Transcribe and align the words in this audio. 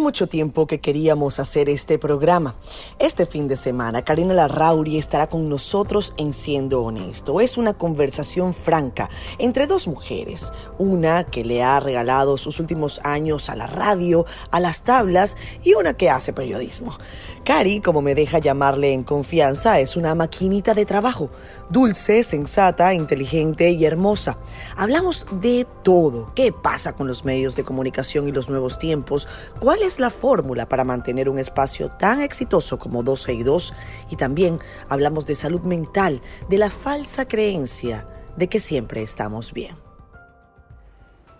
Mucho 0.00 0.28
tiempo 0.28 0.66
que 0.66 0.80
queríamos 0.80 1.38
hacer 1.40 1.68
este 1.68 1.98
programa. 1.98 2.56
Este 2.98 3.26
fin 3.26 3.48
de 3.48 3.56
semana, 3.56 4.02
Karina 4.02 4.32
Larrauri 4.32 4.96
estará 4.96 5.28
con 5.28 5.50
nosotros 5.50 6.14
en 6.16 6.32
Siendo 6.32 6.82
Honesto. 6.82 7.38
Es 7.42 7.58
una 7.58 7.74
conversación 7.74 8.54
franca 8.54 9.10
entre 9.38 9.66
dos 9.66 9.86
mujeres. 9.86 10.54
Una 10.78 11.24
que 11.24 11.44
le 11.44 11.62
ha 11.62 11.78
regalado 11.80 12.38
sus 12.38 12.60
últimos 12.60 12.98
años 13.04 13.50
a 13.50 13.56
la 13.56 13.66
radio, 13.66 14.24
a 14.50 14.58
las 14.58 14.84
tablas, 14.84 15.36
y 15.62 15.74
una 15.74 15.92
que 15.92 16.08
hace 16.08 16.32
periodismo. 16.32 16.96
Cari, 17.44 17.80
como 17.80 18.02
me 18.02 18.14
deja 18.14 18.38
llamarle 18.38 18.92
en 18.92 19.02
confianza, 19.02 19.80
es 19.80 19.96
una 19.96 20.14
maquinita 20.14 20.74
de 20.74 20.84
trabajo. 20.84 21.30
Dulce, 21.70 22.22
sensata, 22.22 22.92
inteligente 22.92 23.70
y 23.70 23.84
hermosa. 23.86 24.38
Hablamos 24.76 25.26
de 25.40 25.66
todo. 25.82 26.32
¿Qué 26.34 26.52
pasa 26.52 26.92
con 26.92 27.08
los 27.08 27.24
medios 27.24 27.56
de 27.56 27.64
comunicación 27.64 28.28
y 28.28 28.32
los 28.32 28.50
nuevos 28.50 28.78
tiempos? 28.78 29.26
¿Cuál 29.58 29.82
es 29.82 30.00
la 30.00 30.10
fórmula 30.10 30.68
para 30.68 30.84
mantener 30.84 31.28
un 31.28 31.38
espacio 31.38 31.88
tan 31.90 32.20
exitoso 32.20 32.78
como 32.78 33.02
12 33.02 33.32
y 33.32 33.42
2? 33.42 33.74
Y 34.10 34.16
también 34.16 34.60
hablamos 34.88 35.24
de 35.24 35.34
salud 35.34 35.62
mental, 35.62 36.20
de 36.50 36.58
la 36.58 36.68
falsa 36.68 37.26
creencia 37.26 38.06
de 38.36 38.48
que 38.48 38.60
siempre 38.60 39.02
estamos 39.02 39.52
bien. 39.52 39.89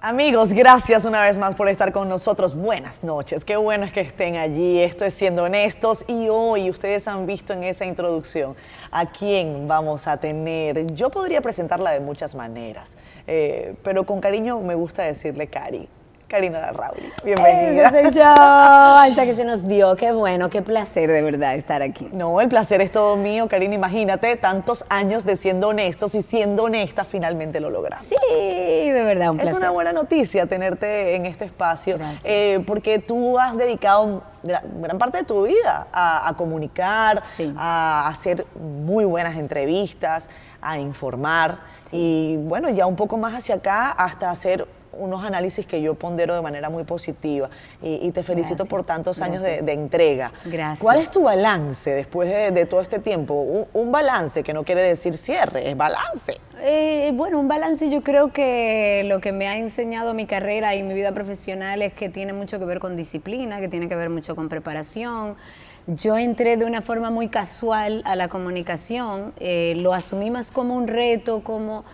Amigos, 0.03 0.55
gracias 0.55 1.05
una 1.05 1.21
vez 1.21 1.39
más 1.39 1.55
por 1.55 1.69
estar 1.69 1.93
con 1.93 2.09
nosotros. 2.09 2.57
Buenas 2.57 3.05
noches, 3.05 3.45
qué 3.45 3.57
bueno 3.57 3.85
es 3.85 3.93
que 3.93 4.01
estén 4.01 4.37
allí. 4.37 4.81
Esto 4.81 5.05
es 5.05 5.13
Siendo 5.13 5.43
Honestos 5.45 6.07
y 6.09 6.31
hoy 6.31 6.71
ustedes 6.71 7.07
han 7.07 7.27
visto 7.27 7.53
en 7.53 7.65
esa 7.65 7.85
introducción 7.85 8.57
a 8.91 9.05
quién 9.05 9.69
vamos 9.69 10.07
a 10.07 10.17
tener. 10.17 10.87
Yo 10.95 11.11
podría 11.11 11.43
presentarla 11.43 11.91
de 11.91 12.01
muchas 12.01 12.35
maneras, 12.35 12.97
eh, 13.27 13.75
pero 13.83 14.07
con 14.07 14.23
cariño 14.23 14.59
me 14.61 14.75
gusta 14.75 15.03
decirle 15.03 15.49
Cari. 15.49 15.87
Karina 16.31 16.61
Larrauri. 16.61 17.13
Bienvenida. 17.25 17.89
Ese 17.89 18.05
soy 18.05 18.15
yo, 18.15 18.23
hasta 18.25 19.25
que 19.25 19.35
se 19.35 19.45
nos 19.45 19.67
dio. 19.67 19.97
Qué 19.97 20.13
bueno, 20.13 20.49
qué 20.49 20.63
placer 20.63 21.11
de 21.11 21.23
verdad 21.23 21.57
estar 21.57 21.83
aquí. 21.83 22.09
No, 22.13 22.41
el 22.41 22.49
placer 22.49 22.81
es 22.81 22.93
todo 22.93 23.17
mío, 23.17 23.49
Karina. 23.49 23.75
Imagínate 23.75 24.37
tantos 24.37 24.85
años 24.91 25.25
de 25.25 25.37
siendo 25.37 25.69
honestos 25.69 26.15
y 26.15 26.23
siendo 26.23 26.65
honesta, 26.65 27.05
finalmente 27.05 27.59
lo 27.59 27.69
logramos. 27.69 28.07
Sí, 28.07 28.91
de 28.91 29.03
verdad, 29.03 29.33
un 29.33 29.39
placer. 29.39 29.55
Es 29.55 29.59
una 29.59 29.71
buena 29.71 29.93
noticia 29.93 30.47
tenerte 30.47 31.17
en 31.17 31.27
este 31.27 31.47
espacio, 31.47 31.99
eh, 32.23 32.63
porque 32.65 33.01
tú 33.01 33.37
has 33.37 33.57
dedicado 33.57 34.23
gran, 34.45 34.99
parte 34.99 35.19
de 35.19 35.25
tu 35.25 35.43
vida 35.43 35.89
a, 35.93 36.33
comunicar, 36.37 37.25
a 37.57 38.07
hacer 38.07 38.47
muy 38.55 39.05
buenas 39.05 39.37
entrevistas, 39.37 40.31
a 40.63 40.79
informar 40.79 41.59
y 41.91 42.37
bueno, 42.37 42.71
ya 42.71 42.87
un 42.87 42.95
poco 42.95 43.19
más 43.19 43.35
hacia 43.35 43.57
acá 43.57 43.91
hasta 43.91 44.31
hacer 44.31 44.69
unos 45.01 45.25
análisis 45.25 45.67
que 45.67 45.81
yo 45.81 45.95
pondero 45.95 46.35
de 46.35 46.43
manera 46.43 46.71
muy 46.71 46.85
positiva 46.85 47.51
y, 47.83 48.11
te 48.13 48.23
felicito 48.23 48.67
por 48.67 48.85
tantos 48.85 49.21
años 49.21 49.43
de, 49.43 49.73
entrega. 49.73 50.33
Gracias. 50.45 50.79
¿Cuál 50.79 50.99
es 50.99 51.11
tu 51.11 51.23
balance 51.23 51.91
después 51.91 52.29
de, 52.29 52.67
todo 52.67 52.81
este 52.81 52.99
tiempo? 52.99 53.35
Un, 53.73 53.91
balance 53.91 54.43
que 54.43 54.53
no 54.53 54.65
quiere 54.65 54.83
decir 54.83 55.15
cierre, 55.15 55.69
es 55.69 55.77
balance. 55.77 56.39
Eh, 56.63 57.11
bueno, 57.15 57.41
un 57.41 57.49
balance 57.49 57.91
yo 57.91 58.03
creo 58.03 58.33
que 58.33 59.03
lo 59.07 59.21
que 59.21 59.33
me 59.33 59.49
ha 59.49 59.57
enseñado 59.57 60.15
mi 60.15 60.27
carrera 60.27 60.75
y 60.77 60.83
mi 60.83 60.95
vida 60.95 61.13
profesional 61.13 61.83
es 61.83 61.93
que 61.93 62.09
tiene 62.09 62.33
mucho 62.33 62.59
que 62.59 62.65
ver 62.67 62.79
con 62.79 62.97
disciplina, 62.97 63.61
que 63.61 63.69
tiene 63.69 63.89
que 63.89 63.97
ver 63.97 64.11
mucho 64.11 64.37
con 64.37 64.49
preparación. 64.49 65.37
Yo 65.87 66.17
entré 66.17 66.57
de 66.57 66.67
una 66.67 66.83
forma 66.83 67.11
muy 67.11 67.29
casual 67.29 68.03
a 68.05 68.15
la 68.15 68.29
comunicación, 68.29 69.33
eh, 69.41 69.75
lo 69.77 69.93
asumí 69.95 70.31
más 70.31 70.51
como 70.51 70.77
un 70.77 70.87
reto, 70.87 71.43
como 71.43 71.85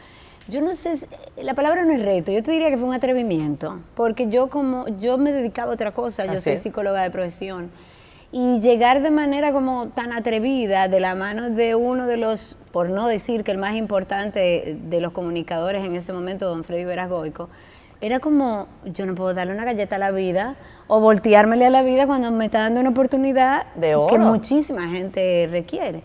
yo 0.48 0.60
no 0.60 0.74
sé, 0.74 1.06
la 1.42 1.54
palabra 1.54 1.84
no 1.84 1.92
es 1.92 2.02
reto, 2.02 2.30
yo 2.32 2.42
te 2.42 2.52
diría 2.52 2.70
que 2.70 2.78
fue 2.78 2.88
un 2.88 2.94
atrevimiento, 2.94 3.80
porque 3.94 4.28
yo 4.28 4.48
como, 4.48 4.86
yo 4.98 5.18
me 5.18 5.32
dedicaba 5.32 5.72
a 5.72 5.74
otra 5.74 5.92
cosa, 5.92 6.26
yo 6.26 6.36
soy 6.40 6.58
psicóloga 6.58 7.02
de 7.02 7.10
profesión, 7.10 7.70
y 8.32 8.60
llegar 8.60 9.02
de 9.02 9.10
manera 9.10 9.52
como 9.52 9.88
tan 9.88 10.12
atrevida 10.12 10.88
de 10.88 11.00
la 11.00 11.14
mano 11.14 11.50
de 11.50 11.74
uno 11.74 12.06
de 12.06 12.16
los, 12.16 12.56
por 12.70 12.90
no 12.90 13.06
decir 13.06 13.44
que 13.44 13.52
el 13.52 13.58
más 13.58 13.74
importante 13.76 14.76
de 14.80 15.00
los 15.00 15.12
comunicadores 15.12 15.84
en 15.84 15.94
ese 15.94 16.12
momento, 16.12 16.48
don 16.48 16.64
Freddy 16.64 16.84
Veras 16.84 17.08
Goico, 17.08 17.48
era 18.00 18.20
como, 18.20 18.66
yo 18.84 19.06
no 19.06 19.14
puedo 19.14 19.32
darle 19.32 19.54
una 19.54 19.64
galleta 19.64 19.96
a 19.96 19.98
la 19.98 20.10
vida 20.10 20.56
o 20.86 21.00
volteármele 21.00 21.66
a 21.66 21.70
la 21.70 21.82
vida 21.82 22.06
cuando 22.06 22.30
me 22.30 22.44
está 22.44 22.60
dando 22.60 22.80
una 22.80 22.90
oportunidad 22.90 23.66
que 23.80 24.18
muchísima 24.18 24.88
gente 24.88 25.48
requiere. 25.50 26.02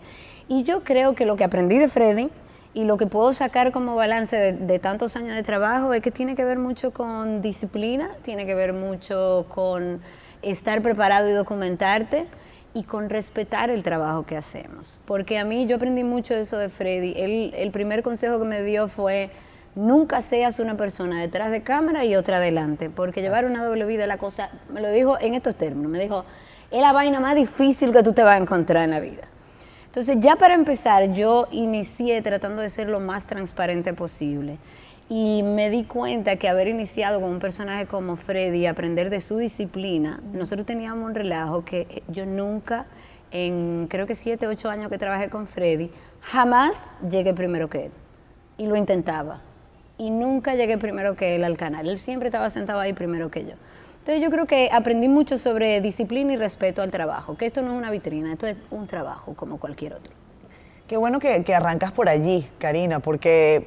Y 0.48 0.64
yo 0.64 0.84
creo 0.84 1.14
que 1.14 1.26
lo 1.26 1.36
que 1.36 1.44
aprendí 1.44 1.78
de 1.78 1.88
Freddy, 1.88 2.30
y 2.74 2.84
lo 2.84 2.96
que 2.96 3.06
puedo 3.06 3.32
sacar 3.32 3.70
como 3.70 3.94
balance 3.94 4.52
de, 4.52 4.78
tantos 4.78 5.16
años 5.16 5.34
de 5.34 5.42
trabajo 5.42 5.92
es 5.92 6.02
que 6.02 6.10
tiene 6.10 6.34
que 6.34 6.44
ver 6.44 6.58
mucho 6.58 6.92
con 6.92 7.42
disciplina, 7.42 8.10
tiene 8.22 8.46
que 8.46 8.54
ver 8.54 8.72
mucho 8.72 9.46
con 9.48 10.00
estar 10.40 10.80
preparado 10.82 11.28
y 11.28 11.32
documentarte 11.32 12.26
y 12.74 12.84
con 12.84 13.10
respetar 13.10 13.68
el 13.68 13.82
trabajo 13.82 14.24
que 14.24 14.38
hacemos. 14.38 14.98
Porque 15.04 15.38
a 15.38 15.44
mí 15.44 15.66
yo 15.66 15.76
aprendí 15.76 16.02
mucho 16.02 16.34
eso 16.34 16.56
de 16.56 16.70
Freddy. 16.70 17.12
Él, 17.16 17.52
el 17.56 17.70
primer 17.72 18.02
consejo 18.02 18.38
que 18.38 18.46
me 18.46 18.62
dio 18.62 18.88
fue, 18.88 19.30
nunca 19.74 20.22
seas 20.22 20.58
una 20.58 20.76
persona 20.78 21.20
detrás 21.20 21.50
de 21.50 21.62
cámara 21.62 22.06
y 22.06 22.16
otra 22.16 22.38
adelante, 22.38 22.88
porque 22.88 23.20
llevar 23.20 23.44
una 23.44 23.62
doble 23.64 23.84
vida 23.84 24.06
la 24.06 24.16
cosa, 24.16 24.48
me 24.72 24.80
lo 24.80 24.90
dijo 24.90 25.18
en 25.20 25.34
estos 25.34 25.56
términos, 25.56 25.90
me 25.90 26.00
dijo, 26.00 26.24
es 26.70 26.80
la 26.80 26.92
vaina 26.92 27.20
más 27.20 27.34
difícil 27.34 27.92
que 27.92 28.02
tú 28.02 28.14
te 28.14 28.22
vas 28.22 28.38
a 28.38 28.42
encontrar 28.42 28.84
en 28.84 28.90
la 28.90 29.00
vida. 29.00 29.28
Entonces, 29.92 30.16
ya 30.20 30.36
para 30.36 30.54
empezar, 30.54 31.12
yo 31.12 31.48
inicié 31.50 32.22
tratando 32.22 32.62
de 32.62 32.70
ser 32.70 32.88
lo 32.88 32.98
más 32.98 33.26
transparente 33.26 33.92
posible. 33.92 34.56
Y 35.10 35.42
me 35.42 35.68
di 35.68 35.84
cuenta 35.84 36.36
que 36.36 36.48
haber 36.48 36.66
iniciado 36.66 37.20
con 37.20 37.28
un 37.28 37.38
personaje 37.40 37.84
como 37.84 38.16
Freddy, 38.16 38.64
aprender 38.64 39.10
de 39.10 39.20
su 39.20 39.36
disciplina, 39.36 40.22
nosotros 40.32 40.64
teníamos 40.64 41.06
un 41.06 41.14
relajo 41.14 41.66
que 41.66 42.02
yo 42.08 42.24
nunca, 42.24 42.86
en 43.32 43.86
creo 43.90 44.06
que 44.06 44.14
siete, 44.14 44.46
ocho 44.46 44.70
años 44.70 44.88
que 44.88 44.96
trabajé 44.96 45.28
con 45.28 45.46
Freddy, 45.46 45.90
jamás 46.22 46.94
llegué 47.10 47.34
primero 47.34 47.68
que 47.68 47.84
él. 47.84 47.92
Y 48.56 48.68
lo 48.68 48.76
intentaba. 48.76 49.42
Y 49.98 50.08
nunca 50.08 50.54
llegué 50.54 50.78
primero 50.78 51.16
que 51.16 51.36
él 51.36 51.44
al 51.44 51.58
canal. 51.58 51.86
Él 51.86 51.98
siempre 51.98 52.28
estaba 52.28 52.48
sentado 52.48 52.80
ahí 52.80 52.94
primero 52.94 53.30
que 53.30 53.44
yo. 53.44 53.56
Entonces 54.02 54.20
yo 54.20 54.32
creo 54.32 54.46
que 54.46 54.68
aprendí 54.72 55.06
mucho 55.06 55.38
sobre 55.38 55.80
disciplina 55.80 56.32
y 56.32 56.36
respeto 56.36 56.82
al 56.82 56.90
trabajo, 56.90 57.36
que 57.36 57.46
esto 57.46 57.62
no 57.62 57.70
es 57.70 57.78
una 57.78 57.92
vitrina, 57.92 58.32
esto 58.32 58.48
es 58.48 58.56
un 58.72 58.88
trabajo 58.88 59.34
como 59.34 59.60
cualquier 59.60 59.94
otro. 59.94 60.21
Qué 60.86 60.96
bueno 60.96 61.20
que, 61.20 61.42
que 61.44 61.54
arrancas 61.54 61.92
por 61.92 62.08
allí, 62.08 62.48
Karina, 62.58 63.00
porque 63.00 63.64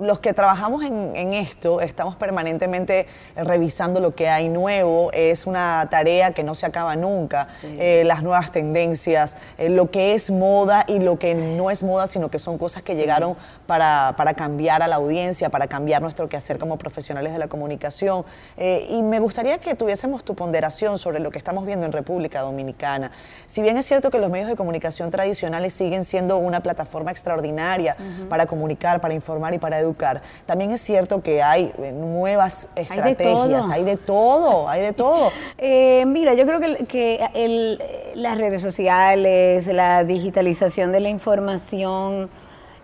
los 0.00 0.18
que 0.18 0.32
trabajamos 0.32 0.84
en, 0.84 1.32
esto 1.32 1.80
estamos 1.80 2.16
permanentemente 2.16 3.06
revisando 3.36 4.00
lo 4.00 4.14
que 4.14 4.28
hay 4.28 4.48
nuevo, 4.48 5.10
es 5.12 5.46
una 5.46 5.86
tarea 5.90 6.32
que 6.32 6.42
no 6.42 6.54
se 6.54 6.66
acaba 6.66 6.96
nunca, 6.96 7.48
eh, 7.62 8.02
las 8.04 8.22
nuevas 8.22 8.50
tendencias, 8.50 9.36
eh, 9.58 9.68
lo 9.68 9.90
que 9.90 10.14
es 10.14 10.30
moda 10.30 10.84
y 10.88 10.98
lo 10.98 11.18
que 11.18 11.34
no 11.34 11.70
es 11.70 11.82
moda, 11.82 12.06
sino 12.06 12.30
que 12.30 12.38
son 12.38 12.58
cosas 12.58 12.82
que 12.82 12.96
llegaron 12.96 13.36
para, 13.66 14.14
cambiar 14.36 14.82
a 14.82 14.88
la 14.88 14.96
audiencia, 14.96 15.50
para 15.50 15.66
cambiar 15.66 16.02
nuestro 16.02 16.28
quehacer 16.28 16.58
como 16.58 16.78
profesionales 16.78 17.32
de 17.32 17.38
la 17.38 17.48
comunicación. 17.48 18.24
Eh, 18.56 18.86
y 18.90 19.02
me 19.02 19.20
gustaría 19.20 19.58
que 19.58 19.74
tuviésemos 19.74 20.24
tu 20.24 20.34
ponderación 20.34 20.98
sobre 20.98 21.20
lo 21.20 21.30
que 21.30 21.38
estamos 21.38 21.66
viendo 21.66 21.86
en 21.86 21.92
República 21.92 22.40
Dominicana. 22.40 23.10
Si 23.46 23.62
bien 23.62 23.76
es 23.76 23.86
cierto 23.86 24.10
que 24.10 24.18
los 24.18 24.30
medios 24.30 24.48
de 24.48 24.56
comunicación 24.56 25.10
tradicionales 25.10 25.74
siguen 25.74 26.04
siendo 26.04 26.38
una 26.40 26.60
plataforma 26.60 27.10
extraordinaria 27.10 27.96
para 28.28 28.46
comunicar, 28.46 29.00
para 29.00 29.14
informar 29.14 29.54
y 29.54 29.58
para 29.58 29.78
educar, 29.78 30.22
también 30.46 30.70
es 30.72 30.80
cierto 30.80 31.22
que 31.22 31.42
hay 31.42 31.72
eh, 31.78 31.92
nuevas 31.92 32.68
estrategias, 32.76 33.68
hay 33.70 33.84
de 33.84 33.96
todo, 33.96 34.68
hay 34.68 34.82
de 34.82 34.92
todo. 34.92 35.30
Eh, 35.62 36.04
mira, 36.06 36.34
yo 36.34 36.46
creo 36.46 36.60
que, 36.86 38.12
las 38.14 38.38
redes 38.38 38.62
sociales, 38.62 39.66
la 39.66 40.04
digitalización 40.04 40.90
de 40.90 41.00
la 41.00 41.08
información, 41.08 42.30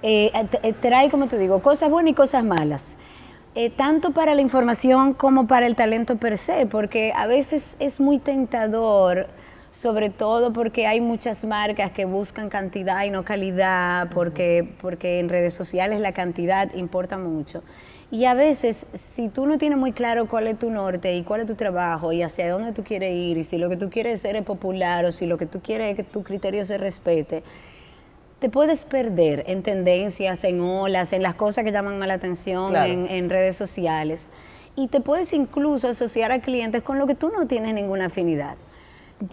eh, 0.03 0.31
trae, 0.81 1.11
como 1.11 1.27
te 1.27 1.39
digo, 1.39 1.63
cosas 1.63 1.91
buenas 1.91 2.13
y 2.13 2.15
cosas 2.15 2.45
malas. 2.45 2.97
tanto 3.77 4.13
para 4.13 4.35
la 4.35 4.43
información 4.43 5.15
como 5.15 5.47
para 5.47 5.67
el 5.67 5.75
talento 5.75 6.17
per 6.17 6.37
se, 6.37 6.67
porque 6.67 7.13
a 7.17 7.27
veces 7.27 7.77
es 7.79 7.99
muy 7.99 8.19
tentador 8.19 9.27
sobre 9.81 10.09
todo 10.09 10.55
porque 10.55 10.87
hay 10.87 11.03
muchas 11.03 11.45
marcas 11.45 11.91
que 11.91 12.07
buscan 12.07 12.49
cantidad 12.49 13.05
y 13.05 13.11
no 13.11 13.25
calidad, 13.25 14.09
porque, 14.11 14.67
porque 14.81 15.19
en 15.19 15.29
redes 15.29 15.53
sociales 15.53 16.01
la 16.01 16.13
cantidad 16.13 16.73
importa 16.75 17.19
mucho. 17.19 17.63
Y 18.11 18.25
a 18.25 18.35
veces, 18.35 18.87
si 18.95 19.29
tú 19.29 19.47
no 19.47 19.59
tienes 19.59 19.77
muy 19.77 19.93
claro 19.93 20.29
cuál 20.29 20.47
es 20.47 20.59
tu 20.59 20.71
norte 20.71 21.15
y 21.15 21.25
cuál 21.25 21.43
es 21.43 21.47
tu 21.47 21.57
trabajo 21.57 22.13
y 22.13 22.23
hacia 22.23 22.51
dónde 22.51 22.73
tú 22.73 22.85
quieres 22.85 23.13
ir, 23.13 23.37
y 23.37 23.45
si 23.45 23.59
lo 23.59 23.69
que 23.69 23.77
tú 23.77 23.91
quieres 23.91 24.23
ser 24.23 24.37
es 24.37 24.43
popular 24.43 25.05
o 25.05 25.13
si 25.13 25.27
lo 25.27 25.37
que 25.37 25.45
tú 25.47 25.61
quieres 25.61 25.91
es 25.91 25.97
que 25.97 26.05
tu 26.05 26.23
criterio 26.23 26.65
se 26.65 26.79
respete, 26.79 27.43
te 28.39 28.49
puedes 28.49 28.85
perder 28.85 29.45
en 29.47 29.63
tendencias, 29.63 30.43
en 30.45 30.61
olas, 30.61 31.13
en 31.13 31.23
las 31.23 31.35
cosas 31.35 31.65
que 31.65 31.73
llaman 31.73 31.99
la 32.01 32.15
atención 32.15 32.75
en, 32.77 33.09
en 33.11 33.29
redes 33.29 33.57
sociales. 33.57 34.31
Y 34.75 34.89
te 34.89 35.01
puedes 35.01 35.33
incluso 35.35 35.89
asociar 35.89 36.33
a 36.33 36.41
clientes 36.41 36.83
con 36.83 36.99
lo 36.99 37.07
que 37.07 37.15
tú 37.15 37.31
no 37.31 37.47
tienes 37.47 37.75
ninguna 37.75 38.07
afinidad. 38.07 38.57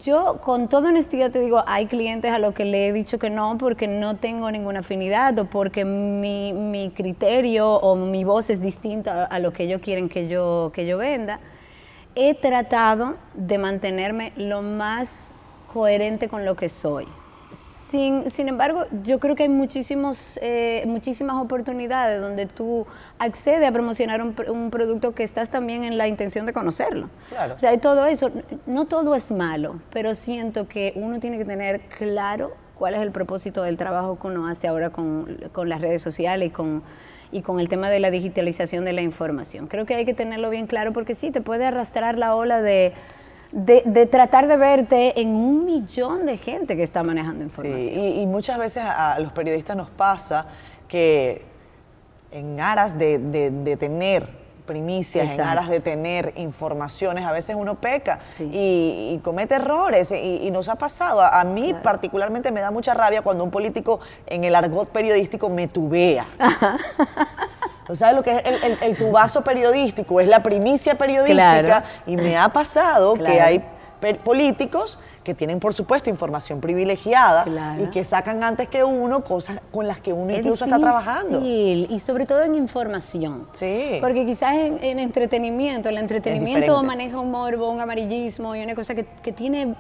Yo 0.02 0.40
con 0.42 0.70
toda 0.70 0.90
honestidad 0.90 1.32
te 1.32 1.42
digo, 1.42 1.62
hay 1.68 1.88
clientes 1.88 2.32
a 2.32 2.40
los 2.40 2.54
que 2.54 2.64
le 2.64 2.88
he 2.88 2.94
dicho 2.94 3.20
que 3.20 3.30
no 3.30 3.58
porque 3.58 3.86
no 3.86 4.16
tengo 4.16 4.50
ninguna 4.50 4.80
afinidad 4.80 5.38
o 5.40 5.46
porque 5.46 5.84
mi, 5.84 6.54
mi 6.54 6.90
criterio 6.90 7.70
o 7.70 7.96
mi 7.96 8.24
voz 8.24 8.50
es 8.50 8.62
distinta 8.62 9.26
a 9.26 9.40
lo 9.40 9.52
que 9.52 9.64
ellos 9.64 9.82
quieren 9.82 10.08
que 10.08 10.30
yo, 10.30 10.72
que 10.74 10.86
yo 10.86 10.98
venda. 10.98 11.42
he 12.16 12.34
tratado 12.34 13.16
de 13.34 13.58
mantenerme 13.58 14.32
lo 14.38 14.62
más 14.62 15.34
coherente 15.74 16.30
con 16.30 16.46
lo 16.46 16.56
que 16.56 16.70
soy. 16.70 17.06
Sin, 17.94 18.32
sin 18.32 18.50
embargo, 18.50 18.86
yo 19.04 19.20
creo 19.20 19.36
que 19.36 19.44
hay 19.44 19.50
muchísimos, 19.50 20.40
eh, 20.42 20.84
muchísimas 20.88 21.36
oportunidades 21.40 22.20
donde 22.20 22.48
tú 22.48 22.88
accedes 23.20 23.64
a 23.64 23.72
promocionar 23.72 24.20
un, 24.20 24.36
un, 24.50 24.72
producto 24.72 25.14
que 25.14 25.22
estás 25.22 25.52
también 25.52 25.84
en 25.84 26.00
la 26.00 26.08
intención 26.08 26.48
de 26.48 26.54
conocerlo. 26.54 27.12
Claro. 27.30 27.54
O 27.54 27.60
sea, 27.60 27.70
hay 27.70 27.78
todo 27.78 28.08
eso. 28.08 28.32
No 28.66 28.86
todo 28.86 29.14
es 29.14 29.32
malo, 29.32 29.80
pero 29.92 30.16
siento 30.16 30.68
que 30.68 30.94
uno 30.96 31.20
tiene 31.20 31.38
que 31.38 31.46
tener 31.46 31.82
claro 31.82 32.54
cuál 32.80 32.96
es 32.96 33.02
el 33.04 33.12
propósito 33.12 33.62
del 33.62 33.78
trabajo 33.78 34.18
que 34.18 34.26
uno 34.26 34.48
hace 34.48 34.68
ahora 34.68 34.90
con, 34.90 35.38
con 35.52 35.70
las 35.70 35.80
redes 35.80 36.02
sociales 36.02 36.48
y 36.48 36.52
con, 36.52 36.82
y 37.32 37.44
con 37.44 37.60
el 37.60 37.70
tema 37.70 37.92
de 37.92 38.00
la 38.00 38.10
digitalización 38.10 38.86
de 38.86 38.94
la 38.94 39.04
información. 39.04 39.68
Creo 39.68 39.86
que 39.86 39.94
hay 39.94 40.06
que 40.06 40.16
tenerlo 40.16 40.50
bien 40.50 40.66
claro 40.66 40.94
porque 40.94 41.14
sí, 41.14 41.30
te 41.30 41.42
puede 41.42 41.68
arrastrar 41.68 42.18
la 42.18 42.34
ola 42.34 42.64
de 42.64 42.94
de, 43.54 43.84
de, 43.86 44.06
tratar 44.08 44.48
de 44.48 44.58
verte 44.58 45.22
en 45.22 45.30
un 45.30 45.66
millón 45.66 46.26
de 46.26 46.38
gente 46.38 46.76
que 46.76 46.84
está 46.84 47.04
manejando 47.04 47.44
información. 47.44 47.80
Sí, 47.80 47.94
y, 47.96 48.22
y 48.22 48.28
muchas 48.28 48.58
veces 48.58 48.84
a, 48.84 49.20
los 49.20 49.32
periodistas 49.32 49.78
nos 49.78 49.90
pasa 49.90 50.48
que 50.88 51.46
en 52.32 52.60
aras 52.60 52.98
de, 52.98 53.20
de, 53.20 53.52
de 53.52 53.78
tener 53.78 54.43
primicias, 54.64 55.24
Exacto. 55.26 55.44
en 55.44 55.48
aras 55.48 55.70
de 55.70 55.80
tener 55.80 56.34
informaciones, 56.36 57.26
a 57.26 57.32
veces 57.32 57.56
uno 57.60 57.76
peca 57.76 58.20
sí. 58.38 58.50
y, 58.52 59.16
y, 59.16 59.20
comete 59.20 59.56
errores 59.56 60.12
y, 60.12 60.48
y, 60.48 60.52
nos 60.52 60.70
ha 60.70 60.76
pasado. 60.76 61.22
A, 61.22 61.40
a 61.40 61.44
mí 61.44 61.70
claro. 61.70 61.84
particularmente 61.84 62.52
me 62.52 62.62
da 62.62 62.72
mucha 62.72 62.94
rabia 62.94 63.22
cuando 63.22 63.44
un 63.44 63.52
político 63.52 64.00
en 64.26 64.44
el 64.44 64.56
argot 64.56 64.90
periodístico 64.90 65.50
me 65.50 65.68
tubea. 65.68 66.26
¿Tú 67.86 67.96
sabes 67.96 68.16
lo 68.16 68.24
que 68.24 68.38
es 68.38 68.46
el, 68.46 68.64
el, 68.64 68.78
el, 68.82 68.98
tubazo 68.98 69.44
periodístico? 69.44 70.22
Es 70.22 70.28
la 70.28 70.42
primicia 70.42 70.98
periodística 70.98 71.64
claro. 71.64 71.86
y 72.06 72.16
me 72.16 72.38
ha 72.38 72.50
pasado 72.50 73.14
claro. 73.16 73.32
que 73.32 73.42
hay 73.42 73.66
políticos 74.24 75.00
que 75.24 75.34
tienen, 75.34 75.60
por 75.60 75.74
supuesto, 75.74 76.10
información 76.10 76.60
privilegiada 76.60 77.44
claro. 77.44 77.84
y 77.84 77.88
que 77.88 78.04
sacan 78.04 78.44
antes 78.44 78.68
que 78.68 78.84
uno 78.84 79.24
cosas 79.24 79.62
con 79.72 79.88
las 79.88 80.00
que 80.00 80.14
uno 80.14 80.32
es 80.32 80.40
incluso 80.40 80.66
difícil, 80.66 80.74
está 80.74 80.80
trabajando. 80.80 81.42
Y 81.44 82.00
sobre 82.00 82.26
todo 82.26 82.44
en 82.44 82.56
información. 82.56 83.48
Sí. 83.54 83.98
Porque 84.02 84.26
quizás 84.26 84.54
en, 84.54 84.84
en 84.84 85.00
entretenimiento, 85.00 85.90
el 85.90 85.98
entretenimiento 85.98 86.82
maneja 86.84 87.20
un 87.20 87.32
morbo, 87.32 87.70
un 87.70 87.80
amarillismo 87.80 88.56
y 88.56 88.64
una 88.64 88.76
cosa 88.76 88.96
que, 88.96 89.06
que 89.06 89.32
tiene 89.32 89.76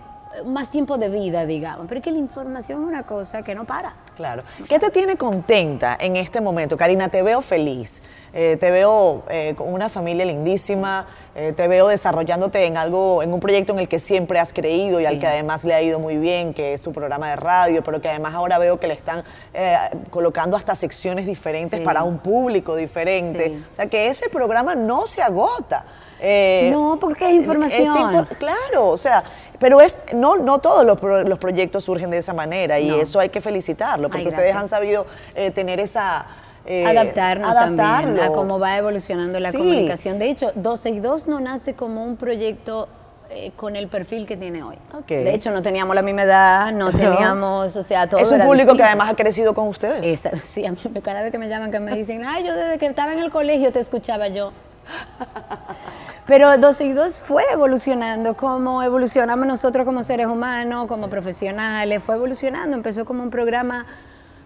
más 0.45 0.69
tiempo 0.69 0.97
de 0.97 1.09
vida, 1.09 1.45
digamos. 1.45 1.85
Pero 1.87 1.99
es 1.99 2.03
que 2.03 2.11
la 2.11 2.17
información 2.17 2.81
es 2.81 2.87
una 2.87 3.03
cosa 3.03 3.43
que 3.43 3.55
no 3.55 3.65
para. 3.65 3.93
Claro. 4.15 4.43
¿Qué 4.67 4.77
te 4.77 4.89
tiene 4.91 5.15
contenta 5.15 5.97
en 5.99 6.15
este 6.15 6.39
momento? 6.39 6.77
Karina, 6.77 7.09
te 7.09 7.23
veo 7.23 7.41
feliz, 7.41 8.03
eh, 8.33 8.57
te 8.59 8.69
veo 8.69 9.23
eh, 9.29 9.55
con 9.57 9.73
una 9.73 9.89
familia 9.89 10.25
lindísima, 10.25 11.07
eh, 11.33 11.51
te 11.53 11.67
veo 11.67 11.87
desarrollándote 11.87 12.65
en 12.65 12.77
algo, 12.77 13.23
en 13.23 13.33
un 13.33 13.39
proyecto 13.39 13.73
en 13.73 13.79
el 13.79 13.87
que 13.87 13.99
siempre 13.99 14.39
has 14.39 14.53
creído 14.53 14.99
y 14.99 15.03
sí. 15.03 15.07
al 15.07 15.19
que 15.19 15.25
además 15.25 15.65
le 15.65 15.73
ha 15.73 15.81
ido 15.81 15.99
muy 15.99 16.17
bien, 16.17 16.53
que 16.53 16.73
es 16.73 16.81
tu 16.81 16.91
programa 16.91 17.29
de 17.29 17.37
radio, 17.37 17.83
pero 17.83 18.01
que 18.01 18.09
además 18.09 18.35
ahora 18.35 18.59
veo 18.59 18.79
que 18.79 18.87
le 18.87 18.93
están 18.93 19.23
colocando 20.09 20.57
hasta 20.57 20.75
secciones 20.75 21.25
diferentes 21.25 21.79
sí. 21.79 21.85
para 21.85 22.03
un 22.03 22.19
público 22.19 22.75
diferente. 22.75 23.47
Sí. 23.47 23.65
O 23.71 23.75
sea, 23.75 23.85
que 23.87 24.07
ese 24.07 24.29
programa 24.29 24.75
no 24.75 25.07
se 25.07 25.21
agota. 25.21 25.85
Eh, 26.25 26.69
no, 26.71 26.97
porque 27.01 27.25
es 27.25 27.33
información. 27.33 27.81
Es 27.81 27.87
infor 27.87 28.27
claro, 28.37 28.87
o 28.87 28.97
sea, 28.97 29.25
pero 29.59 29.81
es 29.81 30.01
no, 30.13 30.37
no 30.37 30.59
todos 30.59 30.85
los, 30.85 30.97
pro 30.97 31.23
los 31.23 31.37
proyectos 31.37 31.83
surgen 31.83 32.09
de 32.11 32.19
esa 32.19 32.33
manera 32.33 32.79
y 32.79 32.87
no. 32.87 32.95
eso 32.95 33.19
hay 33.19 33.27
que 33.27 33.41
felicitarlo, 33.41 34.07
porque 34.07 34.27
Ay, 34.27 34.29
ustedes 34.29 34.55
han 34.55 34.69
sabido 34.69 35.05
eh, 35.35 35.51
tener 35.51 35.79
esa... 35.79 36.25
Eh, 36.65 36.85
adaptarnos 36.85 37.53
también 37.53 38.21
a 38.21 38.27
cómo 38.27 38.57
va 38.57 38.77
evolucionando 38.77 39.37
la 39.41 39.51
sí. 39.51 39.57
comunicación. 39.57 40.17
De 40.17 40.29
hecho, 40.29 40.53
12 40.55 40.89
y 40.91 40.99
2 41.01 41.27
no 41.27 41.41
nace 41.41 41.73
como 41.73 42.05
un 42.05 42.15
proyecto 42.15 42.87
eh, 43.29 43.51
con 43.57 43.75
el 43.75 43.89
perfil 43.89 44.25
que 44.25 44.37
tiene 44.37 44.63
hoy. 44.63 44.77
Okay. 45.01 45.25
De 45.25 45.33
hecho, 45.33 45.51
no 45.51 45.61
teníamos 45.61 45.93
la 45.93 46.01
misma 46.01 46.23
edad, 46.23 46.71
no 46.71 46.91
teníamos, 46.93 47.75
o 47.75 47.83
sea, 47.83 48.07
todo. 48.07 48.21
Es 48.21 48.31
un 48.31 48.39
público 48.39 48.71
distinto. 48.71 48.77
que 48.77 48.83
además 48.83 49.09
ha 49.09 49.15
crecido 49.17 49.53
con 49.53 49.67
ustedes. 49.67 50.05
Esa, 50.05 50.31
sí, 50.45 50.65
a 50.65 50.71
mí 50.71 50.77
cada 51.03 51.21
vez 51.21 51.31
que 51.31 51.37
me 51.37 51.49
llaman 51.49 51.69
que 51.69 51.81
me 51.81 51.93
dicen, 51.95 52.23
ay, 52.25 52.45
yo 52.45 52.55
desde 52.55 52.77
que 52.77 52.85
estaba 52.85 53.11
en 53.11 53.19
el 53.19 53.29
colegio 53.29 53.73
te 53.73 53.81
escuchaba 53.81 54.29
yo. 54.29 54.53
Pero 56.25 56.57
dos 56.57 56.79
y 56.79 56.93
dos 56.93 57.19
fue 57.19 57.43
evolucionando, 57.51 58.35
como 58.35 58.81
evolucionamos 58.81 59.45
nosotros 59.45 59.85
como 59.85 60.03
seres 60.03 60.27
humanos, 60.27 60.87
como 60.87 61.05
sí. 61.05 61.09
profesionales, 61.11 62.01
fue 62.01 62.15
evolucionando, 62.15 62.77
empezó 62.77 63.03
como 63.03 63.23
un 63.23 63.29
programa 63.29 63.85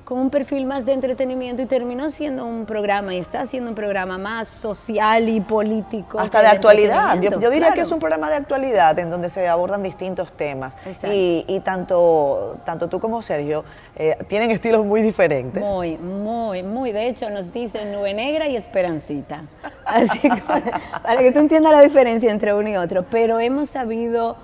con 0.07 0.19
un 0.19 0.29
perfil 0.29 0.65
más 0.65 0.85
de 0.85 0.93
entretenimiento 0.93 1.61
y 1.61 1.65
terminó 1.65 2.09
siendo 2.09 2.45
un 2.45 2.65
programa 2.65 3.13
y 3.13 3.17
está 3.17 3.45
siendo 3.45 3.71
un 3.71 3.75
programa 3.75 4.17
más 4.17 4.47
social 4.47 5.27
y 5.27 5.41
político. 5.41 6.17
Hasta 6.17 6.41
de 6.41 6.47
actualidad. 6.47 7.19
Yo, 7.19 7.31
yo, 7.31 7.49
diría 7.49 7.57
claro. 7.57 7.73
que 7.73 7.81
es 7.81 7.91
un 7.91 7.99
programa 7.99 8.29
de 8.29 8.37
actualidad 8.37 8.97
en 8.99 9.09
donde 9.09 9.27
se 9.27 9.49
abordan 9.49 9.83
distintos 9.83 10.31
temas. 10.31 10.77
Y, 11.03 11.43
y, 11.49 11.59
tanto, 11.59 12.57
tanto 12.63 12.87
tú 12.87 13.01
como 13.01 13.21
Sergio 13.21 13.65
eh, 13.97 14.15
tienen 14.29 14.49
estilos 14.49 14.85
muy 14.85 15.01
diferentes. 15.01 15.61
Muy, 15.61 15.97
muy, 15.97 16.63
muy. 16.63 16.93
De 16.93 17.09
hecho, 17.09 17.29
nos 17.29 17.51
dicen 17.51 17.91
nube 17.91 18.13
negra 18.13 18.47
y 18.47 18.55
esperancita. 18.55 19.43
Así 19.83 20.21
que, 20.21 20.41
para 21.03 21.19
que 21.19 21.33
tú 21.33 21.39
entiendas 21.39 21.73
la 21.73 21.81
diferencia 21.81 22.31
entre 22.31 22.53
uno 22.53 22.69
y 22.69 22.77
otro. 22.77 23.05
Pero 23.11 23.41
hemos 23.41 23.71
sabido 23.71 24.37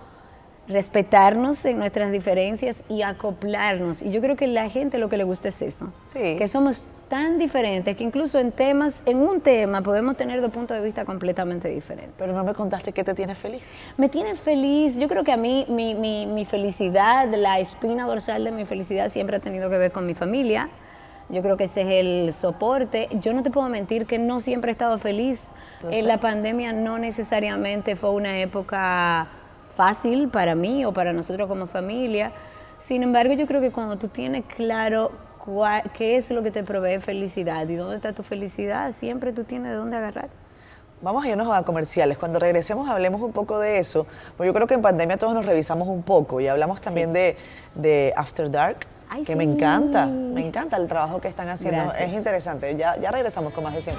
respetarnos 0.67 1.65
en 1.65 1.77
nuestras 1.77 2.11
diferencias 2.11 2.83
y 2.89 3.01
acoplarnos. 3.01 4.01
Y 4.01 4.11
yo 4.11 4.21
creo 4.21 4.35
que 4.35 4.47
la 4.47 4.69
gente 4.69 4.97
lo 4.97 5.09
que 5.09 5.17
le 5.17 5.23
gusta 5.23 5.49
es 5.49 5.61
eso. 5.61 5.91
Sí. 6.05 6.35
Que 6.37 6.47
somos 6.47 6.85
tan 7.09 7.37
diferentes 7.37 7.95
que 7.95 8.03
incluso 8.03 8.39
en 8.39 8.51
temas, 8.51 9.03
en 9.05 9.17
un 9.17 9.41
tema 9.41 9.81
podemos 9.81 10.17
tener 10.17 10.41
dos 10.41 10.51
puntos 10.51 10.77
de 10.77 10.83
vista 10.83 11.05
completamente 11.05 11.67
diferentes. 11.67 12.13
Pero 12.17 12.33
no 12.33 12.43
me 12.43 12.53
contaste 12.53 12.91
qué 12.91 13.03
te 13.03 13.13
tiene 13.13 13.35
feliz. 13.35 13.75
Me 13.97 14.09
tiene 14.09 14.35
feliz. 14.35 14.95
Yo 14.95 15.07
creo 15.07 15.23
que 15.23 15.31
a 15.31 15.37
mí 15.37 15.65
mi, 15.69 15.95
mi, 15.95 16.25
mi 16.25 16.45
felicidad, 16.45 17.31
la 17.35 17.59
espina 17.59 18.05
dorsal 18.07 18.43
de 18.43 18.51
mi 18.51 18.65
felicidad 18.65 19.11
siempre 19.11 19.37
ha 19.37 19.39
tenido 19.39 19.69
que 19.69 19.77
ver 19.77 19.91
con 19.91 20.05
mi 20.05 20.15
familia. 20.15 20.69
Yo 21.29 21.41
creo 21.41 21.57
que 21.57 21.65
ese 21.65 21.81
es 21.81 21.87
el 21.89 22.33
soporte. 22.33 23.09
Yo 23.21 23.33
no 23.33 23.43
te 23.43 23.51
puedo 23.51 23.69
mentir 23.69 24.05
que 24.05 24.17
no 24.17 24.39
siempre 24.39 24.71
he 24.71 24.73
estado 24.73 24.97
feliz. 24.97 25.51
En 25.89 26.07
la 26.07 26.19
pandemia 26.19 26.73
no 26.73 26.97
necesariamente 26.97 27.95
fue 27.95 28.11
una 28.11 28.39
época 28.39 29.29
fácil 29.75 30.29
para 30.29 30.55
mí 30.55 30.85
o 30.85 30.93
para 30.93 31.13
nosotros 31.13 31.47
como 31.47 31.67
familia. 31.67 32.31
Sin 32.79 33.03
embargo, 33.03 33.33
yo 33.33 33.47
creo 33.47 33.61
que 33.61 33.71
cuando 33.71 33.97
tú 33.97 34.07
tienes 34.07 34.43
claro 34.45 35.11
cuál, 35.43 35.83
qué 35.93 36.15
es 36.15 36.29
lo 36.31 36.43
que 36.43 36.51
te 36.51 36.63
provee 36.63 36.99
felicidad 36.99 37.67
y 37.67 37.75
dónde 37.75 37.95
está 37.95 38.13
tu 38.13 38.23
felicidad, 38.23 38.93
siempre 38.93 39.33
tú 39.33 39.43
tienes 39.43 39.71
de 39.71 39.77
dónde 39.77 39.97
agarrar. 39.97 40.29
Vamos 41.01 41.25
a 41.25 41.29
irnos 41.29 41.53
a 41.53 41.63
comerciales. 41.63 42.17
Cuando 42.17 42.39
regresemos 42.39 42.87
hablemos 42.89 43.21
un 43.21 43.33
poco 43.33 43.59
de 43.59 43.77
eso, 43.79 44.07
porque 44.37 44.47
yo 44.47 44.53
creo 44.53 44.67
que 44.67 44.73
en 44.73 44.81
pandemia 44.81 45.17
todos 45.17 45.33
nos 45.33 45.45
revisamos 45.45 45.87
un 45.89 46.01
poco 46.01 46.39
y 46.39 46.47
hablamos 46.47 46.79
también 46.79 47.09
sí. 47.09 47.13
de, 47.13 47.37
de 47.75 48.13
After 48.15 48.49
Dark, 48.49 48.85
Ay, 49.09 49.23
que 49.23 49.33
sí. 49.33 49.37
me 49.37 49.43
encanta, 49.43 50.05
me 50.05 50.47
encanta 50.47 50.77
el 50.77 50.87
trabajo 50.87 51.19
que 51.19 51.27
están 51.27 51.49
haciendo, 51.49 51.83
Gracias. 51.83 52.09
es 52.09 52.13
interesante. 52.15 52.75
Ya, 52.77 52.95
ya 52.97 53.11
regresamos 53.11 53.51
con 53.53 53.65
más 53.65 53.73
de 53.73 53.81
100 53.81 53.97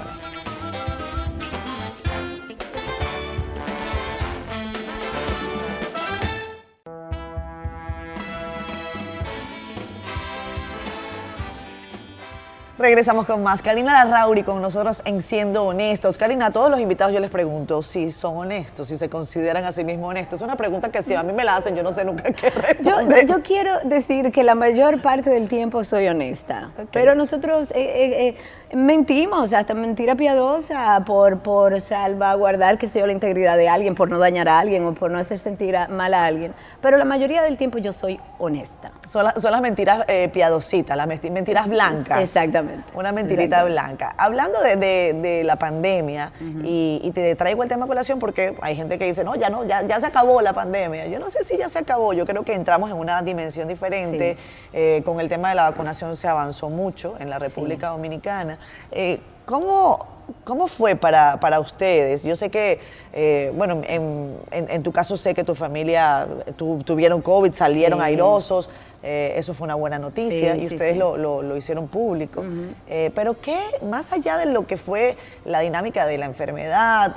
Regresamos 12.84 13.24
con 13.24 13.42
más. 13.42 13.62
Karina 13.62 14.04
Larrauri 14.04 14.42
con 14.42 14.60
nosotros 14.60 15.00
en 15.06 15.22
Siendo 15.22 15.64
Honestos. 15.64 16.18
Karina, 16.18 16.48
a 16.48 16.50
todos 16.50 16.68
los 16.68 16.78
invitados 16.80 17.14
yo 17.14 17.20
les 17.20 17.30
pregunto 17.30 17.82
si 17.82 18.12
son 18.12 18.36
honestos, 18.36 18.88
si 18.88 18.98
se 18.98 19.08
consideran 19.08 19.64
a 19.64 19.72
sí 19.72 19.84
mismos 19.84 20.10
honestos. 20.10 20.42
Es 20.42 20.44
una 20.44 20.56
pregunta 20.56 20.90
que 20.90 21.00
si 21.00 21.14
a 21.14 21.22
mí 21.22 21.32
me 21.32 21.44
la 21.44 21.56
hacen, 21.56 21.74
yo 21.74 21.82
no 21.82 21.94
sé 21.94 22.04
nunca 22.04 22.24
qué 22.24 22.50
responder. 22.50 23.26
Yo, 23.26 23.36
yo 23.36 23.42
quiero 23.42 23.70
decir 23.84 24.30
que 24.32 24.42
la 24.42 24.54
mayor 24.54 25.00
parte 25.00 25.30
del 25.30 25.48
tiempo 25.48 25.82
soy 25.82 26.08
honesta, 26.08 26.72
okay. 26.74 26.88
pero 26.92 27.14
nosotros 27.14 27.70
eh, 27.70 27.76
eh, 27.76 28.28
eh, 28.28 28.36
mentimos, 28.74 29.52
hasta 29.52 29.74
mentira 29.74 30.14
piadosa 30.14 31.02
por, 31.06 31.38
por 31.40 31.80
salvaguardar, 31.80 32.78
que 32.78 32.88
sea 32.88 33.06
la 33.06 33.12
integridad 33.12 33.56
de 33.56 33.68
alguien, 33.68 33.94
por 33.94 34.08
no 34.08 34.18
dañar 34.18 34.48
a 34.48 34.58
alguien 34.58 34.84
o 34.86 34.94
por 34.94 35.10
no 35.10 35.18
hacer 35.18 35.40
sentir 35.40 35.76
a, 35.76 35.88
mal 35.88 36.14
a 36.14 36.24
alguien. 36.24 36.54
Pero 36.80 36.96
la 36.96 37.04
mayoría 37.04 37.42
del 37.42 37.56
tiempo 37.56 37.78
yo 37.78 37.92
soy 37.92 38.20
honesta. 38.38 38.92
Son, 39.04 39.24
la, 39.24 39.32
son 39.36 39.52
las 39.52 39.60
mentiras 39.60 40.04
eh, 40.08 40.28
piadositas, 40.28 40.96
las 40.96 41.06
mentiras 41.06 41.68
blancas. 41.68 42.20
Exactamente. 42.20 42.84
Una 42.94 43.12
mentirita 43.12 43.64
blanca. 43.64 44.14
Hablando 44.16 44.60
de, 44.60 44.76
de, 44.76 45.12
de 45.14 45.44
la 45.44 45.56
pandemia, 45.56 46.32
uh 46.40 46.44
-huh. 46.44 46.62
y, 46.64 47.00
y, 47.02 47.12
te 47.12 47.34
traigo 47.36 47.62
el 47.62 47.68
tema 47.68 47.84
a 47.84 47.88
colación 47.88 48.18
porque 48.18 48.56
hay 48.60 48.76
gente 48.76 48.98
que 48.98 49.04
dice, 49.06 49.24
no, 49.24 49.34
ya 49.34 49.50
no, 49.50 49.64
ya, 49.64 49.82
ya 49.86 50.00
se 50.00 50.06
acabó 50.06 50.40
la 50.42 50.52
pandemia. 50.52 51.06
Yo 51.06 51.18
no 51.18 51.30
sé 51.30 51.44
si 51.44 51.56
ya 51.56 51.68
se 51.68 51.78
acabó, 51.78 52.12
yo 52.12 52.26
creo 52.26 52.44
que 52.44 52.54
entramos 52.54 52.90
en 52.90 52.96
una 52.96 53.22
dimensión 53.22 53.68
diferente. 53.68 54.36
Sí. 54.38 54.68
Eh, 54.72 55.02
con 55.04 55.20
el 55.20 55.28
tema 55.28 55.50
de 55.50 55.54
la 55.54 55.70
vacunación 55.70 56.16
se 56.16 56.28
avanzó 56.28 56.70
mucho 56.70 57.14
en 57.18 57.30
la 57.30 57.38
República 57.38 57.88
sí. 57.88 57.92
Dominicana. 57.92 58.58
Eh, 58.92 59.20
¿Cómo, 59.44 60.06
¿Cómo 60.44 60.68
fue 60.68 60.96
para, 60.96 61.38
para, 61.38 61.60
ustedes? 61.60 62.22
Yo 62.22 62.34
sé 62.34 62.50
que, 62.50 62.80
eh, 63.12 63.52
bueno, 63.54 63.82
en, 63.86 64.38
en, 64.50 64.70
en, 64.70 64.82
tu 64.82 64.90
caso 64.90 65.16
sé 65.16 65.34
que 65.34 65.44
tu 65.44 65.54
familia 65.54 66.26
tu, 66.56 66.82
tuvieron 66.82 67.20
COVID, 67.20 67.52
salieron 67.52 67.98
sí. 67.98 68.04
airosos, 68.06 68.70
eh, 69.02 69.34
eso 69.36 69.52
fue 69.52 69.66
una 69.66 69.74
buena 69.74 69.98
noticia 69.98 70.54
sí, 70.54 70.62
y 70.62 70.66
ustedes 70.66 70.94
sí, 70.94 70.98
lo, 70.98 71.18
lo, 71.18 71.42
lo, 71.42 71.56
hicieron 71.56 71.88
público. 71.88 72.40
Uh 72.40 72.44
-huh. 72.44 72.74
eh, 72.88 73.10
pero 73.14 73.38
¿qué, 73.38 73.58
más 73.82 74.12
allá 74.12 74.38
de 74.38 74.46
lo 74.46 74.66
que 74.66 74.78
fue 74.78 75.16
la 75.44 75.60
dinámica 75.60 76.06
de 76.06 76.16
la 76.16 76.24
enfermedad, 76.24 77.16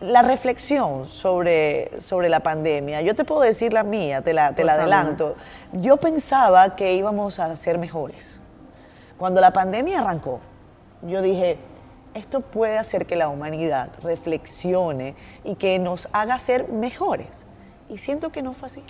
la 0.00 0.22
reflexión 0.22 1.06
sobre, 1.06 1.90
sobre 2.00 2.28
la 2.28 2.40
pandemia, 2.40 3.02
yo 3.02 3.14
te 3.14 3.24
puedo 3.24 3.42
decir 3.42 3.72
la 3.72 3.84
mía, 3.84 4.20
te 4.20 4.34
la, 4.34 4.52
te 4.54 4.64
la 4.64 4.74
adelanto. 4.74 5.36
Yo 5.72 5.96
pensaba 5.96 6.74
que 6.74 6.94
íbamos 6.94 7.38
a 7.38 7.54
ser 7.56 7.78
mejores. 7.78 8.40
Cuando 9.16 9.40
la 9.40 9.52
pandemia 9.52 10.00
arrancó, 10.00 10.40
yo 11.02 11.22
dije, 11.22 11.58
esto 12.14 12.40
puede 12.40 12.78
hacer 12.78 13.06
que 13.06 13.16
la 13.16 13.28
humanidad 13.28 13.90
reflexione 14.02 15.14
y 15.44 15.56
que 15.56 15.78
nos 15.78 16.08
haga 16.12 16.38
ser 16.38 16.68
mejores. 16.72 17.44
Y 17.88 17.98
siento 17.98 18.32
que 18.32 18.42
no 18.42 18.52
fue 18.52 18.66
así. 18.66 18.82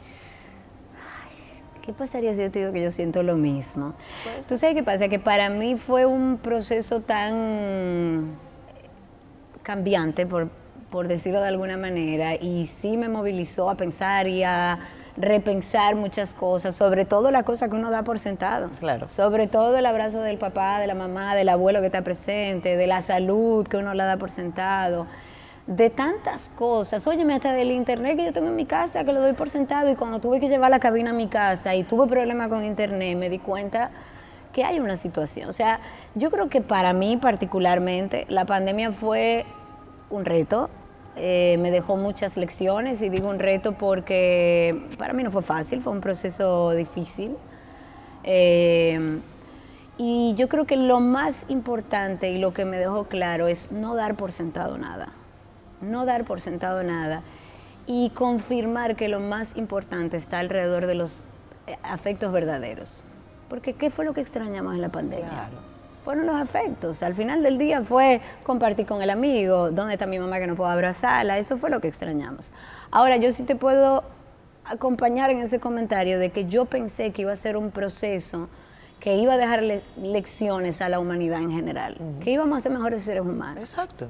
¿Qué 1.83 1.93
pasaría 1.93 2.35
si 2.35 2.41
yo 2.41 2.51
te 2.51 2.59
digo 2.61 2.73
que 2.73 2.83
yo 2.83 2.91
siento 2.91 3.23
lo 3.23 3.37
mismo? 3.37 3.95
Tú 4.49 4.59
sabes 4.59 4.75
qué 4.75 4.83
pasa, 4.83 5.09
que 5.09 5.21
para 5.21 5.51
mí 5.51 5.77
fue 5.77 6.05
un 6.05 6.39
proceso 6.39 7.01
tan 7.01 8.37
cambiante, 9.63 10.27
por, 10.27 10.49
por 10.91 11.07
decirlo 11.07 11.41
de 11.41 11.49
alguna 11.49 11.77
manera, 11.77 12.35
y 12.35 12.69
sí 12.81 12.97
me 12.97 13.09
movilizó 13.09 13.71
a 13.71 13.77
pensar 13.77 14.27
y 14.27 14.43
a 14.43 14.81
repensar 15.17 15.95
muchas 15.97 16.35
cosas, 16.35 16.75
sobre 16.75 17.05
todo 17.05 17.31
la 17.31 17.43
cosa 17.43 17.69
que 17.69 17.77
uno 17.77 17.91
da 17.91 18.03
por 18.03 18.19
sentado. 18.19 18.71
Claro. 18.79 19.09
Sobre 19.09 19.47
todo 19.47 19.77
el 19.77 19.87
abrazo 19.87 20.21
del 20.21 20.39
papá, 20.39 20.79
de 20.81 20.87
la 20.87 20.95
mamá, 20.95 21.35
del 21.35 21.49
abuelo 21.49 21.81
que 21.81 21.87
está 21.87 22.03
presente, 22.03 22.77
de 22.77 22.87
la 22.87 23.03
salud 23.03 23.67
que 23.67 23.77
uno 23.79 23.95
la 23.95 24.05
da 24.05 24.17
por 24.17 24.31
sentado 24.31 25.07
de 25.67 25.91
tantas 25.91 26.49
cosas. 26.55 27.07
Óyeme, 27.07 27.35
hasta 27.35 27.53
del 27.53 27.71
internet 27.71 28.17
que 28.17 28.25
yo 28.25 28.33
tengo 28.33 28.49
en 28.49 28.57
mi 28.57 28.67
casa, 28.67 29.05
que 29.05 29.13
lo 29.13 29.21
doy 29.21 29.33
por 29.33 29.51
sentado, 29.51 29.91
y 29.91 29.97
cuando 29.97 30.21
tuve 30.21 30.41
que 30.41 30.49
llevar 30.49 30.71
la 30.71 30.79
cabina 30.79 31.11
a 31.11 31.13
mi 31.13 31.27
casa 31.27 31.75
y 31.75 31.83
tuve 31.83 32.07
problemas 32.07 32.49
con 32.49 32.65
internet, 32.65 33.17
me 33.17 33.29
di 33.29 33.39
cuenta 33.39 33.91
que 34.53 34.65
hay 34.65 34.79
una 34.79 34.97
situación. 34.97 35.49
O 35.49 35.53
sea, 35.53 35.81
yo 36.15 36.31
creo 36.31 36.49
que 36.49 36.61
para 36.61 36.93
mí 36.93 37.17
particularmente 37.17 38.27
la 38.29 38.45
pandemia 38.45 38.93
fue 38.93 39.45
un 40.09 40.25
reto, 40.25 40.71
eh, 41.17 41.57
me 41.61 41.71
dejó 41.71 41.97
muchas 41.97 42.37
lecciones 42.37 43.03
y 43.03 43.09
digo 43.09 43.29
un 43.29 43.39
reto 43.39 43.73
porque 43.73 44.87
para 44.99 45.13
mí 45.13 45.23
no 45.23 45.31
fue 45.31 45.43
fácil, 45.43 45.81
fue 45.81 45.93
un 45.93 46.01
proceso 46.01 46.73
difícil. 46.73 47.37
Eh, 48.25 49.21
y 49.99 50.35
yo 50.37 50.49
creo 50.49 50.67
que 50.67 50.77
lo 50.77 51.01
más 51.01 51.47
importante 51.49 52.31
y 52.31 52.39
lo 52.39 52.53
que 52.53 52.65
me 52.65 52.77
dejó 52.77 53.05
claro 53.05 53.49
es 53.49 53.73
no 53.73 53.95
dar 53.95 54.15
por 54.15 54.31
sentado 54.31 54.77
nada 54.77 55.13
no 55.81 56.05
dar 56.05 56.25
por 56.25 56.41
sentado 56.41 56.83
nada 56.83 57.23
y 57.87 58.11
confirmar 58.11 58.97
que 58.97 59.09
lo 59.09 59.21
más 59.21 59.57
importante 59.57 60.17
está 60.17 60.39
alrededor 60.39 60.87
de 60.87 60.95
los 60.95 61.23
eh, 61.67 61.77
afectos 61.83 62.33
verdaderos. 62.33 63.05
Porque 63.49 63.75
¿qué 63.75 63.91
fue 63.91 64.05
lo 64.05 64.13
que 64.13 64.21
extrañamos 64.21 64.75
en 64.75 64.83
la 64.83 64.89
pandemia? 64.89 65.51
Fueron 66.07 66.27
los 66.27 66.37
afectos. 66.37 67.03
Al 67.03 67.17
final 67.17 67.43
del 67.43 67.59
día 67.59 67.83
fue 67.83 68.21
compartir 68.45 68.87
con 68.87 69.03
el 69.03 69.11
amigo, 69.11 69.73
dónde 69.73 69.95
está 69.95 70.07
mi 70.07 70.21
mamá 70.21 70.39
que 70.39 70.47
no 70.47 70.55
puedo 70.55 70.71
abrazarla, 70.71 71.37
eso 71.37 71.59
fue 71.59 71.69
lo 71.69 71.81
que 71.81 71.89
extrañamos. 71.89 72.53
Ahora, 72.93 73.17
yo 73.17 73.33
sí 73.33 73.43
te 73.43 73.57
puedo 73.57 74.05
acompañar 74.65 75.31
en 75.31 75.41
ese 75.41 75.59
comentario 75.59 76.21
de 76.21 76.31
que 76.31 76.47
yo 76.47 76.65
pensé 76.65 77.11
que 77.11 77.23
iba 77.23 77.33
a 77.33 77.37
ser 77.37 77.57
un 77.57 77.73
proceso 77.73 78.49
que 79.01 79.17
iba 79.17 79.33
a 79.33 79.37
dejar 79.37 79.65
lecciones 80.01 80.81
a 80.81 80.89
la 80.89 81.01
humanidad 81.01 81.41
en 81.41 81.51
general, 81.51 81.99
que 82.23 82.31
íbamos 82.31 82.59
a 82.59 82.61
ser 82.61 82.71
mejores 82.71 83.03
seres 83.03 83.23
humanos. 83.23 83.59
Exacto. 83.59 84.07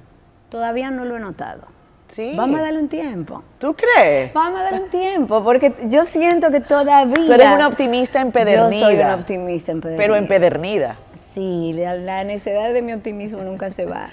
Todavía 0.51 0.91
no 0.91 1.07
lo 1.07 1.17
he 1.17 1.21
notado. 1.21 1.63
Sí. 2.09 2.35
Vamos 2.37 2.61
a 2.61 2.63
darle 2.63 2.81
un 2.81 2.89
tiempo. 2.89 3.43
¿Tú 3.59 3.75
crees? 3.75 4.35
Vamos 4.35 4.61
a 4.61 4.65
darle 4.65 4.83
un 4.83 4.91
tiempo, 4.91 5.43
porque 5.43 5.75
yo 5.89 6.05
siento 6.05 6.51
que 6.51 6.61
todavía... 6.61 7.25
Tú 7.27 7.33
eres 7.33 7.53
una 7.53 7.67
optimista 7.67 8.21
empedernida. 8.21 8.81
Yo 8.81 8.87
soy 8.87 8.95
una 8.97 9.15
optimista 9.15 9.73
empedernida. 9.73 10.05
Pero 10.05 10.15
empedernida. 10.15 10.97
Sí, 11.37 11.75
la, 11.75 12.25
necesidad 12.25 12.73
de 12.73 12.81
mi 12.81 12.95
optimismo 12.95 13.43
nunca 13.43 13.71
se 13.71 13.85
va. 13.85 14.09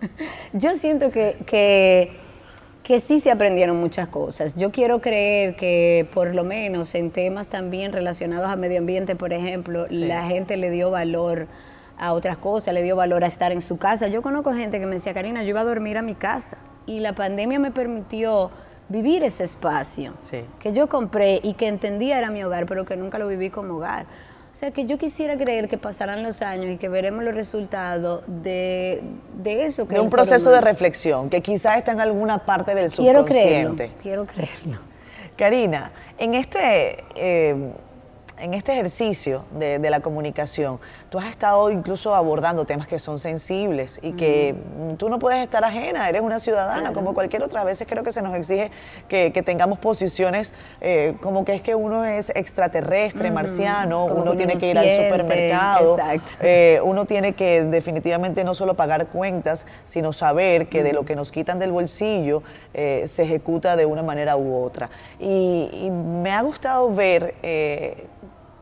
yo 0.54 0.70
siento 0.78 1.10
que, 1.10 1.36
que, 1.44 2.10
que, 2.82 3.00
sí 3.00 3.20
se 3.20 3.30
aprendieron 3.30 3.76
muchas 3.76 4.08
cosas. 4.08 4.56
Yo 4.56 4.72
quiero 4.72 5.02
creer 5.02 5.56
que 5.56 6.08
por 6.14 6.34
lo 6.34 6.42
menos 6.42 6.94
en 6.94 7.10
temas 7.10 7.48
también 7.48 7.92
relacionados 7.92 8.48
a 8.48 8.56
medio 8.56 8.78
ambiente, 8.78 9.14
por 9.14 9.34
ejemplo, 9.34 9.84
la 9.90 10.24
gente 10.24 10.56
le 10.56 10.70
dio 10.70 10.90
valor 10.90 11.48
a 11.98 12.14
otras 12.14 12.38
cosas, 12.38 12.72
le 12.72 12.82
dio 12.82 12.96
valor 12.96 13.24
a 13.24 13.26
estar 13.26 13.52
en 13.52 13.60
su 13.60 13.76
casa. 13.76 14.08
Yo 14.08 14.22
conozco 14.22 14.54
gente 14.54 14.80
que 14.80 14.86
me 14.86 14.94
decía, 14.94 15.12
Karina, 15.12 15.42
yo 15.42 15.50
iba 15.50 15.60
a 15.60 15.64
dormir 15.64 15.98
a 15.98 16.02
mi 16.02 16.14
casa 16.14 16.56
y 16.86 17.00
la 17.00 17.14
pandemia 17.14 17.58
me 17.58 17.72
permitió 17.72 18.50
vivir 18.88 19.22
ese 19.22 19.44
espacio 19.44 20.14
que 20.60 20.72
yo 20.72 20.88
compré 20.88 21.40
y 21.42 21.52
que 21.54 21.68
entendía 21.68 22.16
era 22.16 22.30
mi 22.30 22.42
hogar, 22.42 22.64
pero 22.64 22.86
que 22.86 22.96
nunca 22.96 23.18
lo 23.18 23.28
viví 23.28 23.50
como 23.50 23.74
hogar. 23.74 24.06
O 24.54 24.56
sea 24.56 24.70
que 24.70 24.86
yo 24.86 24.98
quisiera 24.98 25.36
creer 25.36 25.66
que 25.66 25.78
pasarán 25.78 26.22
los 26.22 26.40
años 26.40 26.72
y 26.72 26.76
que 26.76 26.88
veremos 26.88 27.24
los 27.24 27.34
resultados 27.34 28.22
de, 28.28 29.02
eso. 29.44 29.88
Que 29.88 29.94
de 29.96 30.00
un 30.00 30.08
proceso 30.08 30.48
de 30.52 30.60
reflexión 30.60 31.28
que 31.28 31.42
quizás 31.42 31.78
está 31.78 31.90
en 31.90 32.00
alguna 32.00 32.46
parte 32.46 32.72
del 32.72 32.88
subconsciente. 32.88 33.90
Quiero 34.00 34.26
creerlo. 34.26 34.26
Quiero 34.26 34.26
creerlo. 34.26 34.78
Karina, 35.36 35.90
en 36.18 36.34
este 36.34 37.04
eh, 37.16 37.72
en 38.38 38.54
este 38.54 38.72
ejercicio 38.72 39.44
de, 39.58 39.78
la 39.90 40.00
comunicación, 40.00 40.80
tú 41.10 41.18
has 41.18 41.26
estado 41.26 41.70
incluso 41.70 42.14
abordando 42.14 42.64
temas 42.64 42.86
que 42.86 42.98
son 42.98 43.18
sensibles 43.18 44.00
y 44.02 44.12
que 44.12 44.54
tú 44.98 45.08
no 45.08 45.18
puedes 45.18 45.42
estar 45.42 45.62
ajena, 45.64 46.08
eres 46.08 46.22
una 46.22 46.38
ciudadana 46.38 46.92
como 46.92 47.14
cualquier 47.14 47.42
otra. 47.42 47.60
A 47.60 47.64
veces 47.64 47.86
creo 47.88 48.02
que 48.02 48.12
se 48.12 48.22
nos 48.22 48.34
exige 48.34 48.70
que, 49.08 49.30
tengamos 49.44 49.78
posiciones 49.78 50.54
eh, 50.80 51.16
como 51.20 51.44
que 51.44 51.54
es 51.54 51.62
que 51.62 51.74
uno 51.74 52.04
es 52.04 52.30
extraterrestre, 52.30 53.30
marciano, 53.30 54.06
uno 54.06 54.34
tiene 54.34 54.56
que 54.56 54.70
ir 54.70 54.78
al 54.78 54.90
supermercado, 54.90 55.98
eh, 56.40 56.80
uno 56.82 57.04
tiene 57.04 57.34
que 57.34 57.64
definitivamente 57.64 58.42
no 58.42 58.54
solo 58.54 58.74
pagar 58.74 59.08
cuentas, 59.08 59.66
sino 59.84 60.14
saber 60.14 60.68
que 60.68 60.82
de 60.82 60.94
lo 60.94 61.04
que 61.04 61.14
nos 61.14 61.30
quitan 61.30 61.58
del 61.58 61.72
bolsillo 61.72 62.42
eh, 62.72 63.04
se 63.06 63.24
ejecuta 63.24 63.76
de 63.76 63.84
una 63.84 64.02
manera 64.02 64.36
u 64.36 64.56
otra. 64.56 64.90
Y, 65.20 65.90
me 65.94 66.30
ha 66.30 66.40
gustado 66.40 66.92
ver 66.92 67.34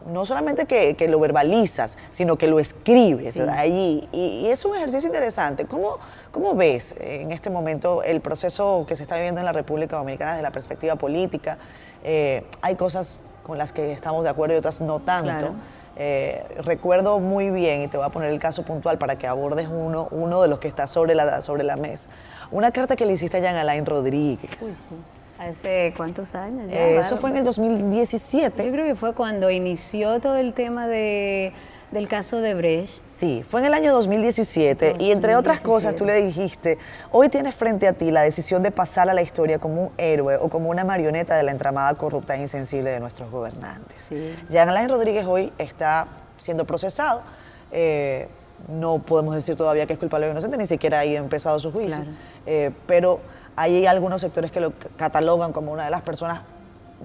no 0.07 0.25
solamente 0.25 0.67
que, 0.67 1.09
lo 1.09 1.21
verbalizas, 1.21 1.99
sino 2.11 2.37
que 2.37 2.47
lo 2.47 2.59
escribes 2.59 3.39
allí. 3.39 4.09
Y, 4.13 4.47
es 4.47 4.65
un 4.65 4.77
ejercicio 4.77 5.07
interesante. 5.07 5.67
¿Cómo, 5.67 5.99
¿Cómo 6.31 6.55
ves 6.55 6.95
en 6.99 7.31
este 7.31 7.51
momento 7.51 8.03
el 8.03 8.21
proceso 8.21 8.85
que 8.87 8.97
se 8.97 9.03
está 9.03 9.17
viviendo 9.17 9.41
en 9.41 9.47
la 9.47 9.53
República 9.53 9.97
Dominicana 9.97 10.33
desde 10.33 10.43
la 10.43 10.53
perspectiva 10.53 10.97
política? 10.97 11.59
Eh, 12.05 12.45
hay 12.61 12.77
cosas 12.77 13.19
con 13.43 13.59
las 13.59 13.73
que 13.73 13.93
estamos 13.93 14.25
de 14.25 14.31
acuerdo 14.31 14.55
y 14.55 14.59
otras 14.59 14.81
no 14.81 15.01
tanto. 15.01 15.55
Eh, 15.97 16.45
recuerdo 16.63 17.21
muy 17.21 17.51
bien, 17.51 17.83
y 17.83 17.89
te 17.89 17.97
voy 17.99 18.07
a 18.07 18.09
poner 18.09 18.31
el 18.31 18.39
caso 18.39 18.65
puntual 18.65 18.97
para 18.97 19.17
que 19.17 19.27
abordes 19.27 19.69
uno, 19.69 20.09
uno 20.11 20.41
de 20.41 20.49
los 20.49 20.59
que 20.59 20.69
está 20.69 20.87
sobre 20.87 21.15
la, 21.15 21.43
sobre 21.43 21.65
la 21.65 21.77
mesa, 21.77 22.09
una 22.51 22.71
carta 22.71 22.97
que 22.97 23.05
le 23.05 23.13
hiciste 23.13 23.37
a 23.37 23.41
Jean 23.41 23.57
Alain 23.57 23.85
Rodríguez. 23.85 24.75
¿Hace 25.49 25.93
cuántos 25.97 26.35
años? 26.37 26.71
Eh, 26.71 26.99
eso 26.99 27.17
fue 27.17 27.31
en 27.31 27.39
el 27.39 27.45
2017. 27.45 28.65
Yo 28.65 28.71
creo 28.71 28.87
que 28.87 28.95
fue 28.95 29.13
cuando 29.13 29.51
inició 29.51 30.21
todo 30.21 30.37
el 30.37 30.55
tema 30.55 30.87
de, 30.87 31.53
del 31.91 32.07
caso 32.07 32.41
de 32.41 32.55
Brecht. 32.55 33.05
Sí, 33.19 33.43
fue 33.49 33.61
en 33.61 33.67
el 33.67 33.75
año 33.75 33.93
2017 33.93 34.97
y 35.01 35.11
entre 35.11 35.35
otras 35.35 35.61
cosas 35.61 35.97
tú 35.97 36.05
le 36.05 36.23
dijiste, 36.23 36.79
hoy 37.11 37.29
tienes 37.29 37.57
frente 37.57 37.89
a 37.89 37.93
ti 37.93 38.13
la 38.13 38.23
decisión 38.23 38.63
de 38.63 38.71
pasar 38.71 39.11
a 39.11 39.15
la 39.15 39.23
historia 39.23 39.59
como 39.59 39.85
un 39.85 39.91
héroe 39.97 40.37
o 40.37 40.49
como 40.49 40.71
una 40.71 40.85
marioneta 40.85 41.37
de 41.37 41.43
la 41.43 41.51
entramada 41.51 41.93
corrupta 41.95 42.37
e 42.37 42.41
insensible 42.41 42.91
de 42.91 43.01
nuestros 43.01 43.31
gobernantes. 43.31 44.03
Sí. 44.09 44.35
Jean 44.49 44.69
Alain 44.69 44.89
Rodríguez 44.89 45.27
hoy 45.27 45.53
está 45.59 46.07
siendo 46.37 46.65
procesado. 46.65 47.23
Eh, 47.73 48.29
no 48.69 49.01
podemos 49.01 49.35
decir 49.35 49.57
todavía 49.57 49.87
que 49.87 49.95
es 49.95 49.99
culpable 49.99 50.29
o 50.29 50.31
inocente, 50.31 50.57
ni 50.57 50.67
siquiera 50.67 51.01
ha 51.01 51.05
empezado 51.05 51.59
su 51.59 51.73
juicio. 51.73 52.05
Eh, 52.47 52.71
pero 52.87 53.21
hay 53.57 53.87
algunos 53.87 54.21
sectores 54.21 54.51
que 54.51 54.61
lo 54.61 54.73
catalogan 54.97 55.53
como 55.53 55.73
una 55.73 55.85
de 55.85 55.91
las 55.91 56.03
personas 56.03 56.43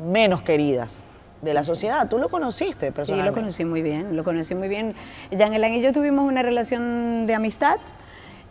menos 0.05 0.41
queridas 0.41 0.99
de 1.41 1.53
la 1.53 1.63
sociedad. 1.63 2.07
¿Tú 2.09 2.17
lo 2.17 2.29
conociste 2.29 2.91
personalmente? 2.91 3.29
Sí, 3.29 3.35
lo 3.35 3.41
conocí 3.41 3.65
muy 3.65 3.81
bien, 3.81 4.15
lo 4.15 4.23
conocí 4.23 4.55
muy 4.55 4.67
bien. 4.67 4.95
Jean 5.31 5.53
Elan 5.53 5.73
y 5.73 5.81
yo 5.81 5.93
tuvimos 5.93 6.27
una 6.27 6.41
relación 6.41 7.27
de 7.27 7.35
amistad 7.35 7.77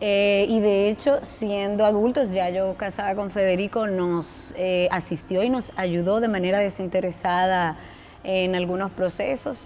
eh, 0.01 0.47
y 0.49 0.61
de 0.61 0.91
hecho, 0.91 1.21
siendo 1.23 1.85
adultos, 1.85 2.31
ya 2.31 2.51
yo 2.51 2.75
casada 2.75 3.15
con 3.15 3.31
Federico, 3.31 3.87
nos 3.87 4.53
eh, 4.57 4.89
asistió 4.91 5.43
y 5.43 5.49
nos 5.49 5.73
ayudó 5.77 6.21
de 6.21 6.29
manera 6.29 6.59
desinteresada 6.59 7.77
en 8.23 8.55
algunos 8.55 8.91
procesos. 8.91 9.59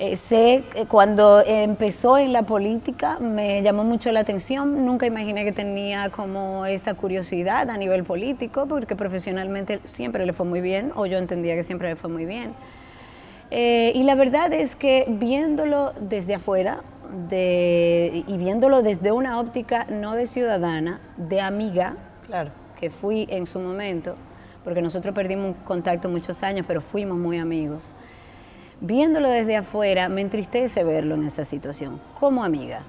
Eh, 0.00 0.16
sé 0.16 0.62
que 0.72 0.86
cuando 0.86 1.42
empezó 1.44 2.18
en 2.18 2.32
la 2.32 2.44
política 2.44 3.18
me 3.18 3.62
llamó 3.62 3.82
mucho 3.82 4.12
la 4.12 4.20
atención, 4.20 4.86
nunca 4.86 5.06
imaginé 5.06 5.44
que 5.44 5.50
tenía 5.50 6.10
como 6.10 6.66
esa 6.66 6.94
curiosidad 6.94 7.68
a 7.68 7.76
nivel 7.76 8.04
político, 8.04 8.66
porque 8.66 8.94
profesionalmente 8.94 9.80
siempre 9.86 10.24
le 10.24 10.32
fue 10.32 10.46
muy 10.46 10.60
bien, 10.60 10.92
o 10.94 11.06
yo 11.06 11.18
entendía 11.18 11.56
que 11.56 11.64
siempre 11.64 11.88
le 11.88 11.96
fue 11.96 12.10
muy 12.10 12.26
bien. 12.26 12.54
Eh, 13.50 13.90
y 13.92 14.04
la 14.04 14.14
verdad 14.14 14.52
es 14.52 14.76
que 14.76 15.04
viéndolo 15.08 15.92
desde 16.00 16.36
afuera 16.36 16.82
de, 17.28 18.22
y 18.24 18.36
viéndolo 18.36 18.82
desde 18.82 19.10
una 19.10 19.40
óptica 19.40 19.86
no 19.86 20.14
de 20.14 20.28
ciudadana, 20.28 21.00
de 21.16 21.40
amiga, 21.40 21.96
claro. 22.24 22.52
que 22.78 22.90
fui 22.90 23.26
en 23.30 23.46
su 23.46 23.58
momento, 23.58 24.14
porque 24.62 24.80
nosotros 24.80 25.12
perdimos 25.12 25.56
contacto 25.64 26.08
muchos 26.08 26.44
años, 26.44 26.66
pero 26.68 26.82
fuimos 26.82 27.18
muy 27.18 27.38
amigos 27.38 27.94
viéndolo 28.80 29.28
desde 29.28 29.56
afuera, 29.56 30.08
me 30.08 30.20
entristece 30.20 30.84
verlo 30.84 31.14
en 31.14 31.24
esa 31.26 31.44
situación, 31.44 32.00
como 32.18 32.44
amiga. 32.44 32.82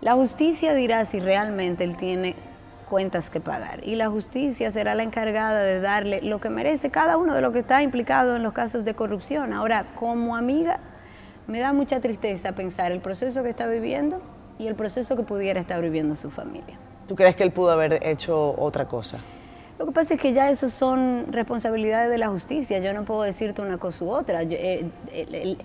La 0.00 0.14
justicia 0.14 0.74
dirá 0.74 1.04
si 1.04 1.20
realmente 1.20 1.84
él 1.84 1.96
tiene 1.96 2.34
cuentas 2.88 3.30
que 3.30 3.40
pagar. 3.40 3.86
Y 3.86 3.94
la 3.94 4.10
justicia 4.10 4.72
será 4.72 4.94
la 4.94 5.02
encargada 5.02 5.62
de 5.62 5.80
darle 5.80 6.20
lo 6.22 6.40
que 6.40 6.50
merece 6.50 6.90
cada 6.90 7.16
uno 7.16 7.34
de 7.34 7.40
los 7.40 7.52
que 7.52 7.60
está 7.60 7.82
implicado 7.82 8.36
en 8.36 8.42
los 8.42 8.52
casos 8.52 8.84
de 8.84 8.94
corrupción. 8.94 9.52
Ahora, 9.52 9.86
como 9.94 10.36
amiga, 10.36 10.80
me 11.46 11.60
da 11.60 11.72
mucha 11.72 12.00
tristeza 12.00 12.52
pensar 12.52 12.92
el 12.92 13.00
proceso 13.00 13.42
que 13.42 13.50
está 13.50 13.66
viviendo 13.66 14.20
y 14.58 14.66
el 14.66 14.74
proceso 14.74 15.16
que 15.16 15.22
pudiera 15.22 15.60
estar 15.60 15.80
viviendo 15.80 16.14
su 16.14 16.30
familia. 16.30 16.78
¿Tú 17.06 17.14
crees 17.14 17.36
que 17.36 17.44
él 17.44 17.52
pudo 17.52 17.70
haber 17.70 18.06
hecho 18.06 18.54
otra 18.58 18.86
cosa? 18.86 19.18
Lo 19.80 19.86
que 19.86 19.92
pasa 19.92 20.12
es 20.12 20.20
que 20.20 20.34
ya 20.34 20.50
eso 20.50 20.68
son 20.68 21.32
responsabilidades 21.32 22.10
de 22.10 22.18
la 22.18 22.28
justicia. 22.28 22.80
Yo 22.80 22.92
no 22.92 23.06
puedo 23.06 23.22
decirte 23.22 23.62
una 23.62 23.78
cosa 23.78 24.04
u 24.04 24.10
otra. 24.10 24.42
Eh, 24.42 24.90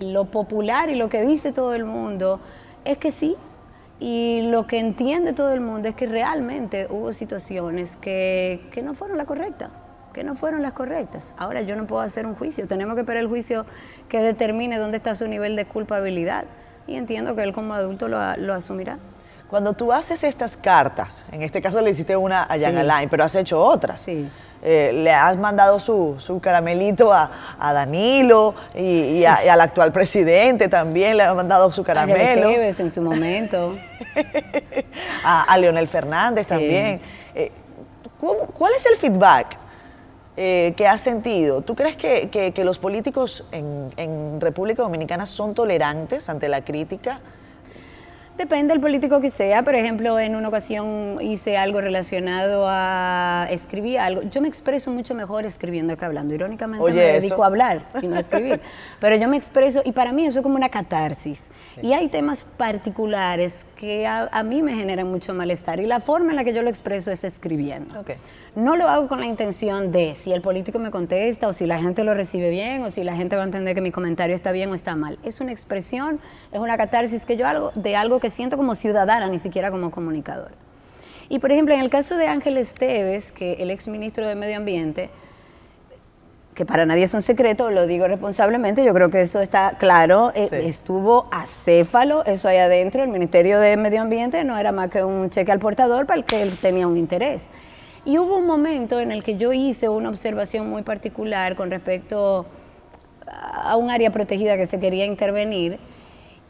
lo 0.00 0.24
popular 0.24 0.88
y 0.88 0.94
lo 0.94 1.10
que 1.10 1.20
dice 1.20 1.52
todo 1.52 1.74
el 1.74 1.84
mundo 1.84 2.40
es 2.86 2.96
que 2.96 3.10
sí. 3.10 3.36
Y 4.00 4.40
lo 4.48 4.66
que 4.66 4.78
entiende 4.78 5.34
todo 5.34 5.52
el 5.52 5.60
mundo 5.60 5.90
es 5.90 5.94
que 5.94 6.06
realmente 6.06 6.86
hubo 6.88 7.12
situaciones 7.12 7.98
que, 7.98 8.66
que 8.72 8.80
no 8.80 8.94
fueron 8.94 9.18
las 9.18 9.26
correctas 9.26 9.70
que 10.14 10.24
no 10.24 10.34
fueron 10.34 10.62
las 10.62 10.72
correctas. 10.72 11.34
Ahora 11.36 11.60
yo 11.60 11.76
no 11.76 11.84
puedo 11.84 12.00
hacer 12.00 12.24
un 12.24 12.36
juicio, 12.36 12.66
tenemos 12.66 12.94
que 12.94 13.02
esperar 13.02 13.20
el 13.22 13.28
juicio 13.28 13.66
que 14.08 14.18
determine 14.22 14.78
dónde 14.78 14.96
está 14.96 15.14
su 15.14 15.28
nivel 15.28 15.56
de 15.56 15.66
culpabilidad 15.66 16.46
y 16.86 16.94
entiendo 16.94 17.36
que 17.36 17.42
él 17.42 17.52
como 17.52 17.74
adulto 17.74 18.08
lo, 18.08 18.18
lo 18.38 18.54
asumirá. 18.54 18.98
Cuando 19.48 19.74
tú 19.74 19.92
haces 19.92 20.24
estas 20.24 20.56
cartas, 20.56 21.24
en 21.30 21.42
este 21.42 21.62
caso 21.62 21.80
le 21.80 21.90
hiciste 21.90 22.16
una 22.16 22.42
a 22.42 22.58
Jan 22.58 22.76
Alain, 22.76 23.08
pero 23.08 23.22
has 23.22 23.34
hecho 23.36 23.62
otras. 23.62 24.00
Sí. 24.00 24.28
Eh, 24.62 24.90
le 24.92 25.12
has 25.12 25.36
mandado 25.36 25.78
su, 25.78 26.40
caramelito 26.42 27.12
a, 27.12 27.30
Danilo 27.60 28.54
y, 28.74 29.24
al 29.24 29.60
actual 29.60 29.92
presidente 29.92 30.66
también 30.66 31.16
le 31.16 31.22
has 31.22 31.36
mandado 31.36 31.70
su 31.70 31.84
caramelo. 31.84 32.48
A 32.48 32.52
en 32.54 32.90
su 32.90 33.00
momento. 33.00 33.76
a, 35.24 35.56
Leonel 35.58 35.86
Fernández 35.86 36.48
también. 36.48 37.00
Eh, 37.34 37.52
¿Cuál 38.18 38.72
es 38.74 38.84
el 38.86 38.96
feedback 38.96 39.58
eh, 40.36 40.74
que 40.76 40.88
has 40.88 41.02
sentido? 41.02 41.60
¿Tú 41.60 41.76
crees 41.76 41.94
que, 41.94 42.52
los 42.64 42.80
políticos 42.80 43.44
en, 43.52 43.90
en 43.96 44.40
República 44.40 44.82
Dominicana 44.82 45.26
son 45.26 45.54
tolerantes 45.54 46.28
ante 46.28 46.48
la 46.48 46.64
crítica? 46.64 47.20
Depende 48.36 48.74
del 48.74 48.82
político 48.82 49.18
que 49.20 49.30
sea. 49.30 49.62
Por 49.62 49.74
ejemplo, 49.74 50.18
en 50.20 50.36
una 50.36 50.48
ocasión 50.48 51.18
hice 51.22 51.56
algo 51.56 51.80
relacionado 51.80 52.66
a 52.68 53.46
escribir 53.50 53.98
algo. 53.98 54.22
Yo 54.22 54.42
me 54.42 54.48
expreso 54.48 54.90
mucho 54.90 55.14
mejor 55.14 55.46
escribiendo 55.46 55.96
que 55.96 56.04
hablando. 56.04 56.34
Irónicamente 56.34 56.92
me 56.92 57.00
dedico 57.00 57.42
a 57.44 57.46
hablar 57.46 57.86
y 58.02 58.06
no 58.06 58.16
a 58.16 58.20
escribir. 58.20 58.60
Pero 59.00 59.16
yo 59.16 59.26
me 59.28 59.38
expreso 59.38 59.80
y 59.84 59.92
para 59.92 60.12
mí 60.12 60.26
eso 60.26 60.40
es 60.40 60.42
como 60.42 60.56
una 60.56 60.68
catarsis. 60.68 61.44
Y 61.80 61.94
hay 61.94 62.08
temas 62.08 62.46
particulares 62.56 63.64
que 63.74 64.06
a, 64.06 64.42
mí 64.42 64.62
me 64.62 64.74
generan 64.74 65.10
mucho 65.10 65.32
malestar 65.32 65.80
y 65.80 65.86
la 65.86 66.00
forma 66.00 66.30
en 66.30 66.36
la 66.36 66.44
que 66.44 66.52
yo 66.52 66.62
lo 66.62 66.70
expreso 66.70 67.10
es 67.10 67.24
escribiendo. 67.24 68.04
No 68.56 68.74
lo 68.74 68.88
hago 68.88 69.06
con 69.06 69.20
la 69.20 69.26
intención 69.26 69.92
de 69.92 70.14
si 70.14 70.32
el 70.32 70.40
político 70.40 70.78
me 70.78 70.90
contesta 70.90 71.46
o 71.46 71.52
si 71.52 71.66
la 71.66 71.78
gente 71.78 72.04
lo 72.04 72.14
recibe 72.14 72.48
bien 72.48 72.82
o 72.84 72.90
si 72.90 73.04
la 73.04 73.14
gente 73.14 73.36
va 73.36 73.42
a 73.42 73.44
entender 73.44 73.74
que 73.74 73.82
mi 73.82 73.90
comentario 73.90 74.34
está 74.34 74.50
bien 74.50 74.70
o 74.70 74.74
está 74.74 74.96
mal. 74.96 75.18
Es 75.24 75.42
una 75.42 75.52
expresión, 75.52 76.20
es 76.50 76.58
una 76.58 76.78
catarsis 76.78 77.26
que 77.26 77.36
yo 77.36 77.46
hago 77.46 77.70
de 77.74 77.96
algo 77.96 78.18
que 78.18 78.30
siento 78.30 78.56
como 78.56 78.74
ciudadana, 78.74 79.28
ni 79.28 79.38
siquiera 79.38 79.70
como 79.70 79.90
comunicador. 79.90 80.52
Y 81.28 81.38
por 81.38 81.52
ejemplo, 81.52 81.74
en 81.74 81.80
el 81.80 81.90
caso 81.90 82.16
de 82.16 82.28
Ángel 82.28 82.56
Esteves, 82.56 83.30
que 83.30 83.58
el 83.58 83.70
ex 83.70 83.88
ministro 83.88 84.26
de 84.26 84.34
Medio 84.36 84.56
Ambiente, 84.56 85.10
que 86.54 86.64
para 86.64 86.86
nadie 86.86 87.04
es 87.04 87.12
un 87.12 87.20
secreto, 87.20 87.70
lo 87.70 87.86
digo 87.86 88.08
responsablemente, 88.08 88.82
yo 88.86 88.94
creo 88.94 89.10
que 89.10 89.20
eso 89.20 89.42
está 89.42 89.76
claro, 89.78 90.32
eh, 90.34 90.48
estuvo 90.64 91.28
acéfalo, 91.30 92.24
eso 92.24 92.48
ahí 92.48 92.56
adentro, 92.56 93.02
el 93.02 93.10
Ministerio 93.10 93.60
de 93.60 93.76
Medio 93.76 94.00
Ambiente 94.00 94.42
no 94.44 94.56
era 94.56 94.72
más 94.72 94.88
que 94.88 95.04
un 95.04 95.28
cheque 95.28 95.52
al 95.52 95.58
portador 95.58 96.06
para 96.06 96.20
el 96.20 96.24
que 96.24 96.40
él 96.40 96.58
tenía 96.58 96.88
un 96.88 96.96
interés. 96.96 97.50
Y 98.06 98.18
hubo 98.18 98.38
un 98.38 98.46
momento 98.46 99.00
en 99.00 99.10
el 99.10 99.24
que 99.24 99.36
yo 99.36 99.52
hice 99.52 99.88
una 99.88 100.08
observación 100.08 100.70
muy 100.70 100.82
particular 100.82 101.56
con 101.56 101.72
respecto 101.72 102.46
a 103.26 103.76
un 103.76 103.90
área 103.90 104.12
protegida 104.12 104.56
que 104.56 104.66
se 104.66 104.78
quería 104.78 105.04
intervenir, 105.04 105.80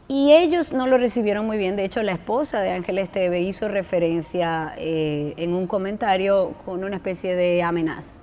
y 0.07 0.31
ellos 0.31 0.71
no 0.71 0.85
lo 0.85 0.99
recibieron 0.99 1.47
muy 1.47 1.57
bien. 1.57 1.75
De 1.75 1.83
hecho, 1.83 2.03
la 2.03 2.13
esposa 2.13 2.61
de 2.61 2.69
Ángel 2.69 2.99
Esteve 2.99 3.41
hizo 3.41 3.67
referencia 3.67 4.73
eh, 4.77 5.33
en 5.37 5.53
un 5.53 5.65
comentario 5.65 6.53
con 6.63 6.83
una 6.83 6.95
especie 6.95 7.35
de 7.35 7.63
amenaza. 7.63 8.13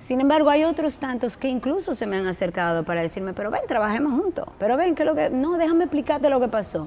Sin 0.00 0.20
embargo, 0.20 0.50
hay 0.50 0.64
otros 0.64 0.98
tantos 0.98 1.36
que 1.38 1.48
incluso 1.48 1.94
se 1.94 2.06
me 2.06 2.16
han 2.16 2.26
acercado 2.26 2.84
para 2.84 3.00
decirme, 3.02 3.32
pero 3.32 3.50
ven, 3.50 3.62
trabajemos 3.66 4.12
juntos, 4.12 4.46
pero 4.58 4.76
ven, 4.76 4.94
que 4.94 5.04
lo 5.04 5.14
que, 5.14 5.30
no, 5.30 5.56
déjame 5.56 5.84
explicarte 5.84 6.28
lo 6.28 6.38
que 6.38 6.48
pasó. 6.48 6.86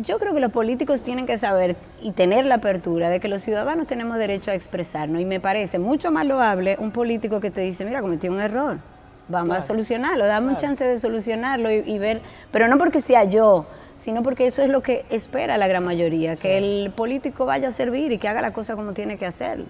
Yo 0.00 0.20
creo 0.20 0.32
que 0.32 0.38
los 0.38 0.52
políticos 0.52 1.02
tienen 1.02 1.26
que 1.26 1.38
saber 1.38 1.74
y 2.00 2.12
tener 2.12 2.46
la 2.46 2.56
apertura 2.56 3.10
de 3.10 3.18
que 3.18 3.26
los 3.26 3.42
ciudadanos 3.42 3.88
tenemos 3.88 4.16
derecho 4.16 4.52
a 4.52 4.54
expresarnos 4.54 5.20
y 5.20 5.24
me 5.24 5.40
parece 5.40 5.80
mucho 5.80 6.12
más 6.12 6.24
loable 6.24 6.76
un 6.78 6.92
político 6.92 7.40
que 7.40 7.50
te 7.50 7.62
dice, 7.62 7.84
mira, 7.84 8.00
cometí 8.00 8.28
un 8.28 8.38
error, 8.38 8.78
vamos 9.26 9.56
a 9.56 9.62
solucionarlo, 9.62 10.24
dame 10.24 10.52
un 10.52 10.56
chance 10.56 10.84
de 10.84 11.00
solucionarlo 11.00 11.72
y, 11.72 11.98
ver, 11.98 12.20
pero 12.52 12.68
no 12.68 12.78
porque 12.78 13.00
sea 13.00 13.24
yo, 13.24 13.66
sino 13.96 14.22
porque 14.22 14.46
eso 14.46 14.62
es 14.62 14.68
lo 14.68 14.82
que 14.82 15.04
espera 15.10 15.58
la 15.58 15.66
gran 15.66 15.84
mayoría, 15.84 16.36
que 16.36 16.58
el 16.58 16.92
político 16.92 17.44
vaya 17.44 17.66
a 17.66 17.72
servir 17.72 18.12
y 18.12 18.18
que 18.18 18.28
haga 18.28 18.40
la 18.40 18.52
cosa 18.52 18.76
como 18.76 18.92
tiene 18.92 19.18
que 19.18 19.26
hacerlo. 19.26 19.66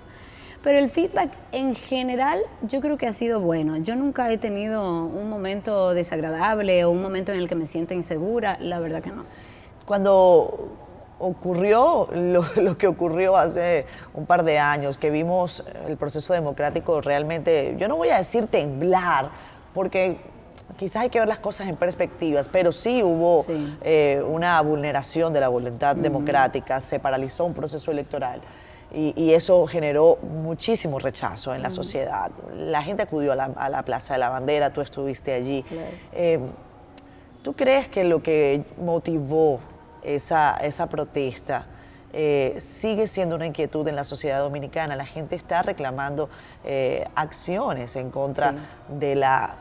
Pero 0.62 0.78
el 0.78 0.90
feedback 0.90 1.30
en 1.52 1.74
general 1.74 2.40
yo 2.62 2.82
creo 2.82 2.98
que 2.98 3.06
ha 3.06 3.14
sido 3.14 3.40
bueno. 3.40 3.78
Yo 3.78 3.96
nunca 3.96 4.30
he 4.30 4.36
tenido 4.36 5.06
un 5.06 5.30
momento 5.30 5.94
desagradable 5.94 6.84
o 6.84 6.90
un 6.90 7.00
momento 7.00 7.32
en 7.32 7.38
el 7.38 7.48
que 7.48 7.54
me 7.54 7.64
sienta 7.64 7.94
insegura, 7.94 8.58
la 8.60 8.78
verdad 8.78 9.00
que 9.00 9.10
no. 9.10 9.24
Cuando 9.88 10.68
ocurrió 11.18 12.10
lo, 12.12 12.76
que 12.76 12.86
ocurrió 12.86 13.38
hace 13.38 13.86
un 14.12 14.26
par 14.26 14.44
de 14.44 14.58
años, 14.58 14.98
que 14.98 15.08
vimos 15.08 15.64
el 15.86 15.96
proceso 15.96 16.34
democrático 16.34 17.00
realmente, 17.00 17.74
yo 17.78 17.88
no 17.88 17.96
voy 17.96 18.10
a 18.10 18.18
decir 18.18 18.48
temblar, 18.48 19.30
porque 19.72 20.18
quizás 20.76 21.04
hay 21.04 21.08
que 21.08 21.20
ver 21.20 21.26
las 21.26 21.38
cosas 21.38 21.68
en 21.68 21.76
perspectivas, 21.76 22.50
pero 22.50 22.70
sí 22.70 23.02
hubo 23.02 23.46
eh, 23.80 24.22
una 24.28 24.60
vulneración 24.60 25.32
de 25.32 25.40
la 25.40 25.48
voluntad 25.48 25.96
democrática, 25.96 26.82
se 26.82 27.00
paralizó 27.00 27.46
un 27.46 27.54
proceso 27.54 27.90
electoral. 27.90 28.42
Y, 28.92 29.32
eso 29.32 29.66
generó 29.66 30.18
muchísimo 30.22 30.98
rechazo 30.98 31.54
en 31.54 31.62
la 31.62 31.68
sociedad. 31.68 32.30
La 32.54 32.82
gente 32.82 33.02
acudió 33.02 33.32
a 33.32 33.68
la, 33.68 33.82
Plaza 33.84 34.14
de 34.14 34.18
la 34.18 34.30
Bandera, 34.30 34.70
tú 34.70 34.80
estuviste 34.80 35.34
allí. 35.34 35.62
Eh, 36.12 36.40
¿Tú 37.42 37.54
crees 37.54 37.88
que 37.88 38.04
lo 38.04 38.22
que 38.22 38.64
motivó 38.78 39.60
esa, 40.14 40.56
esa 40.56 40.88
protesta 40.88 41.66
eh, 42.12 42.56
sigue 42.58 43.06
siendo 43.06 43.36
una 43.36 43.46
inquietud 43.46 43.86
en 43.88 43.96
la 43.96 44.04
sociedad 44.04 44.40
dominicana? 44.40 44.96
La 44.96 45.06
gente 45.06 45.36
está 45.36 45.62
reclamando 45.62 46.28
eh, 46.64 47.06
acciones 47.14 47.96
en 47.96 48.10
contra, 48.10 48.54
de 48.88 49.14
la, 49.14 49.56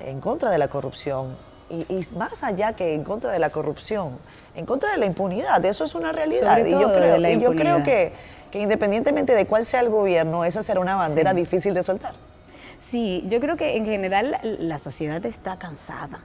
en 0.00 0.20
contra 0.20 0.50
de 0.50 0.58
la 0.58 0.68
corrupción 0.68 1.36
y, 1.70 2.02
más 2.16 2.42
allá 2.44 2.72
que 2.72 2.94
en 2.94 3.04
contra 3.04 3.30
de 3.30 3.38
la 3.38 3.50
corrupción, 3.50 4.18
en 4.54 4.64
contra 4.64 4.90
de 4.92 4.96
la 4.96 5.06
impunidad. 5.06 5.64
Eso 5.64 5.84
es 5.84 5.94
una 5.94 6.12
realidad. 6.12 6.64
y 6.64 6.70
yo 6.70 6.92
creo, 6.92 7.16
y 7.18 7.40
yo 7.40 7.52
creo 7.52 7.82
que 7.82 8.12
que 8.50 8.60
independientemente 8.60 9.34
de 9.34 9.46
cuál 9.46 9.64
sea 9.64 9.80
el 9.80 9.90
gobierno, 9.90 10.44
esa 10.44 10.62
será 10.62 10.80
una 10.80 10.96
bandera 10.96 11.34
difícil 11.34 11.74
de 11.74 11.82
soltar. 11.82 12.14
Sí, 12.78 13.24
yo 13.28 13.40
creo 13.40 13.56
que 13.56 13.76
en 13.76 13.84
general 13.84 14.38
la, 14.42 14.78
sociedad 14.78 15.24
está 15.26 15.58
cansada. 15.58 16.20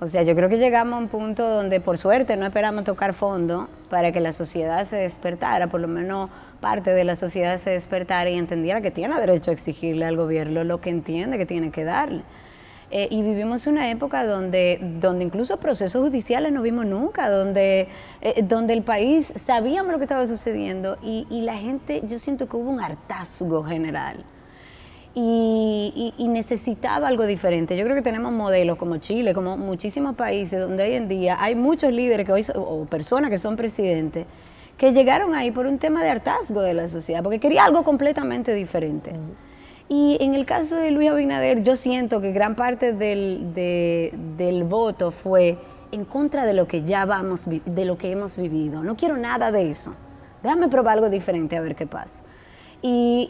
O 0.00 0.08
sea, 0.08 0.22
yo 0.22 0.34
creo 0.34 0.48
que 0.48 0.58
llegamos 0.58 0.94
a 0.94 0.98
un 0.98 1.08
punto 1.08 1.48
donde 1.48 1.80
por 1.80 1.96
suerte 1.96 2.36
no 2.36 2.44
esperamos 2.44 2.84
tocar 2.84 3.14
fondo 3.14 3.68
para 3.88 4.10
que 4.10 4.20
la 4.20 4.32
sociedad 4.32 4.84
se 4.84 4.96
despertara, 4.96 5.68
por 5.68 5.80
lo 5.80 5.88
menos 5.88 6.28
parte 6.60 6.92
de 6.92 7.04
la 7.04 7.16
sociedad 7.16 7.60
se 7.60 7.70
despertara 7.70 8.28
y 8.30 8.38
entendiera 8.38 8.80
que 8.80 8.90
tiene 8.90 9.18
derecho 9.20 9.50
a 9.50 9.54
exigirle 9.54 10.04
al 10.04 10.16
gobierno 10.16 10.64
lo 10.64 10.80
que 10.80 10.90
entiende 10.90 11.38
que 11.38 11.46
tiene 11.46 11.70
que 11.70 11.84
darle. 11.84 12.22
Eh, 12.94 13.08
y 13.10 13.22
vivimos 13.22 13.66
una 13.66 13.90
época 13.90 14.26
donde, 14.26 14.78
donde 15.00 15.24
incluso 15.24 15.56
procesos 15.56 16.06
judiciales 16.06 16.52
no 16.52 16.60
vimos 16.60 16.84
nunca, 16.84 17.30
donde, 17.30 17.88
eh, 18.20 18.42
donde 18.42 18.74
el 18.74 18.82
país 18.82 19.32
sabíamos 19.34 19.92
lo 19.92 19.98
que 19.98 20.04
estaba 20.04 20.26
sucediendo 20.26 20.98
y, 21.02 21.26
la 21.40 21.54
gente, 21.54 22.02
yo 22.06 22.18
siento 22.18 22.50
que 22.50 22.56
hubo 22.56 22.70
un 22.70 22.82
hartazgo 22.82 23.64
general. 23.64 24.26
Y, 25.14 26.14
necesitaba 26.18 27.08
algo 27.08 27.26
diferente. 27.26 27.76
Yo 27.76 27.84
creo 27.84 27.94
que 27.94 28.02
tenemos 28.02 28.32
modelos 28.32 28.78
como 28.78 28.96
Chile, 28.96 29.34
como 29.34 29.58
muchísimos 29.58 30.16
países 30.16 30.58
donde 30.60 30.84
hoy 30.84 30.94
en 30.94 31.08
día 31.08 31.36
hay 31.38 31.54
muchos 31.54 31.92
líderes 31.92 32.24
que 32.24 32.32
hoy, 32.32 32.46
o 32.54 32.86
personas 32.86 33.30
que 33.30 33.38
son 33.38 33.54
presidentes 33.56 34.26
que 34.78 34.92
llegaron 34.92 35.34
ahí 35.34 35.50
por 35.50 35.66
un 35.66 35.78
tema 35.78 36.02
de 36.02 36.10
hartazgo 36.10 36.60
de 36.62 36.74
la 36.74 36.88
sociedad, 36.88 37.22
porque 37.22 37.38
quería 37.38 37.64
algo 37.64 37.84
completamente 37.84 38.54
diferente. 38.54 39.12
Y 39.88 40.16
en 40.20 40.34
el 40.34 40.46
caso 40.46 40.74
de 40.76 40.90
Luis 40.90 41.10
Abinader, 41.10 41.62
yo 41.62 41.76
siento 41.76 42.20
que 42.20 42.32
gran 42.32 42.54
parte 42.54 42.92
del, 42.92 43.52
del 43.54 44.64
voto 44.64 45.10
fue 45.10 45.58
en 45.92 46.04
contra 46.06 46.46
de 46.46 46.54
lo 46.54 46.66
que 46.66 46.82
ya 46.82 47.04
vamos, 47.04 47.46
de 47.46 47.84
lo 47.84 47.98
que 47.98 48.10
hemos 48.10 48.36
vivido. 48.36 48.82
No 48.82 48.96
quiero 48.96 49.16
nada 49.18 49.52
de 49.52 49.70
eso. 49.70 49.92
Déjame 50.42 50.68
probar 50.68 50.94
algo 50.94 51.10
diferente 51.10 51.56
a 51.56 51.60
ver 51.60 51.76
qué 51.76 51.86
pasa. 51.86 52.21
Y, 52.82 53.28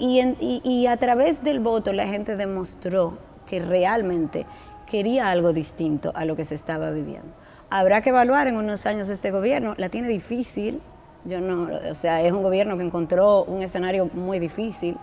y, 0.64 0.86
a 0.86 0.96
través 0.96 1.44
del 1.44 1.60
voto 1.60 1.92
la 1.92 2.06
gente 2.06 2.36
demostró 2.36 3.18
que 3.46 3.60
realmente 3.60 4.46
quería 4.86 5.28
algo 5.28 5.52
distinto 5.52 6.10
a 6.14 6.24
lo 6.24 6.36
que 6.36 6.46
se 6.46 6.54
estaba 6.54 6.90
viviendo. 6.90 7.28
Habrá 7.68 8.00
que 8.00 8.10
evaluar 8.10 8.48
en 8.48 8.56
unos 8.56 8.86
años 8.86 9.10
este 9.10 9.30
gobierno. 9.30 9.74
La 9.76 9.90
tiene 9.90 10.08
difícil, 10.08 10.80
Yo 11.24 11.40
no, 11.40 11.68
o 11.90 11.94
sea, 11.94 12.22
es 12.22 12.32
un 12.32 12.42
gobierno 12.42 12.76
que 12.78 12.82
encontró 12.82 13.44
un 13.44 13.62
escenario 13.62 14.10
muy 14.14 14.38
difícil, 14.38 14.96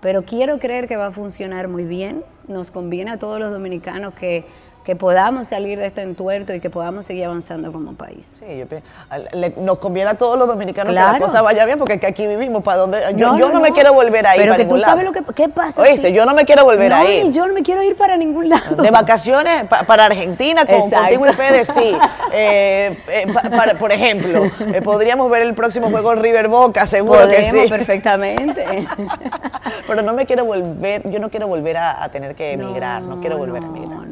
pero 0.00 0.24
quiero 0.24 0.58
creer 0.58 0.86
que 0.86 0.96
va 0.96 1.06
a 1.06 1.10
funcionar 1.10 1.68
muy 1.68 1.84
bien. 1.84 2.24
Nos 2.46 2.70
conviene 2.70 3.10
a 3.10 3.18
todos 3.18 3.40
los 3.40 3.50
dominicanos 3.50 4.14
que 4.14 4.44
que 4.88 4.96
podamos 4.96 5.48
salir 5.48 5.78
de 5.78 5.84
este 5.84 6.00
entuerto 6.00 6.54
y 6.54 6.60
que 6.60 6.70
podamos 6.70 7.04
seguir 7.04 7.26
avanzando 7.26 7.70
como 7.70 7.92
país. 7.92 8.24
Sí, 8.38 8.64
nos 9.58 9.78
conviene 9.80 10.12
a 10.12 10.14
todos 10.14 10.38
los 10.38 10.48
dominicanos 10.48 10.94
que 10.94 10.94
la 10.94 11.18
cosa 11.18 11.42
vaya 11.42 11.66
bien, 11.66 11.78
porque 11.78 12.00
aquí 12.06 12.26
vivimos, 12.26 12.62
para 12.62 12.78
donde 12.78 12.98
yo 13.14 13.36
no, 13.36 13.60
me 13.60 13.72
quiero 13.72 13.92
volver 13.92 14.26
a 14.26 14.34
ir 14.36 14.40
Pero 14.44 14.56
que 14.56 14.64
tú 14.64 14.78
sabes 14.78 15.04
lo 15.04 15.12
que 15.12 15.22
¿qué 15.34 15.50
pasa. 15.50 15.78
Oíste, 15.78 16.10
yo 16.10 16.24
no 16.24 16.32
me 16.32 16.46
quiero 16.46 16.64
volver 16.64 16.90
a 16.90 17.04
ir. 17.04 17.30
yo 17.32 17.46
no 17.46 17.52
me 17.52 17.62
quiero 17.62 17.82
ir 17.82 17.98
para 17.98 18.16
ningún 18.16 18.48
lado. 18.48 18.76
De 18.82 18.90
vacaciones 18.90 19.66
para 19.66 20.06
Argentina, 20.06 20.64
con, 20.64 20.88
contigo 20.88 21.26
y 21.28 21.32
Fede, 21.34 21.66
sí. 21.66 21.92
Eh, 22.30 22.98
eh, 23.08 23.26
por 23.78 23.90
ejemplo, 23.90 24.44
eh, 24.44 24.82
podríamos 24.82 25.30
ver 25.30 25.42
el 25.42 25.54
próximo 25.54 25.90
juego 25.90 26.12
en 26.12 26.22
River 26.22 26.48
Boca, 26.48 26.86
seguro 26.86 27.26
que 27.26 27.50
sí. 27.50 27.68
perfectamente. 27.68 28.86
Pero 29.86 30.02
no 30.02 30.12
me 30.12 30.26
quiero 30.26 30.44
volver, 30.44 31.08
yo 31.10 31.18
no 31.20 31.30
quiero 31.30 31.46
volver 31.46 31.78
a, 31.78 32.08
tener 32.10 32.34
que 32.34 32.52
emigrar, 32.52 33.02
no, 33.02 33.20
quiero 33.20 33.38
volver 33.38 33.62
a 33.62 33.66
emigrar. 33.66 34.06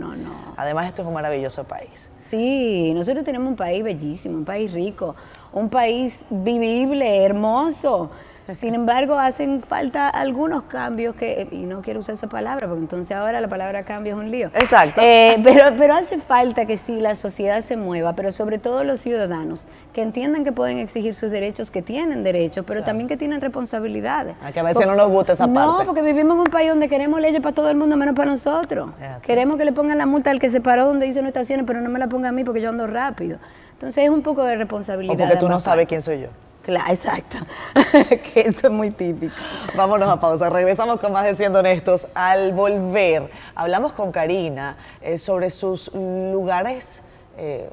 Además, 0.56 0.86
esto 0.88 1.02
es 1.02 1.08
un 1.08 1.14
maravilloso 1.14 1.64
país. 1.64 2.10
Sí, 2.30 2.92
nosotros 2.94 3.24
tenemos 3.24 3.48
un 3.48 3.56
país 3.56 3.84
bellísimo, 3.84 4.36
un 4.38 4.44
país 4.44 4.72
rico, 4.72 5.14
un 5.52 5.68
país 5.68 6.18
vivible, 6.28 7.24
hermoso. 7.24 8.10
Sin 8.54 8.74
embargo, 8.74 9.18
hacen 9.18 9.60
falta 9.62 10.08
algunos 10.08 10.62
cambios 10.64 11.16
que, 11.16 11.48
y 11.50 11.64
no 11.64 11.82
quiero 11.82 12.00
usar 12.00 12.14
esa 12.14 12.28
palabra, 12.28 12.68
porque 12.68 12.82
entonces 12.82 13.16
ahora 13.16 13.40
la 13.40 13.48
palabra 13.48 13.82
cambio 13.82 14.14
es 14.14 14.18
un 14.18 14.30
lío. 14.30 14.48
Exacto. 14.54 15.00
Eh, 15.02 15.36
pero, 15.42 15.74
pero 15.76 15.94
hace 15.94 16.18
falta 16.18 16.64
que 16.64 16.76
sí 16.76 17.00
la 17.00 17.16
sociedad 17.16 17.60
se 17.62 17.76
mueva, 17.76 18.14
pero 18.14 18.30
sobre 18.30 18.58
todo 18.58 18.84
los 18.84 19.00
ciudadanos, 19.00 19.66
que 19.92 20.02
entiendan 20.02 20.44
que 20.44 20.52
pueden 20.52 20.78
exigir 20.78 21.14
sus 21.14 21.30
derechos, 21.30 21.70
que 21.72 21.82
tienen 21.82 22.22
derechos, 22.22 22.64
pero 22.66 22.84
también 22.84 23.08
que 23.08 23.16
tienen 23.16 23.40
responsabilidades. 23.40 24.36
A 24.42 24.52
que 24.52 24.60
a 24.60 24.62
veces 24.62 24.86
no 24.86 24.94
nos 24.94 25.08
gusta 25.08 25.32
esa 25.32 25.46
parte. 25.46 25.60
No, 25.60 25.84
porque 25.84 26.02
vivimos 26.02 26.34
en 26.34 26.40
un 26.40 26.46
país 26.46 26.68
donde 26.68 26.88
queremos 26.88 27.20
leyes 27.20 27.40
para 27.40 27.54
todo 27.54 27.68
el 27.68 27.76
mundo, 27.76 27.96
menos 27.96 28.14
para 28.14 28.30
nosotros. 28.30 28.90
Queremos 29.24 29.58
que 29.58 29.64
le 29.64 29.72
pongan 29.72 29.98
la 29.98 30.06
multa 30.06 30.30
al 30.30 30.38
que 30.38 30.50
se 30.50 30.60
paró 30.60 30.86
donde 30.86 31.06
dice 31.06 31.20
no 31.20 31.28
estaciones, 31.28 31.64
pero 31.66 31.80
no 31.80 31.90
me 31.90 31.98
la 31.98 32.06
ponga 32.08 32.28
a 32.28 32.32
mí 32.32 32.44
porque 32.44 32.60
yo 32.60 32.68
ando 32.68 32.86
rápido. 32.86 33.38
Entonces 33.72 34.04
es 34.04 34.10
un 34.10 34.22
poco 34.22 34.44
de 34.44 34.56
responsabilidad. 34.56 35.14
O 35.14 35.18
porque 35.18 35.36
tú 35.36 35.48
no 35.48 35.58
sabes 35.58 35.86
quién 35.86 36.00
soy 36.00 36.20
yo. 36.20 36.28
Claro, 36.66 36.92
exacto. 36.92 37.38
que 38.08 38.40
eso 38.40 38.66
es 38.66 38.72
muy 38.72 38.90
típico. 38.90 39.32
Vámonos 39.76 40.08
a 40.08 40.18
pausa. 40.18 40.50
Regresamos 40.50 40.98
con 40.98 41.12
más 41.12 41.24
de 41.24 41.36
Siendo 41.36 41.60
Honestos. 41.60 42.08
Al 42.12 42.52
volver, 42.54 43.30
hablamos 43.54 43.92
con 43.92 44.10
Karina 44.10 44.76
eh, 45.00 45.16
sobre 45.16 45.50
sus 45.50 45.94
lugares 45.94 47.04
eh, 47.38 47.70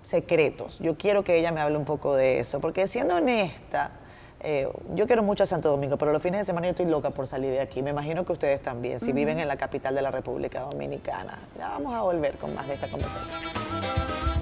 secretos. 0.00 0.78
Yo 0.78 0.96
quiero 0.96 1.24
que 1.24 1.36
ella 1.36 1.50
me 1.50 1.60
hable 1.60 1.76
un 1.76 1.84
poco 1.84 2.14
de 2.14 2.38
eso, 2.38 2.60
porque 2.60 2.86
siendo 2.86 3.16
honesta, 3.16 3.90
eh, 4.38 4.68
yo 4.94 5.08
quiero 5.08 5.24
mucho 5.24 5.42
a 5.42 5.46
Santo 5.46 5.68
Domingo, 5.68 5.98
pero 5.98 6.12
los 6.12 6.22
fines 6.22 6.38
de 6.38 6.44
semana 6.44 6.68
yo 6.68 6.70
estoy 6.70 6.86
loca 6.86 7.10
por 7.10 7.26
salir 7.26 7.50
de 7.50 7.60
aquí. 7.60 7.82
Me 7.82 7.90
imagino 7.90 8.24
que 8.24 8.32
ustedes 8.32 8.62
también, 8.62 9.00
si 9.00 9.10
viven 9.10 9.40
en 9.40 9.48
la 9.48 9.56
capital 9.56 9.92
de 9.96 10.02
la 10.02 10.12
República 10.12 10.60
Dominicana. 10.60 11.36
Ya 11.58 11.70
vamos 11.70 11.92
a 11.92 12.02
volver 12.02 12.36
con 12.36 12.54
más 12.54 12.68
de 12.68 12.74
esta 12.74 12.86
conversación. 12.86 14.35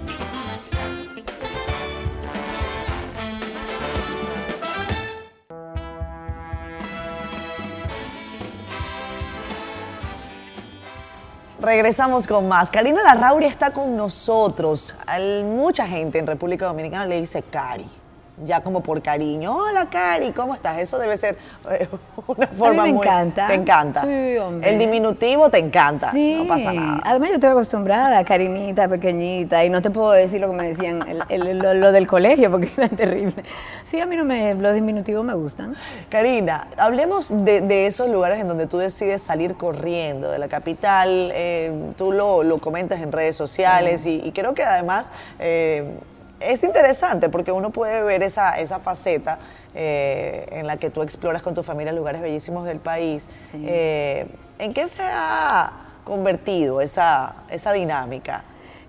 Regresamos 11.65 12.27
con 12.27 12.47
más. 12.47 12.71
Karina 12.71 13.03
Larrauri 13.03 13.47
está 13.47 13.73
con 13.73 13.97
nosotros. 13.97 14.95
mucha 15.45 15.87
gente 15.87 16.19
en 16.19 16.27
República 16.27 16.67
Dominicana 16.67 17.07
le 17.07 17.21
dice 17.21 17.43
Cari 17.43 18.04
ya 18.45 18.61
como 18.61 18.83
por 18.83 19.03
cariño. 19.03 19.57
Hola, 19.57 19.89
Cari, 19.89 20.33
¿cómo 20.33 20.55
estás? 20.55 20.79
Eso 20.79 20.99
debe 20.99 21.17
ser 21.17 21.39
eh, 21.71 21.89
una 22.27 22.47
forma 22.49 22.83
a 22.83 22.87
mí 22.87 22.93
me 22.93 22.99
encanta. 22.99 23.47
Te 23.47 23.55
encanta. 23.55 24.03
Sí, 24.03 24.37
hombre. 24.39 24.71
El 24.71 24.79
diminutivo 24.79 25.51
te 25.51 25.59
encanta. 25.59 26.11
Sí. 26.11 26.37
No 26.39 26.49
pasa 26.49 26.73
nada. 26.73 27.01
Además, 27.05 27.29
yo 27.29 27.35
estoy 27.37 27.51
acostumbrada, 27.51 28.25
carinita, 28.25 28.89
pequeñita, 28.89 29.65
y 29.65 29.71
no 29.71 29.83
te 29.83 29.91
puedo 29.91 30.11
decir 30.13 30.41
lo 30.41 30.51
que 30.51 30.57
me 30.57 30.69
decían, 30.69 31.05
lo, 31.31 31.93
del 31.93 32.07
colegio, 32.07 32.51
porque 32.51 32.71
era 32.77 32.89
terrible. 32.89 33.45
Sí, 33.85 34.01
a 34.01 34.07
mí 34.07 34.17
no 34.17 34.25
me, 34.25 34.55
los 34.55 34.75
diminutivos 34.75 35.25
me 35.25 35.35
gustan. 35.35 35.77
Karina, 36.09 36.69
hablemos 36.77 37.31
de, 37.45 37.87
esos 37.87 38.09
lugares 38.09 38.41
en 38.41 38.49
donde 38.49 38.67
tú 38.67 38.79
decides 38.79 39.23
salir 39.23 39.55
corriendo, 39.55 40.31
de 40.31 40.39
la 40.39 40.49
capital, 40.49 41.31
eh, 41.35 41.93
tú 41.97 42.13
lo, 42.13 42.59
comentas 42.59 43.01
en 43.01 43.13
redes 43.13 43.37
sociales, 43.37 44.07
y, 44.07 44.33
creo 44.33 44.55
que 44.55 44.65
además... 44.65 45.13
Eh, 45.39 45.85
es 46.41 46.63
interesante 46.63 47.29
porque 47.29 47.53
uno 47.53 47.71
puede 47.71 48.03
ver 48.03 48.23
esa, 48.23 48.59
esa 48.59 48.79
faceta 48.79 49.39
eh, 49.75 50.47
en 50.51 50.67
la 50.67 50.77
que 50.77 50.91
tú 50.91 51.03
exploras 51.03 51.43
con 51.43 51.55
tu 51.55 51.63
familia 51.63 51.93
lugares 51.93 52.21
bellísimos 52.21 52.67
del 52.67 52.79
país. 52.79 53.29
Eh, 53.55 54.27
¿En 54.59 54.73
qué 54.73 54.87
se 54.89 55.03
ha 55.03 55.73
convertido 56.05 56.81
esa, 56.81 57.35
esa 57.49 57.73
dinámica? 57.73 58.45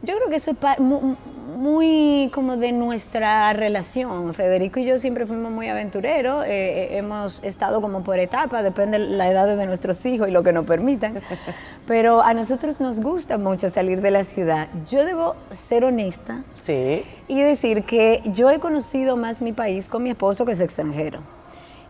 Yo 0.05 0.15
creo 0.15 0.29
que 0.29 0.35
eso 0.35 0.51
es 0.51 0.57
muy 0.79 2.29
como 2.33 2.57
de 2.57 2.71
nuestra 2.71 3.51
relación. 3.53 4.33
Federico 4.33 4.79
y 4.79 4.85
yo 4.85 4.99
siempre 4.99 5.25
fuimos 5.25 5.51
muy 5.51 5.67
aventureros, 5.67 6.45
eh, 6.45 6.49
eh, 6.49 6.97
hemos 6.97 7.43
estado 7.43 7.81
como 7.81 8.03
por 8.03 8.19
etapas, 8.19 8.63
depende 8.63 8.99
la 8.99 9.29
edad 9.29 9.57
de 9.57 9.65
nuestros 9.65 10.05
hijos 10.05 10.27
y 10.27 10.31
lo 10.31 10.43
que 10.43 10.53
nos 10.53 10.65
permitan, 10.65 11.21
pero 11.87 12.21
a 12.21 12.33
nosotros 12.33 12.79
nos 12.79 12.99
gusta 12.99 13.37
mucho 13.37 13.69
salir 13.69 14.01
de 14.01 14.11
la 14.11 14.23
ciudad. 14.23 14.67
Yo 14.87 15.05
debo 15.05 15.35
ser 15.51 15.83
honesta 15.85 16.43
sí. 16.55 17.03
y 17.27 17.41
decir 17.41 17.83
que 17.83 18.21
yo 18.25 18.49
he 18.51 18.59
conocido 18.59 19.17
más 19.17 19.41
mi 19.41 19.53
país 19.53 19.89
con 19.89 20.03
mi 20.03 20.11
esposo 20.11 20.45
que 20.45 20.51
es 20.51 20.59
extranjero 20.59 21.21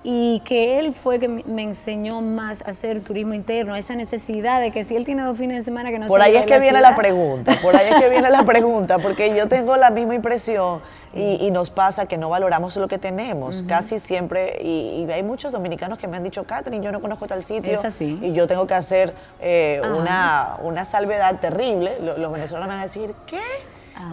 y 0.08 0.40
que 0.42 0.78
él 0.78 0.94
fue 0.94 1.18
que 1.18 1.28
me 1.28 1.64
enseñó 1.64 2.22
más 2.22 2.62
a 2.62 2.70
hacer 2.70 3.02
turismo 3.02 3.34
interno, 3.34 3.76
esa 3.76 3.96
necesidad 3.96 4.62
de 4.62 4.70
que 4.70 4.84
si 4.84 4.96
él 4.96 5.04
tiene 5.04 5.24
dos 5.24 5.36
fines 5.36 5.58
de 5.58 5.64
semana 5.64 5.90
que 5.90 5.98
no 5.98 6.06
Por 6.06 6.22
ahí 6.22 6.36
es 6.36 6.46
que 6.46 6.60
viene 6.60 6.80
la 6.80 6.96
pregunta, 6.96 7.58
por 7.60 7.76
ahí 7.76 7.88
es 7.92 7.96
que 7.96 8.10
viene 8.10 8.30
la 8.30 8.44
pregunta, 8.46 9.00
porque 9.00 9.36
yo 9.36 9.48
tengo 9.48 9.78
la 9.78 9.90
misma 9.90 10.14
impresión 10.14 10.82
y, 11.12 11.50
nos 11.50 11.72
pasa 11.72 12.06
que 12.06 12.20
no 12.20 12.30
valoramos 12.30 12.76
lo 12.76 12.88
que 12.88 13.00
tenemos, 13.00 13.64
casi 13.68 13.98
siempre, 13.98 14.60
y, 14.62 15.08
hay 15.12 15.24
muchos 15.24 15.52
dominicanos 15.52 15.98
que 15.98 16.08
me 16.08 16.18
han 16.18 16.24
dicho, 16.24 16.44
Catherine, 16.44 16.86
yo 16.86 16.92
no 16.92 17.02
conozco 17.02 17.26
tal 17.26 17.44
sitio, 17.44 17.82
y 18.00 18.32
yo 18.32 18.46
tengo 18.46 18.68
que 18.68 18.76
hacer 18.76 19.16
eh, 19.42 19.82
una, 19.98 20.58
una 20.62 20.86
salvedad 20.86 21.40
terrible, 21.40 21.98
los 22.00 22.32
venezolanos 22.32 22.70
van 22.70 22.80
a 22.80 22.84
decir, 22.84 23.16
¿qué? 23.26 23.42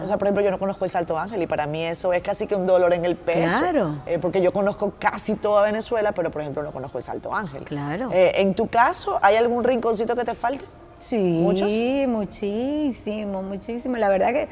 O 0.01 0.07
sea, 0.07 0.17
por 0.17 0.27
ejemplo, 0.27 0.43
yo 0.43 0.51
no 0.51 0.59
conozco 0.59 0.85
el 0.85 0.91
Salto 0.91 1.17
Ángel 1.17 1.41
y 1.41 1.47
para 1.47 1.67
mí 1.67 1.83
eso 1.83 2.13
es 2.13 2.21
casi 2.21 2.47
que 2.47 2.55
un 2.55 2.65
dolor 2.65 2.93
en 2.93 3.05
el 3.05 3.15
pecho. 3.15 3.59
Claro. 3.59 3.97
Eh, 4.05 4.19
porque 4.19 4.41
yo 4.41 4.53
conozco 4.53 4.93
casi 4.97 5.35
toda 5.35 5.63
Venezuela, 5.63 6.11
pero 6.13 6.31
por 6.31 6.41
ejemplo 6.41 6.63
no 6.63 6.71
conozco 6.71 6.97
el 6.97 7.03
Salto 7.03 7.33
Ángel. 7.33 7.63
Claro. 7.65 8.09
Eh, 8.11 8.33
en 8.35 8.53
tu 8.53 8.67
caso, 8.67 9.19
¿hay 9.21 9.35
algún 9.35 9.63
rinconcito 9.63 10.15
que 10.15 10.23
te 10.23 10.35
falte? 10.35 10.65
Sí, 10.99 11.41
muchísimo, 11.43 13.43
muchísimo. 13.43 13.97
La 13.97 14.09
verdad 14.09 14.31
que 14.31 14.47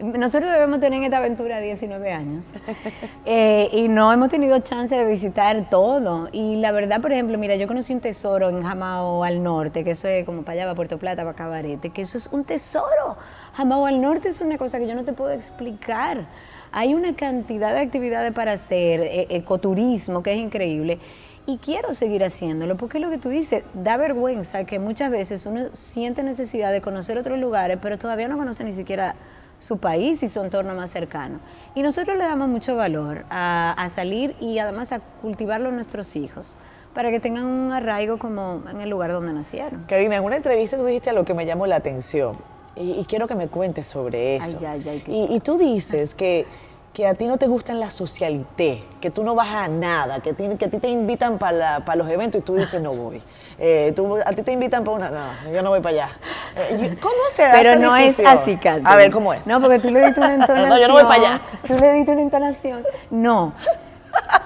nosotros 0.00 0.50
debemos 0.50 0.80
tener 0.80 1.02
esta 1.02 1.18
aventura 1.18 1.60
19 1.60 2.12
años 2.12 2.46
eh, 3.24 3.68
y 3.72 3.88
no 3.88 4.12
hemos 4.12 4.28
tenido 4.28 4.58
chance 4.60 4.94
de 4.94 5.06
visitar 5.06 5.68
todo. 5.70 6.28
Y 6.32 6.56
la 6.56 6.72
verdad, 6.72 7.00
por 7.00 7.12
ejemplo, 7.12 7.38
mira, 7.38 7.56
yo 7.56 7.68
conocí 7.68 7.92
un 7.92 8.00
tesoro 8.00 8.48
en 8.48 8.62
Jamao 8.62 9.24
al 9.24 9.42
norte, 9.42 9.84
que 9.84 9.92
eso 9.92 10.08
es 10.08 10.24
como 10.24 10.42
para 10.42 10.54
allá, 10.54 10.64
para 10.64 10.74
Puerto 10.74 10.98
Plata, 10.98 11.22
para 11.22 11.36
Cabarete, 11.36 11.90
que 11.90 12.02
eso 12.02 12.18
es 12.18 12.26
un 12.28 12.44
tesoro. 12.44 13.16
Jamao 13.56 13.86
al 13.86 14.00
norte 14.00 14.30
es 14.30 14.40
una 14.40 14.58
cosa 14.58 14.80
que 14.80 14.88
yo 14.88 14.96
no 14.96 15.04
te 15.04 15.12
puedo 15.12 15.30
explicar. 15.30 16.26
Hay 16.72 16.92
una 16.92 17.14
cantidad 17.14 17.72
de 17.72 17.78
actividades 17.78 18.32
para 18.32 18.52
hacer, 18.52 19.00
e, 19.00 19.28
ecoturismo, 19.30 20.24
que 20.24 20.32
es 20.32 20.38
increíble. 20.38 20.98
Y 21.46 21.58
quiero 21.58 21.94
seguir 21.94 22.24
haciéndolo, 22.24 22.76
porque 22.76 22.98
lo 22.98 23.10
que 23.10 23.18
tú 23.18 23.28
dices, 23.28 23.62
da 23.74 23.96
vergüenza 23.96 24.64
que 24.64 24.80
muchas 24.80 25.12
veces 25.12 25.46
uno 25.46 25.68
siente 25.72 26.24
necesidad 26.24 26.72
de 26.72 26.80
conocer 26.80 27.16
otros 27.16 27.38
lugares, 27.38 27.78
pero 27.80 27.96
todavía 27.96 28.26
no 28.26 28.36
conoce 28.36 28.64
ni 28.64 28.72
siquiera 28.72 29.14
su 29.60 29.78
país 29.78 30.24
y 30.24 30.28
su 30.28 30.40
entorno 30.40 30.74
más 30.74 30.90
cercano. 30.90 31.38
Y 31.76 31.82
nosotros 31.82 32.16
le 32.16 32.24
damos 32.24 32.48
mucho 32.48 32.74
valor 32.74 33.24
a, 33.30 33.88
salir 33.94 34.34
y 34.40 34.58
además 34.58 34.90
a 34.90 34.98
cultivarlo 34.98 35.68
a 35.68 35.72
nuestros 35.72 36.16
hijos 36.16 36.56
para 36.92 37.10
que 37.10 37.20
tengan 37.20 37.44
un 37.46 37.72
arraigo 37.72 38.18
como 38.18 38.64
en 38.68 38.80
el 38.80 38.90
lugar 38.90 39.12
donde 39.12 39.32
nacieron. 39.32 39.84
Karina, 39.84 40.16
en 40.16 40.24
una 40.24 40.36
entrevista 40.36 40.76
tú 40.76 40.84
dijiste 40.86 41.12
lo 41.12 41.24
que 41.24 41.34
me 41.34 41.46
llamó 41.46 41.68
la 41.68 41.76
atención 41.76 42.53
y, 42.76 43.04
quiero 43.04 43.26
que 43.26 43.34
me 43.34 43.48
cuentes 43.48 43.86
sobre 43.86 44.36
eso. 44.36 44.58
y, 45.06 45.40
tú 45.40 45.56
dices 45.56 46.14
que, 46.14 46.46
que, 46.92 47.06
a 47.06 47.14
ti 47.14 47.26
no 47.26 47.36
te 47.36 47.46
gustan 47.46 47.80
la 47.80 47.90
socialité, 47.90 48.82
que 49.00 49.10
tú 49.10 49.22
no 49.22 49.34
vas 49.34 49.52
a 49.54 49.68
nada, 49.68 50.20
que, 50.20 50.34
que 50.34 50.64
a 50.64 50.70
ti 50.70 50.78
te 50.78 50.88
invitan 50.88 51.38
para 51.38 51.96
los 51.96 52.08
eventos 52.08 52.40
y 52.40 52.44
tú 52.44 52.54
dices 52.54 52.80
no 52.80 52.92
voy. 52.92 53.22
Eh, 53.58 53.92
tú, 53.94 54.16
a 54.24 54.32
ti 54.32 54.42
te 54.42 54.52
invitan 54.52 54.84
para 54.84 54.96
una, 54.96 55.10
no, 55.10 55.52
yo 55.52 55.62
no 55.62 55.70
voy 55.70 55.80
para 55.80 55.94
allá. 55.94 56.18
Eh, 56.56 56.96
¿Cómo 57.00 57.14
se 57.30 57.42
da 57.42 57.52
Pero 57.52 57.78
no 57.78 57.96
es 57.96 58.18
así. 58.20 58.58
A 58.84 58.96
ver, 58.96 59.10
¿cómo 59.10 59.32
es? 59.32 59.46
No, 59.46 59.60
porque 59.60 59.78
tú 59.78 59.90
le 59.90 60.04
diste 60.04 60.20
una 60.20 60.34
entonación. 60.34 60.68
no, 60.68 60.78
yo 60.78 60.88
no 60.88 60.94
voy 60.94 61.04
para 61.04 61.14
allá. 61.14 61.40
Tú 61.66 61.74
le 61.74 61.92
diste 61.92 62.12
una 62.12 62.22
entonación. 62.22 62.84
No. 63.10 63.52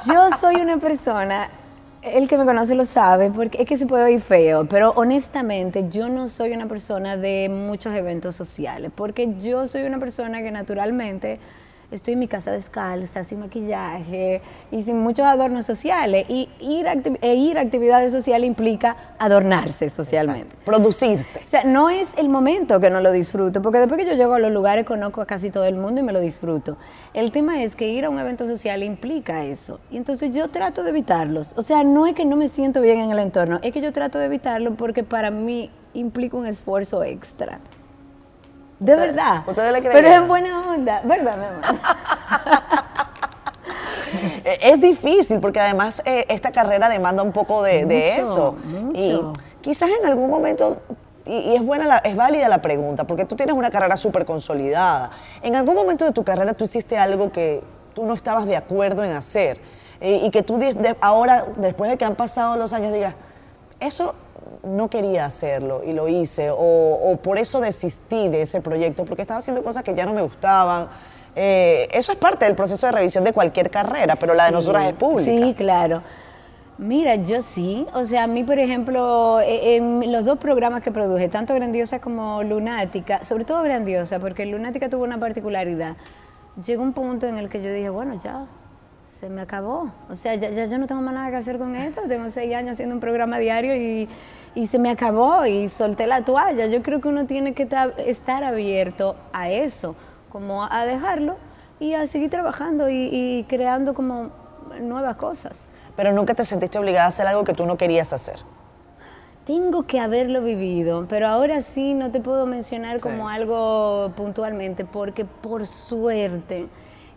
Yo 0.07 0.31
soy 0.39 0.57
una 0.57 0.79
persona 0.79 1.51
el 2.03 2.29
que 2.29 2.39
me 2.39 2.45
conoce 2.45 2.75
lo 2.75 2.85
sabe, 2.85 3.31
porque 3.31 3.63
es 3.63 3.69
que 3.69 3.77
se 3.77 3.87
puede 3.87 4.05
oír 4.05 4.21
feo, 4.21 4.67
pero 4.67 4.91
honestamente 4.97 5.87
yo 5.91 6.09
no 6.09 6.29
soy 6.29 6.53
una 6.53 6.67
persona 6.67 7.17
de 7.17 7.49
muchos 7.49 7.95
eventos 7.95 8.37
sociales, 8.37 8.91
porque 8.95 9.35
yo 9.41 9.67
soy 9.67 9.83
una 9.83 9.99
persona 9.99 10.43
que 10.43 10.51
naturalmente 10.51 11.39
estoy 11.91 12.15
en 12.15 12.21
mi 12.21 12.29
casa 12.29 12.53
descalza, 12.53 13.25
sin 13.25 13.41
maquillaje 13.41 14.43
y 14.71 14.83
sin 14.83 14.99
muchos 14.99 15.27
adornos 15.27 15.65
sociales. 15.65 16.27
Y 16.29 16.49
ir 16.61 16.89
a, 16.89 16.95
e 17.23 17.35
ir 17.35 17.59
a 17.59 17.63
actividades 17.63 18.13
sociales 18.13 18.47
implica 18.47 18.97
adornarse 19.19 19.91
socialmente. 19.91 20.55
Producirse. 20.65 21.41
O 21.45 21.49
sea, 21.49 21.65
no 21.65 21.91
es 21.91 22.09
el 22.17 22.29
momento 22.29 22.81
que 22.81 22.91
no 22.91 23.01
lo 23.01 23.13
disfruto, 23.13 23.63
porque 23.63 23.79
después 23.79 24.01
que 24.01 24.07
yo 24.07 24.15
llego 24.15 24.35
a 24.35 24.39
los 24.39 24.53
lugares 24.53 24.85
conozco 24.85 25.21
a 25.21 25.27
casi 25.27 25.51
todo 25.51 25.65
el 25.65 25.77
mundo 25.77 26.01
y 26.01 26.05
me 26.05 26.13
lo 26.13 26.21
disfruto. 26.21 26.77
El 27.15 27.31
tema 27.31 27.63
es 27.63 27.75
que 27.75 27.89
ir 27.89 28.05
a 28.05 28.11
un 28.11 28.19
evento 28.19 28.47
social 28.47 28.83
implica 28.83 29.45
eso. 29.45 29.81
Y 29.91 29.97
entonces 29.97 30.33
yo 30.33 30.49
trato 30.49 30.83
de 30.83 30.91
evitarlos. 30.91 31.55
O 31.57 31.63
sea, 31.63 31.85
no 31.85 32.07
es 32.07 32.15
que 32.15 32.25
no 32.25 32.37
me 32.37 32.49
siento 32.49 32.81
bien 32.81 33.01
en 33.01 33.11
el 33.11 33.19
entorno, 33.19 33.61
es 33.63 33.73
que 33.73 33.81
yo 33.81 33.93
trato 33.93 34.19
de 34.19 34.27
evitarlo 34.27 34.75
porque 34.77 35.05
para 35.05 35.31
mí 35.31 35.71
implica 35.95 36.37
un 36.37 36.47
esfuerzo 36.47 37.03
extra. 37.03 37.61
De 38.79 38.95
verdad. 38.95 39.43
¿Ustedes 39.47 39.73
le 39.73 39.81
creen? 39.81 39.93
Pero 39.93 40.09
es 40.23 40.29
buena 40.29 40.71
onda, 40.71 41.01
¿verdad, 41.05 41.37
mi 41.37 41.45
amor? 41.45 41.63
es 44.63 44.81
difícil 44.81 45.41
porque 45.41 45.61
además 45.61 46.03
eh, 46.05 46.25
esta 46.29 46.51
carrera 46.53 46.89
demanda 46.89 47.23
un 47.23 47.33
poco 47.33 47.63
de, 47.63 47.85
de 47.87 48.19
eso. 48.19 48.57
mucho. 48.65 48.99
Y 48.99 49.23
quizás 49.61 49.91
en 50.01 50.07
algún 50.07 50.31
momento, 50.31 50.79
y, 51.27 51.55
es 51.57 51.63
buena, 51.65 51.87
la- 51.87 51.99
es 51.99 52.17
válida 52.17 52.49
la 52.49 52.63
pregunta, 52.63 53.05
porque 53.07 53.25
tú 53.25 53.37
tienes 53.37 53.55
una 53.55 53.71
carrera 53.71 53.97
súper 53.97 54.25
consolidada. 54.25 55.11
En 55.43 55.57
algún 55.57 55.75
momento 55.75 56.05
de 56.05 56.13
tu 56.13 56.25
carrera 56.25 56.55
tú 56.55 56.65
hiciste 56.65 56.97
algo 56.97 57.31
que 57.33 57.63
tú 57.95 58.07
no 58.07 58.15
estabas 58.15 58.47
de 58.47 58.57
acuerdo 58.57 59.05
en 59.05 59.13
hacer 59.13 59.61
eh, 60.01 60.21
y 60.23 60.31
que 60.31 60.43
tú 60.43 60.59
de- 60.59 60.75
de- 60.75 60.97
ahora, 61.01 61.47
después 61.57 61.91
de 61.91 61.97
que 61.99 62.05
han 62.05 62.15
pasado 62.15 62.57
los 62.57 62.73
años, 62.73 62.93
digas, 62.93 63.15
eso 63.81 64.15
no 64.63 64.89
quería 64.89 65.25
hacerlo 65.25 65.83
y 65.85 65.93
lo 65.93 66.09
hice, 66.09 66.51
o, 66.51 66.57
o 66.57 67.17
por 67.17 67.39
eso 67.39 67.61
desistí 67.61 68.29
de 68.29 68.43
ese 68.43 68.61
proyecto, 68.61 69.05
porque 69.05 69.23
estaba 69.23 69.39
haciendo 69.39 69.63
cosas 69.63 69.83
que 69.83 69.95
ya 69.95 70.05
no 70.07 70.13
me 70.13 70.23
gustaban. 70.23 70.89
Eh, 71.37 71.89
eso 71.93 72.11
es 72.13 72.19
parte 72.19 72.45
del 72.45 72.55
proceso 72.57 72.87
de 72.87 72.93
revisión 72.93 73.23
de 73.25 73.33
cualquier 73.33 73.71
carrera, 73.71 74.17
pero 74.17 74.35
la 74.35 74.47
de 74.47 74.53
nosotras 74.53 74.85
es 74.87 74.93
pública. 74.95 75.31
Sí, 75.31 75.55
claro. 75.55 76.03
Mira, 76.79 77.17
yo 77.17 77.43
sí. 77.43 77.87
O 77.93 78.05
sea, 78.05 78.25
a 78.25 78.27
mí, 78.27 78.45
por 78.45 78.59
ejemplo, 78.59 79.41
e- 79.41 79.77
en 79.77 80.13
los 80.13 80.25
dos 80.25 80.39
programas 80.39 80.83
que 80.83 80.93
produje, 80.93 81.29
tanto 81.29 81.55
Grandiosa 81.55 82.01
como 82.01 82.43
Lunática, 82.43 83.23
sobre 83.23 83.45
todo 83.45 83.63
Grandiosa, 83.63 84.19
porque 84.21 84.47
Lunática 84.47 84.89
tuvo 84.89 85.05
una 85.05 85.19
particularidad. 85.19 85.97
Llegó 86.65 86.83
un 86.83 86.93
punto 86.93 87.27
en 87.27 87.39
el 87.39 87.49
que 87.49 87.63
yo 87.63 87.73
dije, 87.73 87.89
bueno, 87.91 88.21
ya, 88.23 88.47
se 89.21 89.29
me 89.29 89.41
acabó. 89.43 89.91
O 90.11 90.15
sea, 90.15 90.35
ya, 90.35 90.51
ya 90.51 90.67
yo 90.67 90.79
no 90.79 90.87
tengo 90.87 91.01
más 91.01 91.15
nada 91.15 91.31
que 91.31 91.37
hacer 91.37 91.59
con 91.59 91.75
esto. 91.77 92.03
Tengo 92.09 92.31
seis 92.31 92.55
años 92.55 92.73
haciendo 92.73 92.95
un 92.95 93.01
programa 93.01 93.39
diario 93.39 93.75
y, 93.77 94.09
y 94.55 94.67
se 94.69 94.79
me 94.79 94.91
acabó 94.91 95.45
y 95.47 95.69
solté 95.69 96.07
la 96.07 96.25
toalla. 96.25 96.67
Yo 96.67 96.83
creo 96.83 97.01
que 97.01 97.09
uno 97.09 97.27
tiene 97.27 97.55
que 97.55 97.67
ta- 97.67 97.93
estar 97.99 98.45
abierto 98.45 99.17
a 99.33 99.51
eso, 99.51 99.97
como 100.31 100.65
a 100.65 100.85
dejarlo 100.85 101.37
y 101.81 101.95
a 101.95 102.07
seguir 102.07 102.31
trabajando 102.31 102.89
y, 102.89 103.09
y 103.13 103.45
creando 103.49 103.95
como 103.95 104.31
nuevas 104.81 105.17
cosas. 105.17 105.69
Pero 105.97 106.13
nunca 106.13 106.35
te 106.35 106.45
sentiste 106.45 106.79
obligada 106.79 107.07
a 107.07 107.09
hacer 107.09 107.27
algo 107.27 107.43
que 107.45 107.55
tú 107.55 107.67
no 107.67 107.77
querías 107.77 108.13
hacer. 108.13 108.37
Tengo 109.45 109.85
que 109.85 109.99
haberlo 109.99 110.43
vivido, 110.43 111.07
pero 111.09 111.27
ahora 111.27 111.63
sí 111.63 111.95
no 111.95 112.11
te 112.11 112.21
puedo 112.21 112.45
mencionar 112.45 113.01
como 113.01 113.31
algo 113.31 114.13
puntualmente, 114.15 114.85
porque 114.85 115.25
por 115.25 115.67
suerte 115.67 116.69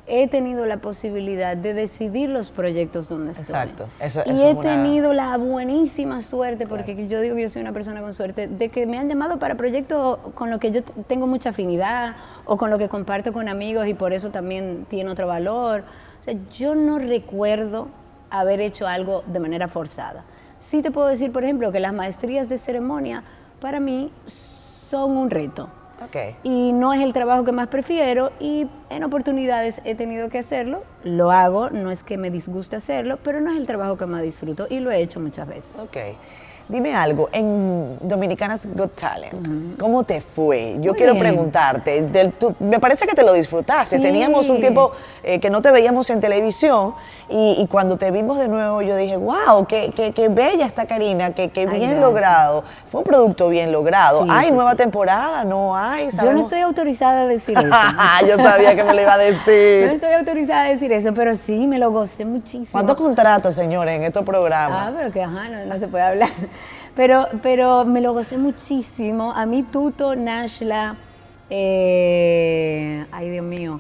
he 0.07 0.27
tenido 0.27 0.65
la 0.65 0.77
posibilidad 0.77 1.55
de 1.55 1.73
decidir 1.73 2.29
los 2.29 2.49
proyectos 2.49 3.07
donde 3.07 3.31
estoy. 3.31 3.43
Exacto, 3.43 3.87
eso- 3.99 4.23
y 4.25 4.31
eso 4.31 4.49
he 4.49 4.53
una- 4.53 4.61
tenido 4.83 5.13
la 5.13 5.37
buenísima 5.37 6.21
suerte, 6.21 6.65
porque 6.67 7.07
yo 7.07 7.21
digo 7.21 7.35
que 7.35 7.43
yo 7.43 7.49
soy 7.49 7.61
una 7.61 7.71
persona 7.71 8.01
con 8.01 8.11
suerte, 8.13 8.47
de 8.47 8.69
que 8.69 8.85
me 8.87 8.97
han 8.97 9.07
llamado 9.09 9.39
para 9.39 9.55
proyectos 9.55 10.17
con 10.33 10.49
los 10.49 10.59
que 10.59 10.71
yo 10.71 10.81
tengo 11.07 11.27
mucha 11.27 11.49
afinidad 11.49 12.15
o 12.45 12.57
con 12.57 12.69
lo 12.69 12.77
que 12.77 12.89
comparto 12.89 13.31
con 13.31 13.47
amigos 13.47 13.87
y 13.87 13.93
por 13.93 14.11
eso 14.13 14.31
también 14.31 14.85
tiene 14.89 15.09
otro 15.09 15.27
valor. 15.27 15.83
O 16.19 16.23
sea, 16.23 16.35
yo 16.51 16.75
no 16.75 16.99
recuerdo 16.99 17.87
haber 18.29 18.59
hecho 18.61 18.87
algo 18.87 19.23
de 19.27 19.39
manera 19.39 19.67
forzada. 19.67 20.23
Sí 20.59 20.81
te 20.81 20.91
puedo 20.91 21.07
decir, 21.07 21.31
por 21.31 21.43
ejemplo, 21.43 21.71
que 21.71 21.79
las 21.79 21.93
maestrías 21.93 22.49
de 22.49 22.57
ceremonia 22.57 23.23
para 23.59 23.79
mí 23.79 24.11
son 24.25 25.17
un 25.17 25.29
reto. 25.29 25.69
Ok. 26.03 26.35
Y 26.43 26.71
no 26.73 26.93
es 26.93 27.01
el 27.01 27.13
trabajo 27.13 27.43
que 27.43 27.51
más 27.51 27.67
prefiero 27.67 28.31
y 28.39 28.67
en 28.89 29.03
oportunidades 29.03 29.81
he 29.85 29.95
tenido 29.95 30.29
que 30.29 30.39
hacerlo, 30.39 30.83
lo 31.03 31.31
hago, 31.31 31.69
no 31.69 31.91
es 31.91 32.03
que 32.03 32.17
me 32.17 32.31
disguste 32.31 32.75
hacerlo, 32.75 33.19
pero 33.23 33.39
no 33.39 33.51
es 33.51 33.57
el 33.57 33.67
trabajo 33.67 33.97
que 33.97 34.05
más 34.05 34.23
disfruto 34.23 34.67
y 34.69 34.79
lo 34.79 34.91
he 34.91 35.01
hecho 35.01 35.19
muchas 35.19 35.47
veces. 35.47 35.71
Dime 36.67 36.95
algo, 36.95 37.28
en 37.34 37.97
Dominicanas 38.02 38.65
Got 38.74 38.95
Talent, 38.95 39.78
¿cómo 39.78 40.04
te 40.04 40.21
fue? 40.21 40.78
Yo 40.80 40.91
Muy 40.91 40.97
quiero 40.97 41.13
bien. 41.15 41.26
preguntarte, 41.26 42.04
del- 42.04 42.32
tú- 42.32 42.56
me 42.60 42.80
parece 42.80 43.06
que 43.06 43.13
te 43.13 43.24
lo 43.24 43.34
disfrutaste, 43.34 43.97
Sí. 43.97 44.02
teníamos 44.02 44.47
un 44.47 44.62
tiempo 44.62 44.93
eh, 45.24 45.39
que 45.41 45.50
no 45.50 45.62
te 45.62 45.69
veíamos 45.69 46.10
en 46.12 46.21
televisión 46.21 46.93
y, 47.30 47.58
y 47.60 47.67
cuando 47.67 47.97
te 47.97 48.10
vimos 48.12 48.39
de 48.39 48.47
nuevo 48.47 48.82
yo 48.82 48.95
dije, 48.95 49.17
wow, 49.17 49.65
qué, 49.67 49.91
qué- 49.93 50.13
qué 50.13 50.30
bella 50.30 50.65
está 50.65 50.86
Karina, 50.86 51.32
qué, 51.34 51.50
qué 51.50 51.62
Ay, 51.62 51.67
bien 51.67 51.80
gracias. 51.91 52.00
logrado, 52.00 52.63
fue 52.88 53.00
un 53.00 53.04
producto 53.06 53.50
bien 53.50 53.71
logrado. 53.74 54.24
Sí, 54.24 54.30
¿Hay 54.32 54.47
sí, 54.47 54.54
nueva 54.54 54.76
temporada? 54.76 55.43
¿No 55.43 55.76
hay? 55.76 56.10
Yo 56.10 56.32
no 56.32 56.39
estoy 56.39 56.60
autorizada 56.62 57.24
a 57.24 57.28
decir 57.28 57.58
eso. 57.58 57.67
yo 58.30 58.38
sabía 58.38 58.76
que 58.76 58.84
me 58.86 58.93
lo 58.93 59.02
iba 59.02 59.13
a 59.13 59.17
No 59.21 59.24
decir. 59.24 59.89
estoy 59.89 60.13
autorizada 60.13 60.62
a 60.63 60.69
decir 60.69 60.91
eso, 60.93 61.13
pero 61.13 61.36
sí, 61.36 61.67
me 61.67 61.80
lo 61.80 61.91
gocé 61.91 62.24
muchísimo. 62.24 62.67
¿Cuántos 62.71 62.95
contratos, 62.95 63.54
señores, 63.56 63.95
en 63.97 64.04
estos 64.04 64.24
programas? 64.24 64.88
Ah, 64.89 64.93
pero 64.95 65.12
que 65.12 65.21
ajá, 65.21 65.50
no, 65.50 65.65
no 65.65 65.78
se 65.80 65.88
puede 65.89 66.04
hablar. 66.06 66.30
Pero, 66.95 67.27
pero 67.41 67.86
me 67.86 68.01
lo 68.01 68.13
gocé 68.13 68.38
muchísimo. 68.38 69.32
A 69.32 69.45
mí, 69.45 69.63
Tuto, 69.63 70.15
Nashla, 70.15 70.97
eh, 71.49 73.06
ay 73.12 73.30
Dios 73.30 73.45
mío, 73.45 73.80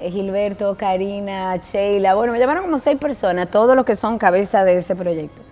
Gilberto, 0.00 0.76
Karina, 0.76 1.56
Sheila, 1.56 2.14
bueno, 2.14 2.32
me 2.32 2.38
llamaron 2.38 2.64
como 2.64 2.78
seis 2.78 2.98
personas, 2.98 3.50
todos 3.50 3.74
los 3.76 3.84
que 3.84 3.96
son 3.96 4.18
cabeza 4.18 4.64
de 4.64 4.78
ese 4.78 4.94
proyecto. 4.96 5.42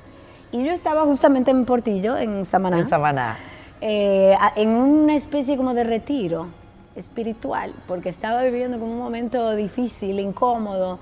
Y 0.53 0.65
yo 0.65 0.73
estaba 0.73 1.03
justamente 1.03 1.51
en 1.51 1.65
Portillo, 1.65 2.17
en 2.17 2.45
Samaná, 2.45 2.79
En 2.79 2.89
Samaná. 2.89 3.39
eh, 3.81 4.37
en 4.57 4.71
una 4.71 5.15
especie 5.15 5.57
como 5.57 5.75
de 5.75 5.85
retiro 5.85 6.49
espiritual, 6.97 7.73
porque 7.87 8.09
estaba 8.09 8.43
viviendo 8.43 8.79
como 8.81 8.93
un 8.93 8.99
momento 8.99 9.55
difícil, 9.55 10.19
incómodo 10.19 10.99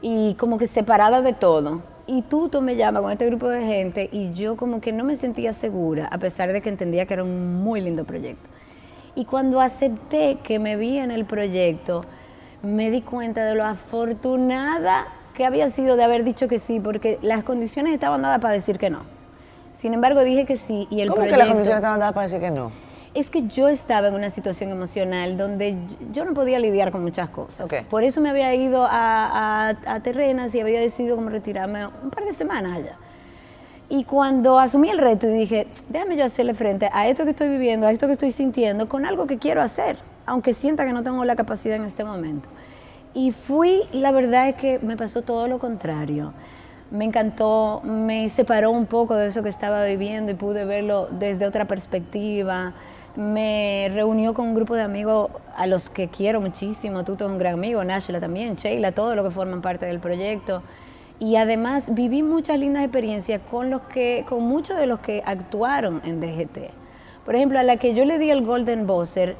y 0.00 0.34
como 0.34 0.56
que 0.58 0.66
separada 0.66 1.20
de 1.20 1.32
todo. 1.34 1.82
Y 2.06 2.22
Tuto 2.22 2.60
me 2.60 2.76
llama 2.76 3.00
con 3.00 3.12
este 3.12 3.26
grupo 3.26 3.48
de 3.48 3.64
gente 3.64 4.08
y 4.12 4.32
yo 4.32 4.56
como 4.56 4.80
que 4.80 4.92
no 4.92 5.04
me 5.04 5.16
sentía 5.16 5.52
segura, 5.52 6.06
a 6.10 6.18
pesar 6.18 6.52
de 6.52 6.60
que 6.60 6.68
entendía 6.68 7.06
que 7.06 7.14
era 7.14 7.22
un 7.24 7.62
muy 7.62 7.80
lindo 7.80 8.04
proyecto. 8.04 8.48
Y 9.14 9.24
cuando 9.24 9.60
acepté 9.60 10.38
que 10.42 10.58
me 10.58 10.76
vi 10.76 10.98
en 10.98 11.10
el 11.10 11.24
proyecto, 11.26 12.04
me 12.62 12.90
di 12.90 13.02
cuenta 13.02 13.44
de 13.44 13.54
lo 13.54 13.64
afortunada 13.64 15.06
que 15.34 15.44
había 15.46 15.70
sido 15.70 15.96
de 15.96 16.04
haber 16.04 16.24
dicho 16.24 16.48
que 16.48 16.58
sí, 16.58 16.80
porque 16.80 17.18
las 17.22 17.42
condiciones 17.44 17.94
estaban 17.94 18.22
dadas 18.22 18.40
para 18.40 18.54
decir 18.54 18.78
que 18.78 18.90
no. 18.90 19.00
Sin 19.74 19.94
embargo, 19.94 20.22
dije 20.24 20.44
que 20.44 20.56
sí 20.56 20.86
y 20.90 21.00
el 21.00 21.08
¿Cómo 21.08 21.22
que 21.22 21.30
las 21.30 21.38
proyecto- 21.38 21.52
condiciones 21.52 21.78
estaban 21.78 21.98
dadas 22.00 22.12
para 22.14 22.26
decir 22.26 22.40
que 22.40 22.50
no? 22.50 22.72
Es 23.14 23.28
que 23.30 23.46
yo 23.46 23.68
estaba 23.68 24.08
en 24.08 24.14
una 24.14 24.30
situación 24.30 24.70
emocional 24.70 25.36
donde 25.36 25.76
yo 26.12 26.24
no 26.24 26.32
podía 26.32 26.58
lidiar 26.58 26.90
con 26.92 27.02
muchas 27.02 27.28
cosas. 27.28 27.66
Por 27.90 28.04
eso 28.04 28.20
me 28.20 28.30
había 28.30 28.54
ido 28.54 28.84
a, 28.84 29.68
a- 29.70 29.76
a 29.86 30.00
Terrenas 30.00 30.54
y 30.54 30.60
había 30.60 30.80
decidido 30.80 31.16
como 31.16 31.28
retirarme 31.28 31.86
un 31.86 32.10
par 32.10 32.24
de 32.24 32.32
semanas 32.32 32.78
allá. 32.78 32.96
Y 33.90 34.04
cuando 34.04 34.58
asumí 34.58 34.88
el 34.88 34.96
reto 34.98 35.26
y 35.28 35.32
dije, 35.32 35.66
déjame 35.90 36.16
yo 36.16 36.24
hacerle 36.24 36.54
frente 36.54 36.88
a 36.90 37.06
esto 37.08 37.24
que 37.24 37.30
estoy 37.30 37.48
viviendo, 37.50 37.86
a 37.86 37.92
esto 37.92 38.06
que 38.06 38.14
estoy 38.14 38.32
sintiendo, 38.32 38.88
con 38.88 39.04
algo 39.04 39.26
que 39.26 39.36
quiero 39.38 39.60
hacer, 39.60 39.98
aunque 40.24 40.54
sienta 40.54 40.86
que 40.86 40.92
no 40.94 41.02
tengo 41.02 41.22
la 41.26 41.36
capacidad 41.36 41.76
en 41.76 41.84
este 41.84 42.02
momento. 42.04 42.48
Y 43.12 43.32
fui, 43.32 43.82
y 43.92 43.98
la 43.98 44.10
verdad 44.12 44.48
es 44.48 44.54
que 44.54 44.78
me 44.78 44.96
pasó 44.96 45.20
todo 45.20 45.46
lo 45.46 45.58
contrario. 45.58 46.32
Me 46.90 47.04
encantó, 47.04 47.82
me 47.84 48.30
separó 48.30 48.70
un 48.70 48.86
poco 48.86 49.14
de 49.14 49.26
eso 49.26 49.42
que 49.42 49.50
estaba 49.50 49.84
viviendo 49.84 50.32
y 50.32 50.34
pude 50.34 50.64
verlo 50.64 51.08
desde 51.10 51.46
otra 51.46 51.66
perspectiva. 51.66 52.72
Me 53.16 53.90
reunió 53.92 54.32
con 54.32 54.48
un 54.48 54.54
grupo 54.54 54.74
de 54.74 54.82
amigos 54.82 55.30
a 55.54 55.66
los 55.66 55.90
que 55.90 56.08
quiero 56.08 56.40
muchísimo. 56.40 57.04
Tuto 57.04 57.26
es 57.26 57.30
un 57.30 57.38
gran 57.38 57.54
amigo, 57.54 57.84
Nashla 57.84 58.20
también, 58.20 58.56
Sheila, 58.56 58.92
todos 58.92 59.14
los 59.14 59.24
que 59.26 59.30
forman 59.30 59.60
parte 59.60 59.84
del 59.84 60.00
proyecto. 60.00 60.62
Y 61.18 61.36
además 61.36 61.94
viví 61.94 62.22
muchas 62.22 62.58
lindas 62.58 62.84
experiencias 62.84 63.42
con 63.50 63.68
los 63.68 63.82
que, 63.82 64.24
con 64.26 64.42
muchos 64.44 64.78
de 64.78 64.86
los 64.86 65.00
que 65.00 65.22
actuaron 65.26 66.00
en 66.04 66.20
DGT. 66.20 66.70
Por 67.24 67.36
ejemplo, 67.36 67.58
a 67.58 67.62
la 67.62 67.76
que 67.76 67.94
yo 67.94 68.06
le 68.06 68.18
di 68.18 68.30
el 68.30 68.44
Golden 68.46 68.86
Buzzer, 68.86 69.36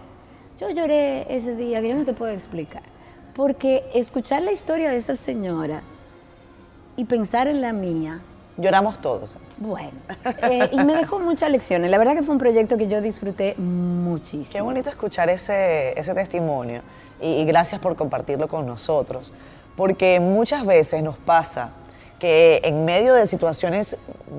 yo 0.60 0.68
lloré 0.70 1.26
ese 1.34 1.56
día, 1.56 1.80
que 1.80 1.88
yo 1.88 1.96
no 1.96 2.04
te 2.04 2.12
puedo 2.12 2.30
explicar. 2.30 2.82
Porque 3.34 3.84
escuchar 3.94 4.42
la 4.42 4.52
historia 4.52 4.90
de 4.90 4.98
esa 4.98 5.16
señora 5.16 5.82
y 6.96 7.06
pensar 7.06 7.48
en 7.48 7.62
la 7.62 7.72
mía, 7.72 8.20
Lloramos 8.56 9.00
todos. 9.00 9.38
bueno, 9.58 9.92
eh, 10.42 10.68
y 10.72 10.76
me 10.84 10.94
dejó 10.94 11.18
muchas 11.18 11.50
lecciones. 11.50 11.90
La 11.90 11.98
verdad 11.98 12.14
que 12.14 12.22
fue 12.22 12.34
un 12.34 12.38
proyecto 12.38 12.76
que 12.76 12.88
yo 12.88 13.00
disfruté 13.00 13.54
muchísimo. 13.56 14.50
Qué 14.52 14.60
bonito 14.60 14.90
escuchar 14.90 15.30
ese, 15.30 15.98
ese 15.98 16.14
testimonio 16.14 16.82
y, 17.20 17.40
y 17.40 17.44
gracias 17.44 17.80
por 17.80 17.96
compartirlo 17.96 18.48
con 18.48 18.66
nosotros, 18.66 19.32
porque 19.76 20.20
muchas 20.20 20.66
veces 20.66 21.02
nos 21.02 21.16
pasa 21.16 21.72
que 22.18 22.60
en 22.62 22.84
medio 22.84 23.14
de 23.14 23.26
situaciones 23.26 23.96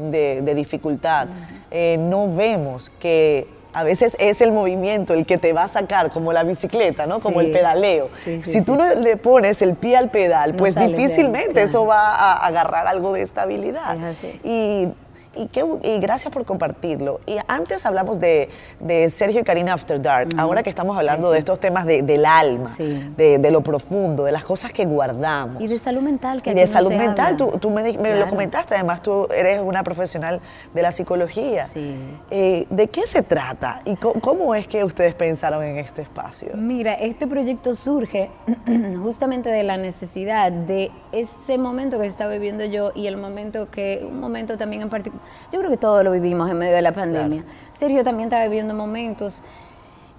de, 0.10 0.41
de 0.41 0.56
dificultad 0.56 1.28
eh, 1.69 1.97
no 1.99 2.34
vemos 2.34 2.89
que 2.97 3.49
a 3.74 3.84
veces 3.84 4.16
es 4.20 4.42
el 4.42 4.52
movimiento 4.52 5.14
el 5.14 5.26
que 5.26 5.38
te 5.38 5.52
va 5.54 5.64
a 5.64 5.68
sacar, 5.68 6.10
como 6.12 6.32
la 6.34 6.44
bicicleta, 6.44 7.08
¿no? 7.08 7.20
Como 7.20 7.40
Sí. 7.40 7.48
el 7.48 7.52
pedaleo. 7.52 8.10
Sí, 8.24 8.40
sí, 8.44 8.52
si 8.54 8.62
tú 8.62 8.76
no 8.76 8.94
le 8.96 9.18
pones 9.18 9.62
el 9.62 9.76
pie 9.76 9.98
al 9.98 10.10
pedal, 10.12 10.52
No 10.52 10.58
pues 10.58 10.76
difícilmente 10.76 11.52
claro. 11.54 11.68
eso 11.68 11.86
va 11.86 12.16
a 12.16 12.46
agarrar 12.46 12.88
algo 12.88 13.14
de 13.14 13.22
estabilidad. 13.24 13.98
Es. 13.98 14.18
Y, 14.44 14.90
y, 15.36 15.48
qué 15.48 15.63
bu- 15.63 15.80
y 15.84 16.00
gracias 16.00 16.32
por 16.34 16.46
compartirlo. 16.46 17.19
Y 17.26 17.38
antes 17.48 17.86
hablamos 17.86 18.19
de, 18.19 18.50
de 18.80 19.10
Sergio 19.10 19.41
y 19.41 19.43
Karina 19.43 19.74
After 19.74 20.02
Dark. 20.02 20.30
Ahora 20.38 20.63
que 20.63 20.69
estamos 20.69 20.98
hablando 20.98 21.32
de 21.32 21.39
estos 21.39 21.60
temas 21.60 21.86
de- 21.86 22.02
del 22.02 22.26
alma, 22.26 22.74
Sí. 22.78 23.12
de, 23.17 23.38
de 23.39 23.52
lo 23.52 23.62
profundo, 23.62 24.24
de 24.26 24.32
las 24.32 24.43
cosas 24.43 24.72
que 24.72 24.86
guardamos. 24.86 25.62
Y 25.62 25.67
de 25.67 25.80
salud 25.80 26.02
mental. 26.02 26.41
Que 26.41 26.52
Y 26.52 26.54
de 26.54 26.67
salud 26.67 26.91
mental, 26.93 27.34
habla. 27.34 27.38
tú, 27.38 27.58
tú 27.60 27.69
me, 27.72 27.98
me 27.98 28.15
lo 28.15 28.28
comentaste, 28.28 28.76
además 28.76 29.02
tú 29.02 29.28
eres 29.36 29.62
una 29.62 29.84
profesional 29.84 30.41
de 30.74 30.82
la 30.82 30.91
psicología. 30.91 31.67
Sí. 31.74 31.96
Eh, 32.32 32.65
¿De 32.69 32.88
qué 32.89 33.08
se 33.08 33.22
trata 33.24 33.82
y 33.86 33.96
co- 33.96 34.13
cómo 34.22 34.56
es 34.56 34.67
que 34.67 34.84
ustedes 34.84 35.13
pensaron 35.15 35.63
en 35.63 35.78
este 35.78 36.02
espacio? 36.02 36.52
Mira, 36.56 36.93
este 36.93 37.28
proyecto 37.28 37.76
surge 37.76 38.30
justamente 39.02 39.50
de 39.50 39.63
la 39.63 39.78
necesidad 39.78 40.52
de 40.52 40.91
ese 41.12 41.58
momento 41.58 42.00
que 42.00 42.06
estaba 42.08 42.32
viviendo 42.34 42.65
yo 42.65 42.91
y 42.96 43.08
el 43.08 43.17
momento 43.17 43.69
que, 43.69 44.06
un 44.08 44.19
momento 44.19 44.58
también 44.58 44.82
en 44.82 44.89
particular, 44.89 45.23
yo 45.52 45.60
creo 45.60 45.70
que 45.72 45.78
todos 45.78 46.04
lo 46.04 46.12
vivimos 46.12 46.50
en 46.50 46.58
medio 46.58 46.76
de 46.76 46.82
la 46.82 46.92
pandemia. 46.92 47.44
Sergio 47.78 48.04
también 48.04 48.28
estaba 48.28 48.46
viviendo 48.46 48.74
momentos 48.74 49.42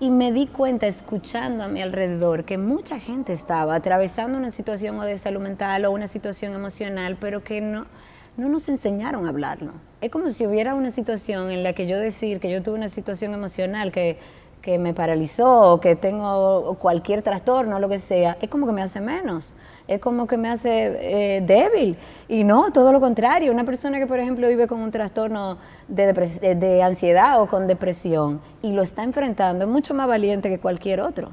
y 0.01 0.11
me 0.11 0.33
di 0.33 0.47
cuenta 0.47 0.87
escuchando 0.87 1.65
a 1.65 1.69
mi 1.69 1.81
alrededor 1.81 2.45
que 2.45 2.59
mucha 2.59 2.99
gente 2.99 3.33
estaba 3.33 3.77
atravesando 3.77 4.37
una 4.37 4.51
situación 4.51 4.99
o 4.99 5.05
de 5.05 5.19
salud 5.19 5.41
mental 5.41 5.85
o 5.85 5.93
una 5.93 6.09
situación 6.09 6.53
emocional, 6.55 7.17
pero 7.21 7.45
que 7.45 7.61
no, 7.61 7.87
no 8.37 8.49
nos 8.49 8.69
enseñaron 8.69 9.27
a 9.27 9.29
hablarlo. 9.29 9.73
Es 10.01 10.11
como 10.11 10.31
si 10.31 10.47
hubiera 10.47 10.75
una 10.75 10.91
situación 10.91 11.51
en 11.51 11.63
la 11.63 11.73
que 11.73 11.87
yo 11.87 11.99
decir 11.99 12.41
que 12.41 12.51
yo 12.51 12.63
tuve 12.63 12.75
una 12.75 12.89
situación 12.89 13.35
emocional 13.35 13.93
que, 13.93 14.19
que 14.61 14.79
me 14.79 14.95
paralizó 14.95 15.73
o 15.73 15.81
que 15.81 15.95
tengo 15.95 16.77
cualquier 16.81 17.23
trastorno, 17.23 17.79
lo 17.79 17.89
que 17.89 17.99
sea, 17.99 18.37
es 18.41 18.49
como 18.49 18.67
que 18.67 18.73
me 18.73 18.83
hace 18.83 19.01
menos. 19.01 19.55
Es 19.87 20.01
como 20.01 20.27
que 20.27 20.39
me 20.39 20.49
hace 20.49 21.37
eh, 21.37 21.41
débil. 21.43 21.97
Y 22.27 22.43
no, 22.43 22.73
todo 22.73 22.91
lo 22.91 23.01
contrario. 23.01 23.53
Una 23.53 23.65
persona 23.65 23.99
que, 23.99 24.07
por 24.07 24.19
ejemplo, 24.19 24.49
vive 24.49 24.67
con 24.67 24.81
un 24.81 24.91
trastorno 24.91 25.59
de, 25.89 26.15
depres- 26.15 26.41
de- 26.41 26.83
ansiedad 26.83 27.41
o 27.43 27.47
con 27.47 27.67
depresión 27.67 28.41
y 28.63 28.73
lo 28.73 28.81
está 28.83 29.03
enfrentando, 29.03 29.65
es 29.67 29.71
mucho 29.71 29.93
más 29.93 30.09
valiente 30.09 30.49
que 30.49 30.59
cualquier 30.59 31.01
otro 31.03 31.33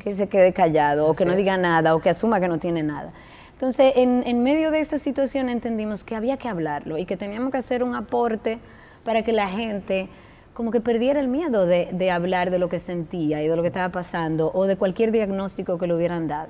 que 0.00 0.14
se 0.16 0.28
quede 0.28 0.52
callado 0.52 1.06
o 1.08 1.14
que 1.14 1.24
no 1.24 1.30
es. 1.32 1.36
diga 1.36 1.56
nada 1.56 1.94
o 1.94 2.00
que 2.00 2.10
asuma 2.10 2.40
que 2.40 2.48
no 2.48 2.58
tiene 2.58 2.82
nada. 2.82 3.12
Entonces, 3.52 3.92
en, 3.94 4.24
en 4.26 4.42
medio 4.42 4.72
de 4.72 4.80
esa 4.80 4.98
situación 4.98 5.48
entendimos 5.48 6.02
que 6.02 6.16
había 6.16 6.36
que 6.36 6.48
hablarlo 6.48 6.98
y 6.98 7.04
que 7.04 7.16
teníamos 7.16 7.52
que 7.52 7.58
hacer 7.58 7.84
un 7.84 7.94
aporte 7.94 8.58
para 9.04 9.22
que 9.22 9.30
la 9.32 9.46
gente 9.48 10.08
como 10.54 10.72
que 10.72 10.80
perdiera 10.80 11.20
el 11.20 11.28
miedo 11.28 11.66
de, 11.66 11.88
de 11.92 12.10
hablar 12.10 12.50
de 12.50 12.58
lo 12.58 12.68
que 12.68 12.80
sentía 12.80 13.40
y 13.42 13.46
de 13.46 13.54
lo 13.54 13.62
que 13.62 13.68
estaba 13.68 13.90
pasando 13.90 14.50
o 14.52 14.64
de 14.66 14.76
cualquier 14.76 15.12
diagnóstico 15.12 15.78
que 15.78 15.86
le 15.86 15.94
hubieran 15.94 16.26
dado. 16.26 16.48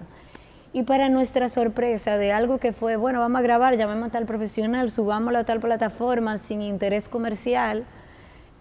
Y 0.74 0.84
para 0.84 1.08
nuestra 1.10 1.48
sorpresa 1.48 2.16
de 2.16 2.32
algo 2.32 2.58
que 2.58 2.72
fue, 2.72 2.96
bueno, 2.96 3.20
vamos 3.20 3.38
a 3.40 3.42
grabar, 3.42 3.76
llamemos 3.76 4.08
a 4.08 4.12
tal 4.12 4.24
profesional, 4.24 4.90
subámoslo 4.90 5.38
a 5.38 5.44
tal 5.44 5.60
plataforma 5.60 6.38
sin 6.38 6.62
interés 6.62 7.08
comercial, 7.10 7.84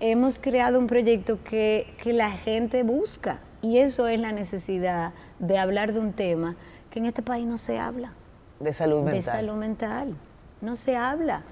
hemos 0.02 0.38
creado 0.38 0.78
un 0.80 0.88
proyecto 0.88 1.40
que, 1.44 1.94
que 2.02 2.12
la 2.12 2.32
gente 2.32 2.84
busca. 2.84 3.40
Y 3.62 3.78
eso 3.78 4.08
es 4.08 4.20
la 4.20 4.32
necesidad 4.34 5.14
de 5.40 5.58
hablar 5.58 5.94
de 5.94 6.00
un 6.00 6.12
tema 6.14 6.56
que 6.90 7.00
en 7.00 7.06
este 7.06 7.22
país 7.22 7.46
no 7.46 7.58
se 7.58 7.80
habla 7.80 8.12
De 8.60 8.74
salud 8.74 9.04
de 9.06 9.12
mental. 9.14 9.34
salud 9.36 9.54
mental. 9.56 10.16
No 10.60 10.76
se 10.76 10.96
habla. 10.98 11.44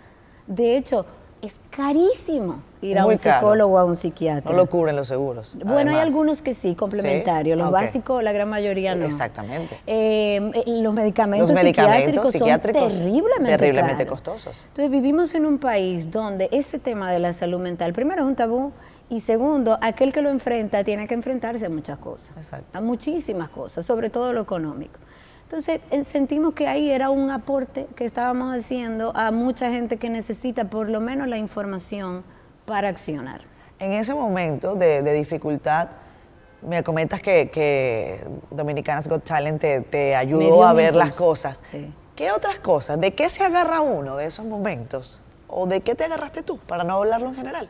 De 0.47 0.75
hecho, 0.75 1.05
es 1.41 1.53
carísimo 1.69 2.61
ir 2.81 2.97
a 2.97 3.03
Muy 3.03 3.15
un 3.15 3.19
psicólogo 3.19 3.75
o 3.75 3.77
a 3.77 3.85
un 3.85 3.95
psiquiatra. 3.95 4.51
No 4.51 4.57
lo 4.57 4.67
cubren 4.67 4.95
los 4.95 5.07
seguros. 5.07 5.53
Bueno, 5.63 5.91
hay 5.91 5.97
algunos 5.97 6.41
que 6.41 6.53
sí, 6.53 6.75
complementarios. 6.75 7.57
Sí, 7.57 7.61
Los 7.63 7.71
básicos, 7.71 8.23
la 8.23 8.31
gran 8.31 8.49
mayoría 8.49 8.95
no. 8.95 9.05
Exactamente. 9.05 9.79
Eh, 9.87 10.51
eh, 10.53 10.81
los 10.81 10.93
medicamentos, 10.93 11.49
Los 11.49 11.55
medicamentos 11.55 12.31
psiquiátricos, 12.31 12.31
psiquiátricos 12.31 12.93
son 12.93 13.03
terriblemente, 13.03 13.57
terriblemente 13.57 14.05
caros. 14.05 14.21
costosos. 14.21 14.65
Entonces 14.67 14.91
vivimos 14.91 15.33
en 15.35 15.45
un 15.45 15.57
país 15.57 16.11
donde 16.11 16.49
ese 16.51 16.79
tema 16.79 17.11
de 17.11 17.19
la 17.19 17.33
salud 17.33 17.59
mental, 17.59 17.93
primero 17.93 18.21
es 18.21 18.27
un 18.27 18.35
tabú 18.35 18.71
y 19.09 19.21
segundo, 19.21 19.77
aquel 19.81 20.13
que 20.13 20.21
lo 20.21 20.29
enfrenta 20.29 20.83
tiene 20.83 21.07
que 21.07 21.15
enfrentarse 21.15 21.65
a 21.65 21.69
muchas 21.69 21.97
cosas, 21.97 22.31
Exacto. 22.37 22.77
a 22.77 22.81
muchísimas 22.81 23.49
cosas, 23.49 23.85
sobre 23.85 24.09
todo 24.09 24.33
lo 24.33 24.41
económico. 24.41 24.99
Entonces 25.49 25.81
eh, 25.89 26.03
sentimos 26.03 26.53
que 26.53 26.67
ahí 26.67 26.91
era 26.91 27.09
un 27.09 27.31
aporte 27.31 27.87
que 27.95 28.05
estábamos 28.05 28.55
haciendo 28.55 29.11
a 29.15 29.31
mucha 29.31 29.71
gente 29.71 29.97
que 29.97 30.07
necesita 30.07 30.65
por 30.65 30.87
lo 30.89 30.99
menos 30.99 31.27
la 31.27 31.37
información 31.37 32.23
para 32.67 32.87
accionar. 32.87 33.41
En 33.79 33.93
ese 33.93 34.13
momento 34.13 34.75
de, 34.75 35.01
de 35.01 35.13
dificultad, 35.13 35.89
me 36.61 36.83
comentas 36.83 37.19
que, 37.19 37.49
que 37.49 38.23
Dominicanas 38.51 39.07
Got 39.07 39.23
Talent 39.23 39.59
te, 39.59 40.15
ayudó 40.15 40.63
a 40.63 40.73
ver 40.73 40.93
las 40.93 41.13
cosas. 41.13 41.63
sí. 41.71 41.91
¿Qué 42.15 42.31
otras 42.31 42.59
cosas? 42.59 42.99
¿De 42.99 43.15
qué 43.15 43.27
se 43.29 43.43
agarra 43.43 43.79
uno 43.79 44.17
de 44.17 44.25
esos 44.25 44.45
momentos? 44.45 45.23
¿O 45.47 45.65
de 45.65 45.81
qué 45.81 45.95
te 45.95 46.03
agarraste 46.03 46.43
tú, 46.43 46.59
para 46.59 46.83
no 46.83 46.97
hablarlo 46.97 47.29
en 47.29 47.35
general? 47.35 47.69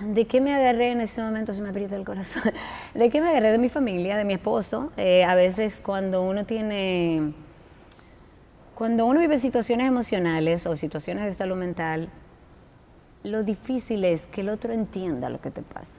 ¿De 0.00 0.26
qué 0.26 0.40
me 0.40 0.54
agarré 0.54 0.90
en 0.90 1.00
ese 1.00 1.22
momento? 1.22 1.52
Se 1.52 1.62
me 1.62 1.70
aprieta 1.70 1.96
el 1.96 2.04
corazón. 2.04 2.42
¿De 2.94 3.10
qué 3.10 3.20
me 3.20 3.28
agarré? 3.30 3.50
De 3.50 3.58
mi 3.58 3.68
familia, 3.68 4.16
de 4.16 4.24
mi 4.24 4.34
esposo. 4.34 4.92
Eh, 4.96 5.24
a 5.24 5.34
veces 5.34 5.80
cuando 5.84 6.22
uno 6.22 6.44
tiene, 6.44 7.32
cuando 8.74 9.06
uno 9.06 9.20
vive 9.20 9.38
situaciones 9.38 9.86
emocionales 9.86 10.66
o 10.66 10.76
situaciones 10.76 11.24
de 11.24 11.34
salud 11.34 11.56
mental, 11.56 12.08
lo 13.22 13.44
difícil 13.44 14.04
es 14.04 14.26
que 14.26 14.40
el 14.40 14.48
otro 14.48 14.72
entienda 14.72 15.30
lo 15.30 15.40
que 15.40 15.50
te 15.50 15.62
pasa, 15.62 15.98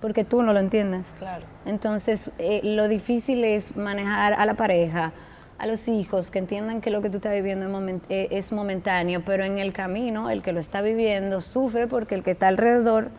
porque 0.00 0.24
tú 0.24 0.42
no 0.42 0.52
lo 0.52 0.58
entiendes. 0.58 1.04
Claro. 1.18 1.46
Entonces, 1.66 2.32
eh, 2.38 2.60
lo 2.64 2.88
difícil 2.88 3.44
es 3.44 3.76
manejar 3.76 4.32
a 4.32 4.44
la 4.46 4.54
pareja, 4.54 5.12
a 5.58 5.66
los 5.66 5.88
hijos, 5.88 6.30
que 6.30 6.38
entiendan 6.40 6.80
que 6.80 6.90
lo 6.90 7.00
que 7.00 7.10
tú 7.10 7.16
estás 7.16 7.32
viviendo 7.34 7.66
es, 7.88 8.00
eh, 8.08 8.28
es 8.30 8.52
momentáneo, 8.52 9.22
pero 9.24 9.44
en 9.44 9.58
el 9.58 9.72
camino 9.72 10.30
el 10.30 10.42
que 10.42 10.52
lo 10.52 10.60
está 10.60 10.82
viviendo 10.82 11.40
sufre 11.40 11.86
porque 11.86 12.14
el 12.14 12.22
que 12.22 12.32
está 12.32 12.48
alrededor 12.48 13.10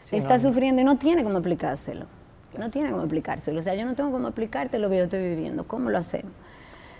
Sí, 0.00 0.16
está 0.16 0.36
no. 0.36 0.42
sufriendo 0.42 0.82
y 0.82 0.84
no 0.84 0.98
tiene 0.98 1.24
cómo 1.24 1.38
explicárselo. 1.38 2.06
No 2.58 2.70
tiene 2.70 2.90
cómo 2.90 3.02
explicárselo. 3.02 3.58
O 3.58 3.62
sea, 3.62 3.74
yo 3.74 3.84
no 3.86 3.94
tengo 3.94 4.12
cómo 4.12 4.28
explicarte 4.28 4.78
lo 4.78 4.90
que 4.90 4.98
yo 4.98 5.04
estoy 5.04 5.20
viviendo. 5.20 5.66
¿Cómo 5.66 5.88
lo 5.90 5.98
hacemos? 5.98 6.32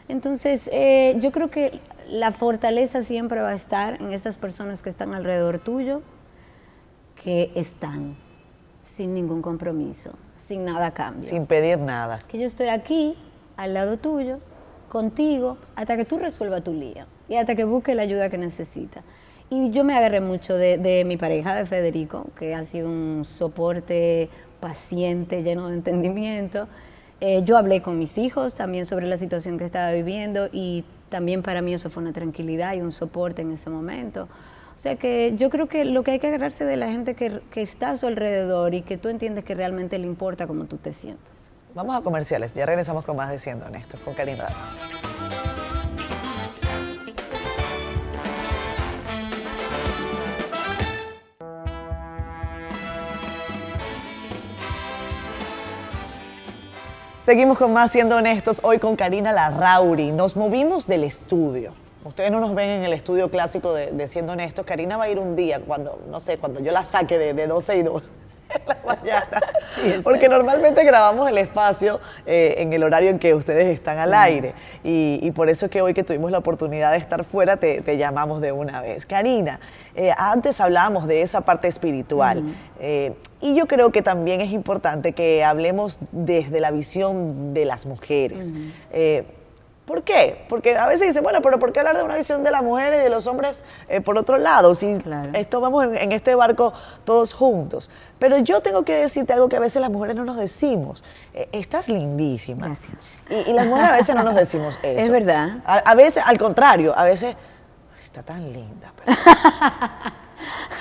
Entonces, 0.09 0.69
eh, 0.73 1.17
yo 1.21 1.31
creo 1.33 1.51
que 1.51 1.81
la 2.09 2.31
fortaleza 2.33 3.03
siempre 3.03 3.41
va 3.41 3.51
a 3.51 3.55
estar 3.55 4.01
en 4.01 4.13
esas 4.13 4.37
personas 4.37 4.83
que 4.83 4.91
están 4.91 5.15
alrededor 5.15 5.59
tuyo, 5.59 6.03
que 7.23 7.53
están 7.55 8.17
sin 8.85 9.15
ningún 9.15 9.43
compromiso, 9.43 10.13
sin 10.37 10.65
nada 10.65 10.87
a 10.89 10.91
cambio. 10.95 11.25
Sin 11.25 11.47
pedir 11.47 11.79
nada. 11.79 12.21
Que 12.29 12.39
yo 12.39 12.47
estoy 12.47 12.69
aquí, 12.69 13.17
al 13.57 13.75
lado 13.75 13.99
tuyo, 13.99 14.41
contigo, 14.95 15.59
hasta 15.75 15.97
que 15.97 16.05
tú 16.05 16.21
resuelvas 16.21 16.63
tu 16.63 16.73
lío 16.73 17.07
y 17.29 17.35
hasta 17.35 17.57
que 17.57 17.65
busques 17.65 17.97
la 17.97 18.03
ayuda 18.03 18.31
que 18.31 18.39
necesitas. 18.39 19.03
Y 19.51 19.73
yo 19.73 19.83
me 19.83 19.93
agarré 19.93 20.21
mucho 20.21 20.55
de, 20.55 21.03
mi 21.05 21.17
pareja, 21.17 21.57
de 21.57 21.67
Federico, 21.67 22.27
que 22.39 22.55
ha 22.55 22.65
sido 22.65 22.89
un 22.89 23.25
soporte 23.25 24.29
paciente, 24.61 25.43
lleno 25.43 25.69
de 25.69 25.75
entendimiento. 25.75 26.69
Eh, 27.21 27.43
yo 27.45 27.57
hablé 27.59 27.83
con 27.83 27.99
mis 27.99 28.17
hijos 28.19 28.55
también 28.55 28.87
sobre 28.87 29.09
la 29.09 29.19
situación 29.19 29.59
que 29.59 29.65
estaba 29.65 29.91
viviendo 29.91 30.49
y 30.53 30.85
también 31.09 31.43
para 31.43 31.61
mí 31.61 31.75
eso 31.75 31.91
fue 31.91 32.01
una 32.01 32.13
tranquilidad 32.13 32.75
y 32.75 32.81
un 32.81 32.93
soporte 32.93 33.43
en 33.43 33.51
ese 33.51 33.71
momento. 33.71 34.29
O 34.77 34.79
sea 34.79 34.95
que 34.95 35.35
yo 35.37 35.51
creo 35.51 35.67
que 35.67 35.85
lo 35.85 36.05
que 36.05 36.13
hay 36.13 36.19
que 36.21 36.29
agarrarse 36.29 36.65
de 36.65 36.77
la 36.77 36.87
gente 36.87 37.17
que, 37.17 37.41
que 37.51 37.63
está 37.63 37.91
a 37.91 37.97
su 37.97 38.07
alrededor 38.07 38.75
y 38.75 38.83
que 38.83 38.97
tú 38.97 39.09
entiendes 39.09 39.43
que 39.43 39.57
realmente 39.57 39.99
le 39.99 40.07
importa 40.07 40.47
cómo 40.47 40.67
tú 40.67 40.77
te 40.77 40.93
sientes. 40.93 41.34
Vamos 41.75 41.97
a 41.97 42.03
comerciales. 42.03 42.55
Ya 42.55 42.67
regresamos 42.67 43.05
con 43.05 43.17
más 43.17 43.31
de 43.33 43.39
Siendo 43.41 43.67
Honestos, 43.67 43.99
con 44.05 44.15
Karina 44.15 44.45
Dama. 44.45 44.77
Seguimos 57.21 57.59
con 57.59 57.73
más 57.73 57.91
Siendo 57.91 58.19
Honestos, 58.19 58.61
hoy 58.63 58.79
con 58.79 58.95
Karina 58.95 59.33
Larrauri. 59.33 60.13
Nos 60.13 60.37
movimos 60.37 60.87
del 60.87 61.03
estudio. 61.03 61.75
Ustedes 62.05 62.31
no 62.31 62.39
nos 62.39 62.55
ven 62.55 62.71
en 62.71 62.85
el 62.85 62.93
estudio 62.93 63.33
clásico 63.33 63.75
de, 63.75 63.91
de 63.91 64.07
Siendo 64.07 64.35
Honestos. 64.35 64.65
Karina 64.65 64.97
va 64.97 65.05
a 65.05 65.09
ir 65.09 65.19
un 65.19 65.35
día 65.35 65.59
cuando, 65.59 66.01
no 66.09 66.21
sé, 66.21 66.39
cuando 66.39 66.61
yo 66.61 66.71
la 66.71 66.85
saque 66.85 67.19
de, 67.19 67.35
de 67.35 67.49
12 67.49 67.79
y 67.79 67.83
2 67.83 68.03
en 68.05 68.24
la 68.67 68.79
mañana. 68.87 69.41
Porque 70.03 70.29
normalmente 70.29 70.85
grabamos 70.85 71.29
el 71.29 71.39
espacio 71.39 72.01
eh, 72.27 72.55
en 72.59 72.73
el 72.73 72.83
horario 72.83 73.11
en 73.11 73.19
que 73.19 73.35
ustedes 73.35 73.67
están 73.67 73.99
al 73.99 74.15
aire. 74.15 74.55
Y, 74.83 75.19
y 75.23 75.31
por 75.33 75.49
eso 75.49 75.67
es 75.67 75.71
que 75.71 75.83
hoy 75.83 75.95
que 75.95 76.05
tuvimos 76.05 76.31
la 76.31 76.39
oportunidad 76.39 76.93
de 76.93 76.99
estar 76.99 77.25
fuera, 77.25 77.57
te, 77.57 77.81
te 77.81 77.97
llamamos 77.97 78.41
de 78.41 78.53
una 78.53 78.81
vez. 78.81 79.07
Karina, 79.07 79.61
eh, 79.95 80.13
antes 80.17 80.61
hablábamos 80.61 81.07
de 81.07 81.23
esa 81.23 81.43
parte 81.43 81.69
espiritual. 81.69 82.43
eh, 82.81 83.13
y 83.41 83.55
yo 83.55 83.67
creo 83.67 83.93
que 83.93 84.01
también 84.01 84.41
es 84.41 84.53
importante 84.53 85.13
que 85.13 85.45
hablemos 85.45 85.99
desde 86.13 86.61
la 86.61 86.71
visión 86.71 87.53
de 87.53 87.67
las 87.67 87.85
mujeres. 87.85 88.55
¿Por 89.85 90.03
qué? 90.03 90.47
Porque 90.49 90.77
a 90.77 90.87
veces 90.87 91.09
dicen, 91.09 91.23
bueno, 91.23 91.43
pero 91.43 91.59
¿por 91.59 91.73
qué 91.73 91.81
hablar 91.81 91.97
de 91.97 92.03
una 92.03 92.17
visión 92.17 92.43
de 92.43 92.51
las 92.51 92.63
mujeres 92.63 93.01
y 93.01 93.05
de 93.05 93.11
los 93.11 93.27
hombres 93.27 93.65
eh, 93.89 94.01
por 94.01 94.17
otro 94.17 94.39
lado? 94.39 94.75
Si 94.75 94.99
esto 95.35 95.61
vamos 95.61 95.85
en, 95.85 96.13
este 96.13 96.35
barco 96.35 96.73
todos 97.05 97.35
juntos. 97.35 97.91
Pero 98.19 98.39
yo 98.39 98.63
tengo 98.63 98.85
que 98.85 98.95
decirte 98.95 99.35
algo 99.35 99.49
que 99.51 99.57
a 99.57 99.61
veces 99.61 99.83
las 99.83 99.91
mujeres 99.91 100.17
no 100.17 100.25
nos 100.25 100.39
decimos. 100.39 101.05
Eh, 101.35 101.49
estás 101.53 101.91
lindísima. 101.91 102.69
Gracias. 102.69 103.47
Y, 103.47 103.53
las 103.53 103.67
mujeres 103.67 103.91
a 103.91 103.97
veces 103.97 104.15
no 104.15 104.23
nos 104.23 104.35
decimos 104.35 104.79
eso. 104.83 105.01
Es 105.01 105.11
verdad. 105.11 105.59
A, 105.67 105.95
veces, 105.95 106.25
al 106.25 106.39
contrario, 106.39 106.97
a 106.97 107.05
veces, 107.05 107.37
está 108.03 108.23
tan 108.23 108.53
linda. 108.53 108.91
Pero... 109.05 109.19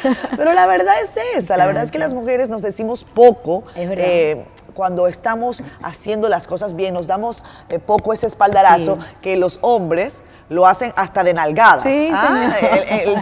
la 0.38 0.66
verdad 0.66 0.96
es 1.02 1.14
esa, 1.36 1.58
la 1.58 1.66
verdad 1.66 1.84
es 1.84 1.92
que 1.92 2.00
las 2.00 2.14
mujeres 2.14 2.50
nos 2.50 2.62
decimos 2.62 3.04
poco. 3.04 3.64
Es 3.76 3.90
verdad. 3.90 4.06
Eh, 4.08 4.46
cuando 4.74 5.08
estamos 5.08 5.62
haciendo 5.82 6.30
las 6.30 6.48
cosas 6.48 6.76
bien, 6.76 6.94
nos 6.94 7.08
damos 7.08 7.46
eh, 7.70 7.80
poco 7.80 8.12
ese 8.12 8.28
espaldarazo 8.28 8.98
que 9.22 9.38
los 9.38 9.60
hombres 9.62 10.24
lo 10.50 10.66
hacen 10.66 10.94
hasta 10.96 11.24
de 11.24 11.34
nalgadas. 11.34 11.84
¿ah? 12.14 12.54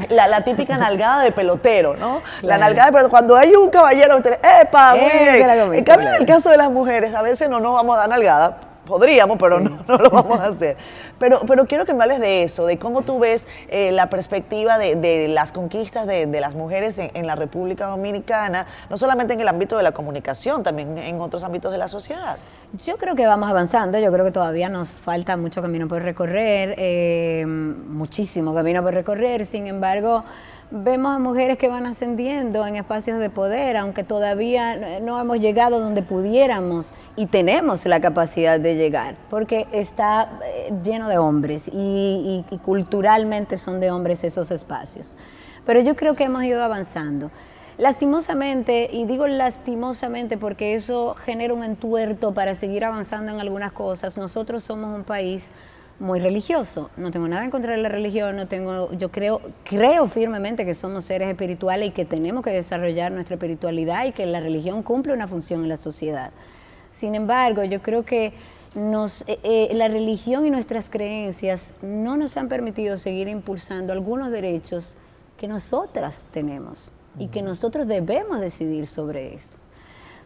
la, 0.10 0.42
típica 0.42 0.78
nalgada 0.78 1.24
de 1.24 1.32
pelotero, 1.32 1.96
¿no? 1.96 2.22
La 2.42 2.58
nalgada 2.58 2.88
de 2.88 2.92
pelotero. 2.94 3.10
Cuando 3.10 3.36
hay 3.36 3.54
un 3.54 3.70
caballero, 3.70 4.18
¡epa! 4.18 4.96
Muy 4.96 5.10
bien. 5.10 5.74
En 5.74 5.84
cambio, 5.84 6.10
en 6.10 6.16
el 6.16 6.26
caso 6.26 6.50
de 6.50 6.58
las 6.58 6.72
mujeres, 6.72 7.14
a 7.14 7.22
veces 7.22 7.50
no 7.50 7.60
nos 7.60 7.74
vamos 7.74 7.96
a 7.96 8.00
dar 8.02 8.10
nalgada 8.10 8.71
podríamos, 8.86 9.38
pero 9.38 9.60
no, 9.60 9.98
lo 9.98 10.10
vamos 10.10 10.40
a 10.40 10.48
hacer. 10.48 10.78
Pero, 11.20 11.42
pero 11.48 11.66
quiero 11.66 11.86
que 11.86 11.94
me 11.94 12.04
hables 12.04 12.20
de 12.20 12.44
eso, 12.44 12.66
de 12.66 12.78
cómo 12.78 13.02
tú 13.02 13.20
ves 13.20 13.48
eh, 13.70 13.92
la 13.92 14.10
perspectiva 14.10 14.78
de, 14.78 15.28
las 15.28 15.52
conquistas 15.52 16.08
de, 16.08 16.28
las 16.40 16.56
mujeres 16.56 17.00
en, 17.00 17.28
la 17.28 17.36
República 17.36 17.88
Dominicana, 17.88 18.66
no 18.90 18.98
solamente 18.98 19.34
en 19.34 19.42
el 19.42 19.48
ámbito 19.48 19.78
de 19.78 19.84
la 19.84 19.92
comunicación, 19.92 20.64
también 20.64 20.98
en 20.98 21.22
otros 21.22 21.44
ámbitos 21.44 21.72
de 21.72 21.78
la 21.78 21.88
sociedad. 21.88 22.38
Yo 22.86 22.98
creo 22.98 23.16
que 23.16 23.28
vamos 23.28 23.50
avanzando, 23.50 24.00
yo 24.00 24.12
creo 24.12 24.26
que 24.26 24.32
todavía 24.32 24.70
nos 24.70 24.88
falta 24.88 25.38
mucho 25.38 25.62
camino 25.62 25.88
por 25.88 26.02
recorrer, 26.02 26.76
eh, 26.78 27.46
muchísimo 27.46 28.54
camino 28.54 28.82
por 28.82 28.94
recorrer, 28.94 29.46
sin 29.46 29.68
embargo 29.68 30.24
vemos 30.72 31.14
a 31.14 31.20
mujeres 31.20 31.58
que 31.58 31.68
van 31.68 31.86
ascendiendo 31.86 32.66
en 32.66 32.78
espacios 32.78 33.20
de 33.20 33.30
poder, 33.30 33.76
aunque 33.76 34.04
todavía 34.06 35.00
no 35.02 35.20
hemos 35.20 35.40
llegado 35.40 35.80
donde 35.82 36.02
pudiéramos 36.02 36.96
y 37.18 37.26
tenemos 37.26 37.86
la 37.86 38.00
capacidad 38.00 38.60
de 38.60 38.76
llegar, 38.76 39.16
porque 39.30 39.68
está 39.74 40.40
eh, 40.46 40.74
lleno 40.84 41.10
de 41.10 41.18
hombres 41.18 41.70
y, 41.72 42.46
culturalmente 42.64 43.58
son 43.58 43.80
de 43.80 43.92
hombres 43.92 44.24
esos 44.24 44.50
espacios. 44.52 45.18
Pero 45.66 45.82
yo 45.82 45.96
creo 45.96 46.16
que 46.16 46.24
hemos 46.24 46.44
ido 46.44 46.64
avanzando. 46.64 47.32
Lastimosamente, 47.78 48.90
y 48.92 49.06
digo 49.06 49.28
lastimosamente 49.28 50.38
porque 50.38 50.76
eso 50.76 51.16
genera 51.16 51.54
un 51.54 51.64
entuerto 51.64 52.34
para 52.34 52.56
seguir 52.56 52.86
avanzando 52.86 53.32
en 53.32 53.40
algunas 53.40 53.72
cosas, 53.72 54.18
nosotros 54.18 54.64
somos 54.64 54.96
un 54.96 55.04
país 55.04 55.52
muy 56.02 56.20
religioso. 56.20 56.90
No 56.98 57.12
tengo 57.12 57.28
nada 57.28 57.46
en 57.46 57.52
contra 57.52 57.74
de 57.74 57.78
la 57.78 57.88
religión, 57.88 58.36
no 58.36 58.48
tengo, 58.48 58.92
yo 58.94 59.12
creo, 59.12 59.40
creo 59.64 60.08
firmemente 60.08 60.66
que 60.66 60.74
somos 60.74 61.06
seres 61.06 61.30
espirituales 61.30 61.90
y 61.90 61.92
que 61.92 62.06
tenemos 62.06 62.44
que 62.44 62.50
desarrollar 62.50 63.12
nuestra 63.12 63.36
espiritualidad 63.36 64.06
y 64.06 64.12
que 64.12 64.26
la 64.26 64.40
religión 64.40 64.82
cumple 64.82 65.14
una 65.14 65.28
función 65.28 65.62
en 65.62 65.70
la 65.70 65.78
sociedad. 65.78 66.32
Sin 66.92 67.14
embargo, 67.14 67.64
yo 67.64 67.82
creo 67.82 68.04
que 68.04 68.34
nos, 68.74 69.22
eh, 69.28 69.40
eh, 69.44 69.70
la 69.74 69.88
religión 69.90 70.46
y 70.46 70.50
nuestras 70.50 70.90
creencias 70.90 71.72
no 71.84 72.18
nos 72.18 72.36
han 72.36 72.50
permitido 72.50 72.98
seguir 72.98 73.28
impulsando 73.28 73.94
algunos 73.94 74.32
derechos 74.32 74.96
que 75.38 75.48
nosotras 75.48 76.26
tenemos 76.34 76.92
y 77.20 77.28
que 77.28 77.44
nosotros 77.44 77.88
debemos 77.88 78.40
decidir 78.40 78.88
sobre 78.88 79.36
eso 79.36 79.61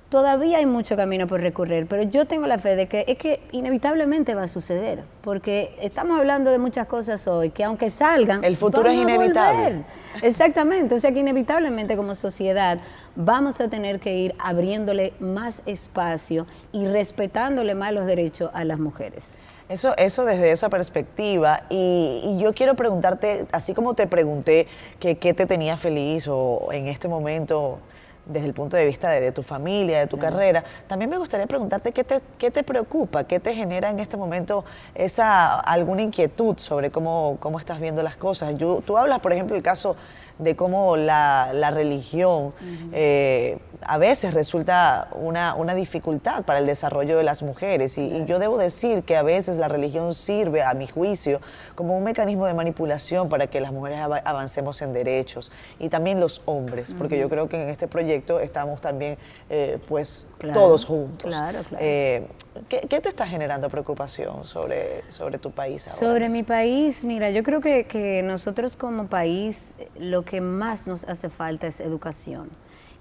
todavía 0.10 0.58
hay 0.60 0.66
mucho 0.66 0.96
camino 0.96 1.28
por 1.28 1.42
recorrer, 1.42 1.88
pero 1.88 2.04
yo 2.04 2.26
tengo 2.26 2.48
la 2.48 2.60
fe 2.60 2.76
de 2.76 2.88
que 2.88 3.06
es 3.08 3.18
que 3.18 3.42
inevitablemente 3.52 4.36
va 4.36 4.44
a 4.44 4.48
suceder, 4.48 5.04
porque 5.22 5.76
estamos 5.82 6.20
hablando 6.20 6.52
de 6.52 6.58
muchas 6.58 6.88
cosas 6.88 7.28
hoy 7.28 7.50
que 7.50 7.64
aunque 7.64 7.90
salgan, 7.90 8.44
el 8.44 8.56
futuro 8.56 8.90
es 8.90 8.98
inevitable. 8.98 9.84
Exactamente, 10.22 10.96
o 10.96 11.00
sea 11.00 11.12
que 11.12 11.20
inevitablemente 11.20 11.98
como 11.98 12.16
sociedad 12.16 12.80
vamos 13.16 13.60
a 13.62 13.70
tener 13.70 14.00
que 14.00 14.16
ir 14.16 14.36
abriéndole 14.40 15.14
más 15.20 15.62
espacio 15.66 16.46
y 16.72 16.88
respetándole 16.88 17.76
más 17.76 17.94
los 17.94 18.06
derechos 18.06 18.52
a 18.54 18.64
las 18.64 18.80
mujeres. 18.80 19.24
Eso, 19.68 19.98
eso 19.98 20.26
desde 20.26 20.52
esa 20.52 20.70
perspectiva. 20.70 21.62
Y, 21.72 22.38
yo 22.38 22.54
quiero 22.54 22.76
preguntarte, 22.76 23.48
así 23.52 23.74
como 23.74 23.96
te 23.96 24.06
pregunté 24.06 24.68
qué 25.00 25.16
te 25.16 25.48
tenía 25.48 25.76
feliz 25.76 26.28
o 26.28 26.70
en 26.72 26.88
este 26.88 27.08
momento 27.08 27.80
desde 28.26 28.48
el 28.48 28.54
punto 28.54 28.78
de 28.78 28.86
vista 28.86 29.10
de, 29.10 29.32
tu 29.32 29.44
familia, 29.44 30.00
de 30.00 30.08
tu 30.08 30.18
carrera, 30.18 30.64
también 30.88 31.10
me 31.10 31.18
gustaría 31.18 31.48
preguntarte 31.48 31.92
qué 31.92 32.04
te, 32.04 32.22
qué 32.38 32.52
te 32.52 32.64
preocupa, 32.64 33.26
qué 33.26 33.40
te 33.40 33.54
genera 33.54 33.90
en 33.90 34.00
este 34.00 34.18
momento 34.18 34.66
esa 34.94 35.60
alguna 35.60 36.02
inquietud 36.02 36.58
sobre 36.58 36.92
cómo, 36.92 37.38
cómo 37.40 37.60
estás 37.60 37.80
viendo 37.80 38.02
las 38.04 38.18
cosas. 38.18 38.54
tú 38.58 38.98
hablas, 38.98 39.20
por 39.20 39.34
ejemplo, 39.34 39.56
el 39.56 39.64
caso 39.64 39.96
de 40.40 40.56
cómo 40.56 40.98
la, 40.98 41.72
religión 41.72 42.54
eh, 42.92 43.58
a 43.82 43.98
veces 43.98 44.34
resulta 44.34 45.08
una, 45.14 45.76
dificultad 45.76 46.44
para 46.44 46.60
el 46.60 46.66
desarrollo 46.66 47.18
de 47.18 47.24
las 47.24 47.44
mujeres. 47.44 47.98
Y, 47.98 48.26
yo 48.26 48.40
debo 48.40 48.58
decir 48.58 49.04
que 49.04 49.16
a 49.16 49.24
veces 49.24 49.58
la 49.58 49.68
religión 49.68 50.14
sirve, 50.14 50.64
a 50.64 50.74
mi 50.74 50.88
juicio, 50.88 51.42
como 51.76 51.98
un 51.98 52.04
mecanismo 52.04 52.46
de 52.46 52.54
manipulación 52.54 53.30
para 53.30 53.48
que 53.48 53.60
las 53.60 53.72
mujeres 53.72 54.00
avancemos 54.00 54.82
en 54.82 54.94
derechos. 54.94 55.52
Y 55.80 55.90
también 55.90 56.20
los 56.20 56.42
hombres, 56.46 56.94
porque 56.98 57.18
yo 57.18 57.30
creo 57.30 57.50
que 57.50 57.62
en 57.62 57.70
este 57.70 57.88
proyecto 57.88 58.40
estamos 58.40 58.82
también 58.82 59.18
eh, 59.50 59.80
pues 59.88 60.28
todos 60.54 60.86
juntos. 60.86 61.30
Claro, 61.30 61.64
claro. 61.64 61.78
Eh, 61.80 62.28
¿qué, 62.70 62.80
te 63.02 63.10
está 63.10 63.28
generando 63.28 63.70
preocupación 63.70 64.46
sobre, 64.46 65.04
sobre 65.10 65.38
tu 65.38 65.52
país 65.52 65.88
ahora? 65.88 66.00
Sobre 66.00 66.30
mi 66.30 66.44
país, 66.44 67.04
mira, 67.04 67.30
yo 67.32 67.44
creo 67.44 67.62
que, 67.62 67.86
que 67.86 68.22
nosotros 68.24 68.76
como 68.76 69.08
país 69.08 69.58
lo 69.98 70.24
que 70.24 70.42
más 70.42 70.88
nos 70.88 71.04
hace 71.06 71.30
falta 71.30 71.68
es 71.68 71.80
educación. 71.80 72.50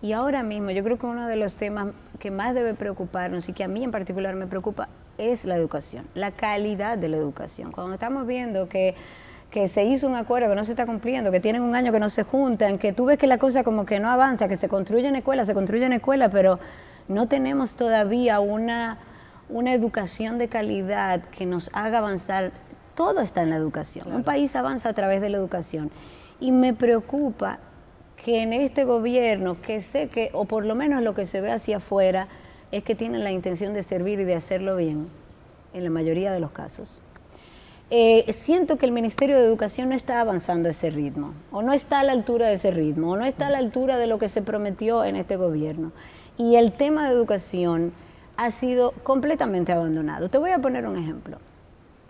Y 0.04 0.12
ahora 0.12 0.42
mismo 0.42 0.70
yo 0.70 0.84
creo 0.84 0.98
que 0.98 1.06
uno 1.06 1.26
de 1.26 1.36
los 1.36 1.56
temas 1.56 1.94
que 2.18 2.30
más 2.30 2.52
debe 2.52 2.74
preocuparnos 2.74 3.48
y 3.48 3.54
que 3.54 3.64
a 3.64 3.68
mí 3.68 3.82
en 3.82 3.90
particular 3.90 4.34
me 4.34 4.46
preocupa 4.46 4.90
es 5.16 5.46
la 5.46 5.56
educación, 5.56 6.06
la 6.12 6.30
calidad 6.30 6.98
de 6.98 7.08
la 7.08 7.16
educación. 7.16 7.72
Cuando 7.72 7.94
estamos 7.94 8.26
viendo 8.26 8.68
que, 8.68 8.94
que 9.50 9.66
se 9.66 9.84
hizo 9.84 10.06
un 10.06 10.14
acuerdo 10.14 10.50
que 10.50 10.56
no 10.56 10.64
se 10.64 10.72
está 10.72 10.84
cumpliendo, 10.84 11.32
que 11.32 11.40
tienen 11.40 11.62
un 11.62 11.74
año 11.74 11.90
que 11.90 12.00
no 12.00 12.10
se 12.10 12.22
juntan, 12.22 12.76
que 12.76 12.92
tú 12.92 13.06
ves 13.06 13.16
que 13.16 13.26
la 13.26 13.38
cosa 13.38 13.64
como 13.64 13.86
que 13.86 13.98
no 13.98 14.10
avanza, 14.10 14.46
que 14.46 14.58
se 14.58 14.68
construye 14.68 15.08
en 15.08 15.16
escuela, 15.16 15.46
se 15.46 15.54
construye 15.54 15.86
en 15.86 15.94
escuela, 15.94 16.28
pero 16.28 16.58
no 17.08 17.26
tenemos 17.26 17.74
todavía 17.74 18.40
una, 18.40 18.98
una 19.48 19.72
educación 19.72 20.36
de 20.36 20.48
calidad 20.48 21.22
que 21.30 21.46
nos 21.46 21.70
haga 21.72 21.96
avanzar. 21.96 22.52
Todo 22.94 23.22
está 23.22 23.40
en 23.40 23.48
la 23.48 23.56
educación. 23.56 24.14
Un 24.14 24.22
país 24.22 24.54
avanza 24.54 24.90
a 24.90 24.92
través 24.92 25.22
de 25.22 25.30
la 25.30 25.38
educación. 25.38 25.90
Y 26.40 26.52
me 26.52 26.74
preocupa 26.74 27.58
que 28.24 28.40
en 28.40 28.54
este 28.54 28.84
gobierno, 28.84 29.60
que 29.60 29.82
sé 29.82 30.08
que, 30.08 30.30
o 30.32 30.46
por 30.46 30.64
lo 30.64 30.74
menos 30.74 31.02
lo 31.02 31.14
que 31.14 31.26
se 31.26 31.42
ve 31.42 31.52
hacia 31.52 31.76
afuera, 31.76 32.26
es 32.72 32.82
que 32.82 32.94
tienen 32.94 33.22
la 33.22 33.30
intención 33.30 33.74
de 33.74 33.82
servir 33.82 34.18
y 34.18 34.24
de 34.24 34.34
hacerlo 34.34 34.76
bien, 34.76 35.08
en 35.74 35.84
la 35.84 35.90
mayoría 35.90 36.32
de 36.32 36.40
los 36.40 36.50
casos. 36.50 37.02
Eh, 37.90 38.32
siento 38.32 38.78
que 38.78 38.86
el 38.86 38.92
Ministerio 38.92 39.36
de 39.36 39.44
Educación 39.44 39.90
no 39.90 39.94
está 39.94 40.22
avanzando 40.22 40.68
a 40.68 40.70
ese 40.70 40.90
ritmo, 40.90 41.34
o 41.52 41.60
no 41.60 41.74
está 41.74 42.00
a 42.00 42.04
la 42.04 42.12
altura 42.12 42.46
de 42.46 42.54
ese 42.54 42.70
ritmo, 42.70 43.10
o 43.10 43.16
no 43.16 43.26
está 43.26 43.48
a 43.48 43.50
la 43.50 43.58
altura 43.58 43.98
de 43.98 44.06
lo 44.06 44.18
que 44.18 44.30
se 44.30 44.40
prometió 44.40 45.04
en 45.04 45.16
este 45.16 45.36
gobierno. 45.36 45.92
Y 46.38 46.56
el 46.56 46.72
tema 46.72 47.06
de 47.06 47.14
educación 47.14 47.92
ha 48.38 48.50
sido 48.50 48.92
completamente 49.02 49.70
abandonado. 49.70 50.30
Te 50.30 50.38
voy 50.38 50.50
a 50.50 50.58
poner 50.58 50.86
un 50.86 50.96
ejemplo. 50.96 51.36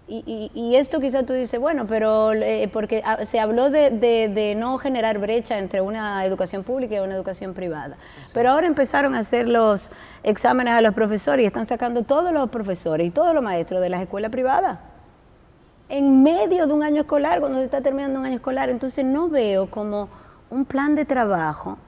Y, 0.07 0.75
esto 0.77 1.01
quizás 1.01 1.25
tú 1.25 1.33
dices, 1.33 1.59
bueno, 1.59 1.87
pero 1.87 2.33
porque 2.73 3.03
se 3.25 3.41
habló 3.41 3.71
de, 3.71 4.55
no 4.57 4.77
generar 4.77 5.19
brecha 5.19 5.59
entre 5.59 5.81
una 5.81 6.25
educación 6.27 6.63
pública 6.63 6.97
y 6.97 6.99
una 6.99 7.15
educación 7.15 7.55
privada. 7.55 7.97
pero 8.35 8.51
ahora 8.51 8.67
empezaron 8.67 9.15
a 9.15 9.21
hacer 9.21 9.49
los 9.49 9.91
exámenes 10.23 10.75
a 10.75 10.83
los 10.83 10.95
profesores 10.95 11.45
y 11.45 11.47
están 11.47 11.67
sacando 11.67 12.03
todos 12.03 12.33
los 12.33 12.51
profesores 12.51 13.07
y 13.07 13.11
todos 13.11 13.33
los 13.33 13.43
maestros 13.43 13.81
de 13.81 13.89
las 13.89 14.03
escuelas 14.03 14.31
privadas. 14.31 14.79
En 15.89 16.23
medio 16.23 16.67
de 16.67 16.73
un 16.73 16.83
año 16.83 17.03
escolar, 17.03 17.41
cuando 17.41 17.59
se 17.59 17.65
está 17.65 17.81
terminando 17.81 18.21
un 18.21 18.27
año 18.27 18.37
escolar. 18.37 18.69
Entonces 18.69 19.05
no 19.05 19.29
veo 19.29 19.71
como 19.71 20.09
un 20.51 20.67
plan 20.67 20.95
de 20.95 21.05
trabajo 21.07 21.79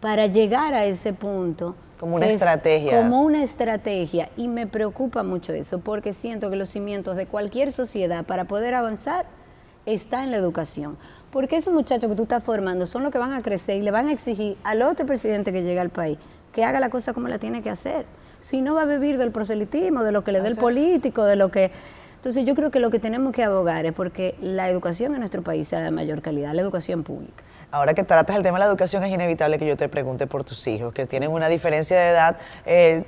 para 0.00 0.26
llegar 0.26 0.74
a 0.74 0.84
ese 0.84 1.12
punto 1.12 1.74
como 2.00 2.16
una 2.16 2.26
estrategia. 2.26 3.02
Como 3.02 3.22
una 3.22 3.42
estrategia. 3.42 4.30
Y 4.38 4.48
me 4.48 4.66
preocupa 4.66 5.22
mucho 5.22 5.52
eso, 5.52 5.80
porque 5.80 6.14
siento 6.14 6.48
que 6.48 6.56
los 6.56 6.70
cimientos 6.70 7.14
de 7.14 7.26
cualquier 7.26 7.72
sociedad 7.72 8.24
para 8.24 8.46
poder 8.46 8.72
avanzar 8.72 9.26
está 9.84 10.24
en 10.24 10.30
la 10.30 10.38
educación. 10.38 10.96
Porque 11.30 11.56
esos 11.56 11.74
muchachos 11.74 12.08
que 12.08 12.16
tú 12.16 12.22
estás 12.22 12.42
formando 12.42 12.86
son 12.86 13.02
los 13.02 13.12
que 13.12 13.18
van 13.18 13.34
a 13.34 13.42
crecer 13.42 13.76
y 13.76 13.82
le 13.82 13.90
van 13.90 14.08
a 14.08 14.12
exigir 14.12 14.56
al 14.64 14.80
otro 14.80 15.04
presidente 15.04 15.52
que 15.52 15.62
llega 15.62 15.82
al 15.82 15.90
país 15.90 16.16
que 16.52 16.64
haga 16.64 16.80
la 16.80 16.90
cosa 16.90 17.12
como 17.12 17.28
la 17.28 17.38
tiene 17.38 17.62
que 17.62 17.70
hacer. 17.70 18.06
Si 18.40 18.62
no 18.62 18.74
va 18.74 18.82
a 18.82 18.86
vivir 18.86 19.18
del 19.18 19.30
proselitismo, 19.30 20.02
de 20.02 20.12
lo 20.12 20.24
que 20.24 20.32
le 20.32 20.40
dé 20.40 20.48
el 20.48 20.56
político, 20.56 21.24
de 21.24 21.36
lo 21.36 21.50
que... 21.50 21.70
Entonces 22.16 22.44
yo 22.44 22.54
creo 22.54 22.70
que 22.70 22.80
lo 22.80 22.90
que 22.90 22.98
tenemos 22.98 23.32
que 23.32 23.44
abogar 23.44 23.86
es 23.86 23.92
porque 23.92 24.34
la 24.40 24.68
educación 24.68 25.12
en 25.12 25.20
nuestro 25.20 25.42
país 25.42 25.68
sea 25.68 25.80
de 25.80 25.90
mayor 25.90 26.22
calidad, 26.22 26.52
la 26.54 26.62
educación 26.62 27.02
pública. 27.02 27.44
Ahora 27.72 27.94
que 27.94 28.02
tratas 28.04 28.36
el 28.36 28.42
tema 28.42 28.58
de 28.58 28.64
la 28.64 28.66
educación, 28.70 29.04
es 29.04 29.10
inevitable 29.12 29.58
que 29.58 29.66
yo 29.66 29.76
te 29.76 29.88
pregunte 29.88 30.26
por 30.26 30.42
tus 30.44 30.66
hijos, 30.66 30.92
que 30.92 31.06
tienen 31.06 31.30
una 31.30 31.48
diferencia 31.48 31.96
de 31.98 32.08
edad 32.10 32.36
eh, 32.66 33.04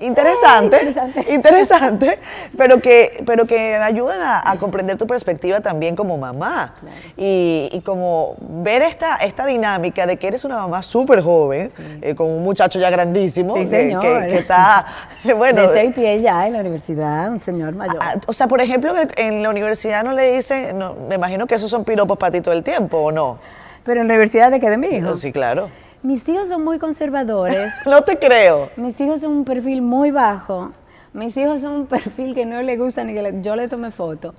interesante, 0.00 0.76
Ay, 0.80 0.86
interesante. 0.88 1.32
interesante, 1.34 2.18
pero 2.56 2.80
que, 2.80 3.22
pero 3.26 3.44
que 3.46 3.74
ayudan 3.76 4.20
a, 4.20 4.50
a 4.50 4.56
comprender 4.58 4.96
tu 4.96 5.06
perspectiva 5.06 5.60
también 5.60 5.96
como 5.96 6.16
mamá. 6.18 6.74
Y, 7.16 7.68
y 7.72 7.80
como 7.80 8.36
ver 8.40 8.82
esta, 8.82 9.16
esta 9.16 9.46
dinámica 9.46 10.06
de 10.06 10.16
que 10.16 10.26
eres 10.28 10.44
una 10.44 10.58
mamá 10.58 10.82
súper 10.82 11.20
joven, 11.22 11.72
eh, 12.02 12.14
con 12.14 12.28
un 12.28 12.42
muchacho 12.42 12.78
ya 12.78 12.90
grandísimo, 12.90 13.56
Sí, 13.56 13.68
que, 13.68 13.96
que- 14.00 14.26
que 14.28 14.38
está, 14.38 14.84
bueno, 15.36 15.62
de 15.62 15.74
seis 15.74 15.94
pies 15.94 16.22
ya 16.22 16.46
en 16.46 16.52
la 16.54 16.60
universidad, 16.60 17.30
un 17.30 17.40
señor 17.40 17.74
mayor. 17.74 17.98
Ah, 18.00 18.14
o 18.26 18.32
sea, 18.32 18.46
por 18.46 18.60
ejemplo, 18.60 18.92
en 19.16 19.42
la 19.42 19.50
universidad 19.50 20.04
no 20.04 20.12
le 20.12 20.32
dicen, 20.36 20.78
no, 20.78 20.94
me 21.08 21.16
imagino 21.16 21.46
que 21.46 21.54
esos 21.56 21.70
son 21.70 21.84
piropos 21.84 22.16
para 22.16 22.32
ti 22.32 22.40
todo 22.40 22.54
el 22.54 22.62
tiempo, 22.62 22.98
¿o 22.98 23.12
no? 23.12 23.38
Pero 23.84 24.00
en 24.00 24.08
la 24.08 24.14
universidad 24.14 24.50
de 24.50 24.60
qué 24.60 24.70
de 24.70 24.78
mi 24.78 24.88
hijo. 24.88 25.14
Sí, 25.14 25.32
claro. 25.32 25.68
Mis 26.02 26.28
hijos 26.28 26.48
son 26.48 26.64
muy 26.64 26.78
conservadores. 26.78 27.72
No 27.86 28.02
te 28.02 28.18
creo. 28.18 28.70
Mis 28.76 28.98
hijos 29.00 29.20
son 29.20 29.32
un 29.32 29.44
perfil 29.44 29.82
muy 29.82 30.10
bajo. 30.10 30.72
Mis 31.12 31.36
hijos 31.36 31.60
son 31.60 31.72
un 31.72 31.86
perfil 31.88 32.34
que 32.34 32.44
no 32.46 32.60
le 32.62 32.76
gusta 32.76 33.04
ni 33.04 33.14
que 33.14 33.22
le- 33.22 33.42
yo 33.42 33.56
le 33.56 33.68
tome 33.68 33.90
foto. 33.90 34.34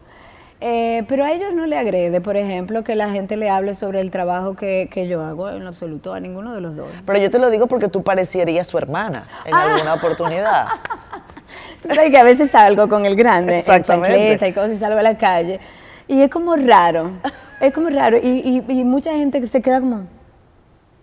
Eh, 0.62 1.04
pero 1.10 1.26
a 1.26 1.32
ellos 1.34 1.54
no 1.54 1.66
le 1.66 1.78
agrede, 1.78 2.22
por 2.22 2.38
ejemplo, 2.38 2.84
que 2.84 2.96
la 2.96 3.10
gente 3.10 3.36
le 3.36 3.50
hable 3.50 3.76
sobre 3.76 4.00
el 4.00 4.10
trabajo 4.10 4.56
que, 4.56 4.90
que 4.92 5.08
yo 5.08 5.22
hago 5.22 5.50
en 5.50 5.68
absoluto, 5.68 6.14
a 6.14 6.20
ninguno 6.22 6.56
de 6.56 6.62
los 6.62 6.76
dos. 6.78 6.88
Pero 7.06 7.20
yo 7.20 7.30
te 7.30 7.40
lo 7.40 7.50
digo 7.50 7.68
porque 7.68 7.90
tú 7.90 8.04
parecerías 8.04 8.66
su 8.66 8.78
hermana 8.78 9.28
en 9.46 9.54
Ah. 9.54 9.74
alguna 9.74 9.94
oportunidad. 9.96 10.68
Tú 11.88 11.94
sabes 11.94 12.10
que 12.10 12.18
a 12.18 12.24
veces 12.24 12.50
salgo 12.52 12.90
con 12.90 13.06
el 13.06 13.16
grande, 13.16 13.54
en 13.54 13.60
Exactamente. 13.60 14.16
chancleta 14.18 14.48
y 14.48 14.54
cosas, 14.54 14.72
y 14.72 14.78
salgo 14.80 14.98
a 15.00 15.04
la 15.04 15.18
calle. 15.18 15.60
Y 16.08 16.22
es 16.22 16.30
como 16.32 16.56
raro, 16.56 17.12
es 17.68 17.74
como 17.74 17.90
raro. 17.90 18.18
Y, 18.18 18.64
y- 18.68 18.72
y 18.72 18.84
mucha 18.84 19.14
gente 19.14 19.42
que 19.42 19.48
se 19.48 19.62
queda 19.62 19.80
como... 19.82 20.04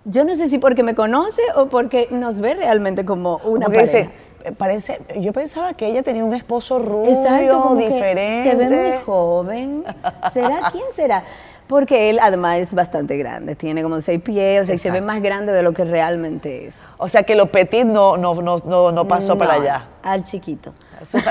Yo 0.04 0.24
no 0.24 0.36
sé 0.36 0.48
si 0.48 0.58
porque 0.58 0.82
me 0.82 0.94
conoce 0.96 1.42
o 1.54 1.66
porque 1.66 2.08
nos 2.10 2.40
ve 2.40 2.54
realmente 2.54 3.04
como 3.04 3.36
una 3.44 3.66
Porque 3.66 3.78
pareja. 3.86 3.98
dice, 3.98 4.52
parece, 4.58 4.98
yo 5.20 5.32
pensaba 5.32 5.74
que 5.74 5.86
ella 5.86 6.02
tenía 6.02 6.24
un 6.24 6.34
esposo 6.34 6.80
rubio, 6.80 7.12
Exacto, 7.12 7.62
como 7.62 7.78
que 7.78 7.88
diferente. 7.88 8.50
se 8.50 8.56
ve 8.56 8.66
muy 8.68 8.98
joven. 9.04 9.84
¿Será? 10.32 10.58
¿Quién 10.72 10.84
será? 10.94 11.22
Porque 11.68 12.10
él 12.10 12.18
además 12.20 12.58
es 12.58 12.74
bastante 12.74 13.16
grande, 13.16 13.54
tiene 13.54 13.82
como 13.84 14.00
seis 14.00 14.20
pies, 14.20 14.62
o 14.62 14.66
sea, 14.66 14.74
y 14.74 14.78
se 14.78 14.90
ve 14.90 15.00
más 15.00 15.22
grande 15.22 15.52
de 15.52 15.62
lo 15.62 15.72
que 15.72 15.84
realmente 15.84 16.66
es. 16.66 16.74
O 16.98 17.06
sea 17.06 17.22
que 17.22 17.36
lo 17.36 17.46
petit 17.52 17.84
no, 17.86 18.16
no, 18.16 18.34
no, 18.42 18.56
no, 18.64 18.90
no 18.90 19.08
pasó 19.08 19.38
para 19.38 19.54
No, 19.54 19.62
allá. 19.62 19.88
Al 20.02 20.24
chiquito. 20.24 20.74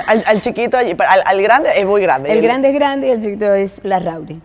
Al, 0.08 0.24
al 0.26 0.40
chiquito 0.40 0.78
al, 0.78 0.96
al 1.26 1.42
grande 1.42 1.70
es 1.76 1.86
muy 1.86 2.02
grande. 2.02 2.32
El 2.32 2.38
Y 2.40 2.42
grande 2.42 2.70
es 2.70 2.74
grande 2.74 3.08
y 3.08 3.12
el 3.12 3.22
chiquito 3.22 3.54
es 3.54 3.82
la 3.84 4.00
Rauri. 4.00 4.42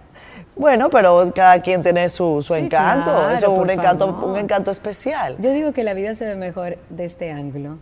Bueno, 0.56 0.88
pero 0.88 1.30
cada 1.34 1.60
quien 1.60 1.82
tiene 1.82 2.08
su, 2.08 2.40
su 2.42 2.54
Sí, 2.54 2.60
encanto. 2.60 3.10
claro, 3.10 3.30
Eso 3.34 3.52
es 3.54 3.60
un 3.60 3.68
encanto, 3.70 4.06
favor. 4.06 4.30
un 4.30 4.36
encanto 4.38 4.70
especial. 4.70 5.36
Yo 5.38 5.50
digo 5.52 5.72
que 5.72 5.84
la 5.84 5.92
vida 5.92 6.14
se 6.14 6.24
ve 6.24 6.34
mejor 6.34 6.78
de 6.88 7.04
este 7.04 7.30
ángulo. 7.30 7.78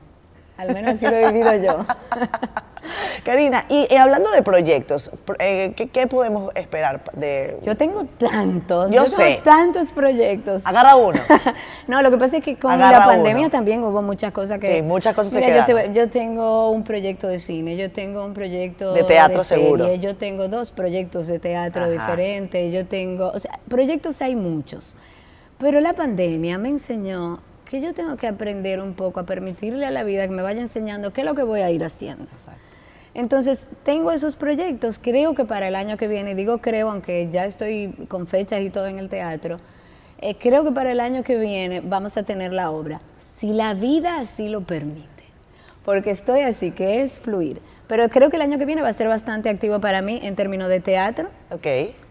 Al 0.57 0.73
menos 0.73 0.95
así 0.95 1.05
lo 1.05 1.13
he 1.17 1.33
vivido 1.33 1.55
yo. 1.57 1.85
Karina, 3.25 3.65
y, 3.71 3.87
eh, 3.91 3.99
hablando 3.99 4.31
de 4.31 4.43
proyectos, 4.43 5.11
pr- 5.27 5.37
eh, 5.41 5.73
¿qué, 5.75 5.89
qué 5.89 6.07
podemos 6.07 6.51
esperar 6.55 7.03
de...? 7.15 7.59
Yo 7.63 7.77
tengo 7.77 8.05
tantos, 8.19 8.91
Yo 8.91 9.07
sé. 9.07 9.41
tantos 9.43 9.91
proyectos. 9.93 10.63
Agarra 10.65 10.97
uno. 10.97 11.19
No, 11.89 12.01
lo 12.03 12.11
que 12.11 12.17
pasa 12.19 12.39
es 12.39 12.45
que 12.45 12.59
con 12.59 12.71
Agarra 12.73 13.01
la 13.01 13.07
pandemia 13.07 13.43
uno. 13.43 13.51
también 13.51 13.83
hubo 13.83 14.01
muchas 14.03 14.33
cosas 14.33 14.59
que... 14.59 14.77
Sí, 14.77 14.83
muchas 14.83 15.15
cosas 15.15 15.33
se 15.33 15.41
Mira, 15.41 15.61
yo, 15.61 15.67
quedaron. 15.67 15.93
te- 15.93 15.99
yo 15.99 16.09
tengo 16.11 16.71
un 16.71 16.83
proyecto 16.85 17.27
de 17.29 17.39
cine, 17.39 17.77
yo 17.77 17.91
tengo 17.91 18.25
un 18.25 18.33
proyecto 18.35 18.93
De 18.95 19.05
teatro 19.05 19.45
serie, 19.45 19.65
seguro. 19.65 19.95
yo 19.95 20.17
tengo 20.17 20.49
dos 20.49 20.71
proyectos 20.71 21.27
de 21.27 21.39
teatro 21.39 21.83
Ajá. 21.85 21.91
diferentes, 21.93 22.73
yo 22.73 22.87
tengo... 22.87 23.29
O 23.35 23.39
sea, 23.41 23.59
proyectos 23.69 24.21
hay 24.23 24.35
muchos. 24.37 24.95
Pero 25.59 25.81
la 25.81 25.93
pandemia 25.95 26.59
me 26.59 26.69
enseñó 26.71 27.41
que 27.75 27.81
yo 27.81 27.93
tengo 27.93 28.17
que 28.17 28.29
aprender 28.29 28.81
un 28.81 28.95
poco 28.95 29.19
a 29.19 29.27
permitirle 29.27 29.85
a 29.85 29.91
la 29.91 30.05
vida 30.05 30.29
que 30.29 30.33
me 30.33 30.43
vaya 30.43 30.61
enseñando 30.61 31.13
qué 31.13 31.23
es 31.23 31.27
lo 31.27 31.35
que 31.35 31.43
voy 31.43 31.61
a 31.61 31.73
ir 31.73 31.83
haciendo. 31.83 32.27
Entonces, 33.15 33.69
tengo 33.83 34.13
esos 34.13 34.37
proyectos, 34.37 35.01
creo 35.01 35.35
que 35.35 35.45
para 35.45 35.67
el 35.67 35.75
año 35.75 35.97
que 35.97 36.07
viene, 36.07 36.37
digo 36.37 36.59
creo, 36.59 36.89
aunque 36.89 37.29
ya 37.33 37.47
estoy 37.47 37.93
con 38.07 38.29
fechas 38.29 38.61
y 38.63 38.71
todo 38.71 38.87
en 38.87 39.01
el 39.01 39.09
teatro, 39.09 39.59
eh, 40.19 40.37
creo 40.37 40.63
que 40.63 40.71
para 40.71 40.93
el 40.93 41.01
año 41.01 41.25
que 41.25 41.37
viene 41.37 41.81
vamos 41.81 42.17
a 42.17 42.23
tener 42.23 42.53
la 42.53 42.71
obra, 42.71 43.01
si 43.19 43.53
la 43.53 43.75
vida 43.75 44.21
así 44.21 44.49
lo 44.49 44.61
permite, 44.61 45.25
porque 45.85 46.13
estoy 46.13 46.43
así, 46.43 46.71
que 46.71 47.03
es 47.03 47.19
fluir. 47.19 47.61
Pero 47.87 48.09
creo 48.09 48.31
que 48.31 48.37
el 48.37 48.43
año 48.43 48.59
que 48.59 48.65
viene 48.65 48.81
va 48.83 48.89
a 48.89 48.93
ser 48.95 49.09
bastante 49.09 49.51
activo 49.51 49.79
para 49.81 50.01
mí 50.01 50.19
en 50.23 50.37
términos 50.37 50.69
de 50.69 50.81
teatro. 50.81 51.29
Ok. 51.51 51.67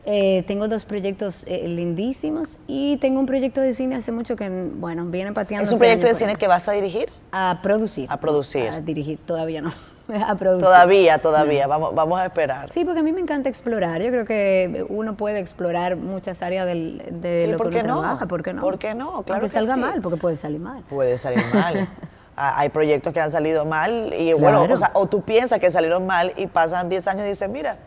Eh, 0.05 0.43
tengo 0.47 0.67
dos 0.67 0.85
proyectos 0.85 1.45
eh, 1.47 1.67
lindísimos 1.67 2.59
y 2.67 2.97
tengo 2.97 3.19
un 3.19 3.25
proyecto 3.25 3.61
de 3.61 3.73
cine 3.73 3.95
hace 3.95 4.11
mucho 4.11 4.35
que, 4.35 4.49
bueno, 4.49 5.05
viene 5.05 5.33
pateando. 5.33 5.63
¿Es 5.65 5.71
un 5.71 5.79
proyecto 5.79 6.05
de 6.07 6.13
cine 6.13 6.35
que 6.35 6.47
vas 6.47 6.67
a 6.67 6.73
dirigir? 6.73 7.09
A 7.31 7.59
producir. 7.63 8.07
A 8.09 8.17
producir. 8.19 8.69
A 8.69 8.81
dirigir, 8.81 9.17
todavía 9.25 9.61
no. 9.61 9.71
a 10.27 10.35
producir. 10.35 10.65
Todavía, 10.65 11.17
todavía. 11.19 11.65
Vamos, 11.65 11.95
vamos 11.95 12.19
a 12.19 12.25
esperar. 12.25 12.69
Sí, 12.71 12.83
porque 12.85 12.99
a 12.99 13.03
mí 13.03 13.11
me 13.13 13.21
encanta 13.21 13.49
explorar. 13.49 14.01
Yo 14.01 14.09
creo 14.09 14.25
que 14.25 14.85
uno 14.89 15.15
puede 15.15 15.39
explorar 15.39 15.95
muchas 15.95 16.41
áreas 16.43 16.67
del, 16.67 17.01
de 17.09 17.41
Sí, 17.45 17.47
lo 17.51 17.57
¿por 17.57 17.69
que 17.69 17.77
qué 17.77 17.83
uno 17.83 17.95
no? 17.95 18.01
trabaja. 18.01 18.27
¿Por 18.27 18.43
qué 18.43 18.53
no? 18.53 18.61
¿Por 18.61 18.77
qué 18.77 18.93
no? 18.93 19.23
Claro 19.23 19.41
Aunque 19.41 19.57
que 19.57 19.65
salga 19.65 19.75
sí. 19.75 19.79
mal, 19.79 20.01
porque 20.01 20.17
puede 20.17 20.35
salir 20.37 20.59
mal. 20.59 20.83
Puede 20.89 21.17
salir 21.17 21.43
mal. 21.53 21.87
Hay 22.35 22.69
proyectos 22.69 23.13
que 23.13 23.19
han 23.21 23.29
salido 23.31 23.65
mal 23.65 24.13
y 24.17 24.33
bueno, 24.33 24.59
Claro. 24.59 24.73
o, 24.73 24.77
sea, 24.77 24.91
o 24.93 25.05
tú 25.07 25.21
piensas 25.21 25.59
que 25.59 25.69
salieron 25.69 26.05
mal 26.07 26.33
y 26.35 26.47
pasan 26.47 26.89
10 26.89 27.07
años 27.07 27.25
y 27.25 27.29
dices, 27.29 27.47
mira, 27.49 27.77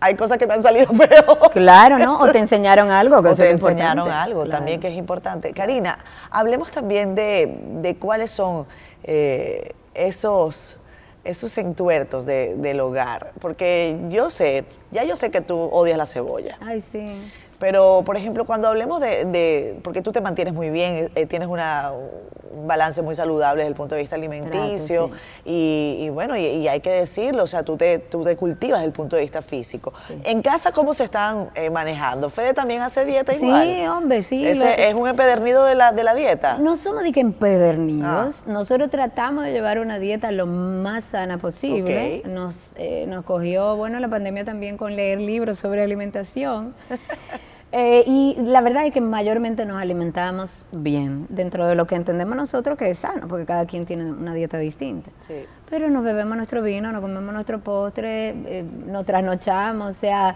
hay 0.00 0.14
cosas 0.14 0.38
que 0.38 0.46
me 0.46 0.54
han 0.54 0.62
salido 0.62 0.86
peor. 0.92 1.50
Claro, 1.52 1.98
¿no? 1.98 2.18
O 2.20 2.30
te 2.30 2.38
enseñaron 2.38 2.90
algo. 2.90 3.22
Que 3.22 3.28
O 3.30 3.34
te 3.34 3.50
enseñaron 3.50 4.04
importante. 4.06 4.12
algo 4.12 4.42
Claro. 4.44 4.50
también 4.58 4.78
que 4.80 4.88
es 4.88 4.94
importante. 4.94 5.52
Karina, 5.52 5.98
hablemos 6.30 6.70
también 6.70 7.14
de, 7.14 7.58
de 7.80 7.96
cuáles 7.96 8.30
son 8.30 8.66
eh, 9.02 9.72
esos, 9.94 10.76
esos 11.24 11.58
entuertos 11.58 12.24
de- 12.26 12.54
del 12.56 12.80
hogar. 12.80 13.32
Porque 13.40 13.98
yo 14.10 14.30
sé, 14.30 14.64
ya 14.92 15.02
yo 15.04 15.16
sé 15.16 15.30
que 15.30 15.40
tú 15.40 15.56
odias 15.58 15.98
la 15.98 16.06
cebolla. 16.06 16.56
Ay, 16.60 16.84
sí. 16.92 17.20
Pero, 17.58 18.02
por 18.06 18.16
ejemplo, 18.16 18.44
cuando 18.44 18.68
hablemos 18.68 19.00
de, 19.00 19.24
de- 19.24 19.80
porque 19.82 20.00
tú 20.02 20.12
te 20.12 20.20
mantienes 20.20 20.54
muy 20.54 20.70
bien, 20.70 21.10
eh, 21.16 21.26
tienes 21.26 21.48
una, 21.48 21.90
un 21.92 22.68
balance 22.68 23.02
muy 23.02 23.14
saludable 23.16 23.62
desde 23.62 23.70
el 23.70 23.74
punto 23.74 23.96
de 23.96 24.00
vista 24.02 24.14
alimenticio, 24.14 25.08
Gracias, 25.08 25.42
y, 25.44 25.96
y 26.02 26.08
bueno, 26.10 26.36
y, 26.36 26.44
y 26.46 26.68
hay 26.68 26.78
que 26.80 26.90
decirlo, 26.90 27.42
o 27.42 27.46
sea, 27.48 27.64
tú 27.64 27.76
te, 27.76 27.98
tú 27.98 28.22
te 28.22 28.36
cultivas 28.36 28.78
desde 28.78 28.86
el 28.86 28.92
punto 28.92 29.16
de 29.16 29.22
vista 29.22 29.42
físico. 29.42 29.92
En 30.24 30.40
casa, 30.42 30.70
¿cómo 30.70 30.94
se 30.94 31.02
están 31.02 31.50
eh, 31.56 31.68
manejando? 31.70 32.30
Fede 32.30 32.54
también 32.54 32.80
hace 32.82 33.04
dieta 33.04 33.32
Sí, 33.32 33.44
igual. 33.44 33.86
hombre, 33.88 34.22
sí. 34.22 34.46
Ese 34.46 34.88
es 34.88 34.94
un 34.94 35.08
empedernido 35.08 35.64
de 35.64 35.74
la, 35.74 35.90
de 35.92 36.04
la 36.04 36.14
dieta. 36.14 36.58
No 36.58 36.76
somos 36.76 37.02
de 37.02 37.10
que 37.10 37.20
empedernidos. 37.20 38.36
Ah. 38.40 38.44
Nosotros 38.46 38.88
tratamos 38.88 39.42
de 39.44 39.50
llevar 39.52 39.80
una 39.80 39.98
dieta 39.98 40.30
lo 40.30 40.46
más 40.46 41.04
sana 41.06 41.38
posible. 41.38 42.20
Ok. 42.24 42.26
Nos, 42.30 42.54
eh, 42.76 43.04
nos 43.08 43.24
cogió, 43.24 43.74
bueno, 43.76 43.98
la 43.98 44.08
pandemia 44.08 44.44
también 44.44 44.76
con 44.76 44.94
leer 44.94 45.20
libros 45.20 45.58
sobre 45.58 45.82
alimentación. 45.82 46.74
Eh, 47.70 48.02
y 48.06 48.34
la 48.38 48.62
verdad 48.62 48.86
es 48.86 48.92
que 48.92 49.02
mayormente 49.02 49.66
nos 49.66 49.76
alimentamos 49.76 50.64
bien, 50.72 51.26
dentro 51.28 51.66
de 51.66 51.74
lo 51.74 51.86
que 51.86 51.96
entendemos 51.96 52.34
nosotros 52.34 52.78
que 52.78 52.90
es 52.90 52.98
sano, 52.98 53.28
porque 53.28 53.44
cada 53.44 53.66
quien 53.66 53.84
tiene 53.84 54.10
una 54.10 54.32
dieta 54.32 54.56
distinta. 54.56 55.10
Sí. 55.20 55.44
Pero 55.68 55.90
nos 55.90 56.02
bebemos 56.02 56.34
nuestro 56.36 56.62
vino, 56.62 56.90
nos 56.92 57.02
comemos 57.02 57.32
nuestro 57.34 57.60
postre, 57.60 58.30
eh, 58.46 58.64
nos 58.86 59.04
trasnochamos, 59.04 59.96
o 59.96 59.98
sea, 59.98 60.34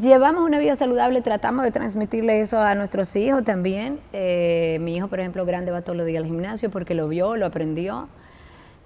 llevamos 0.00 0.42
una 0.42 0.58
vida 0.58 0.74
saludable, 0.74 1.20
tratamos 1.20 1.64
de 1.64 1.70
transmitirle 1.70 2.40
eso 2.40 2.58
a 2.58 2.74
nuestros 2.74 3.14
hijos 3.14 3.44
también. 3.44 4.00
Eh, 4.14 4.78
mi 4.80 4.96
hijo, 4.96 5.08
por 5.08 5.20
ejemplo, 5.20 5.44
grande 5.44 5.70
va 5.70 5.82
todos 5.82 5.98
los 5.98 6.06
días 6.06 6.22
al 6.22 6.28
gimnasio 6.30 6.70
porque 6.70 6.94
lo 6.94 7.08
vio, 7.08 7.36
lo 7.36 7.44
aprendió. 7.44 8.08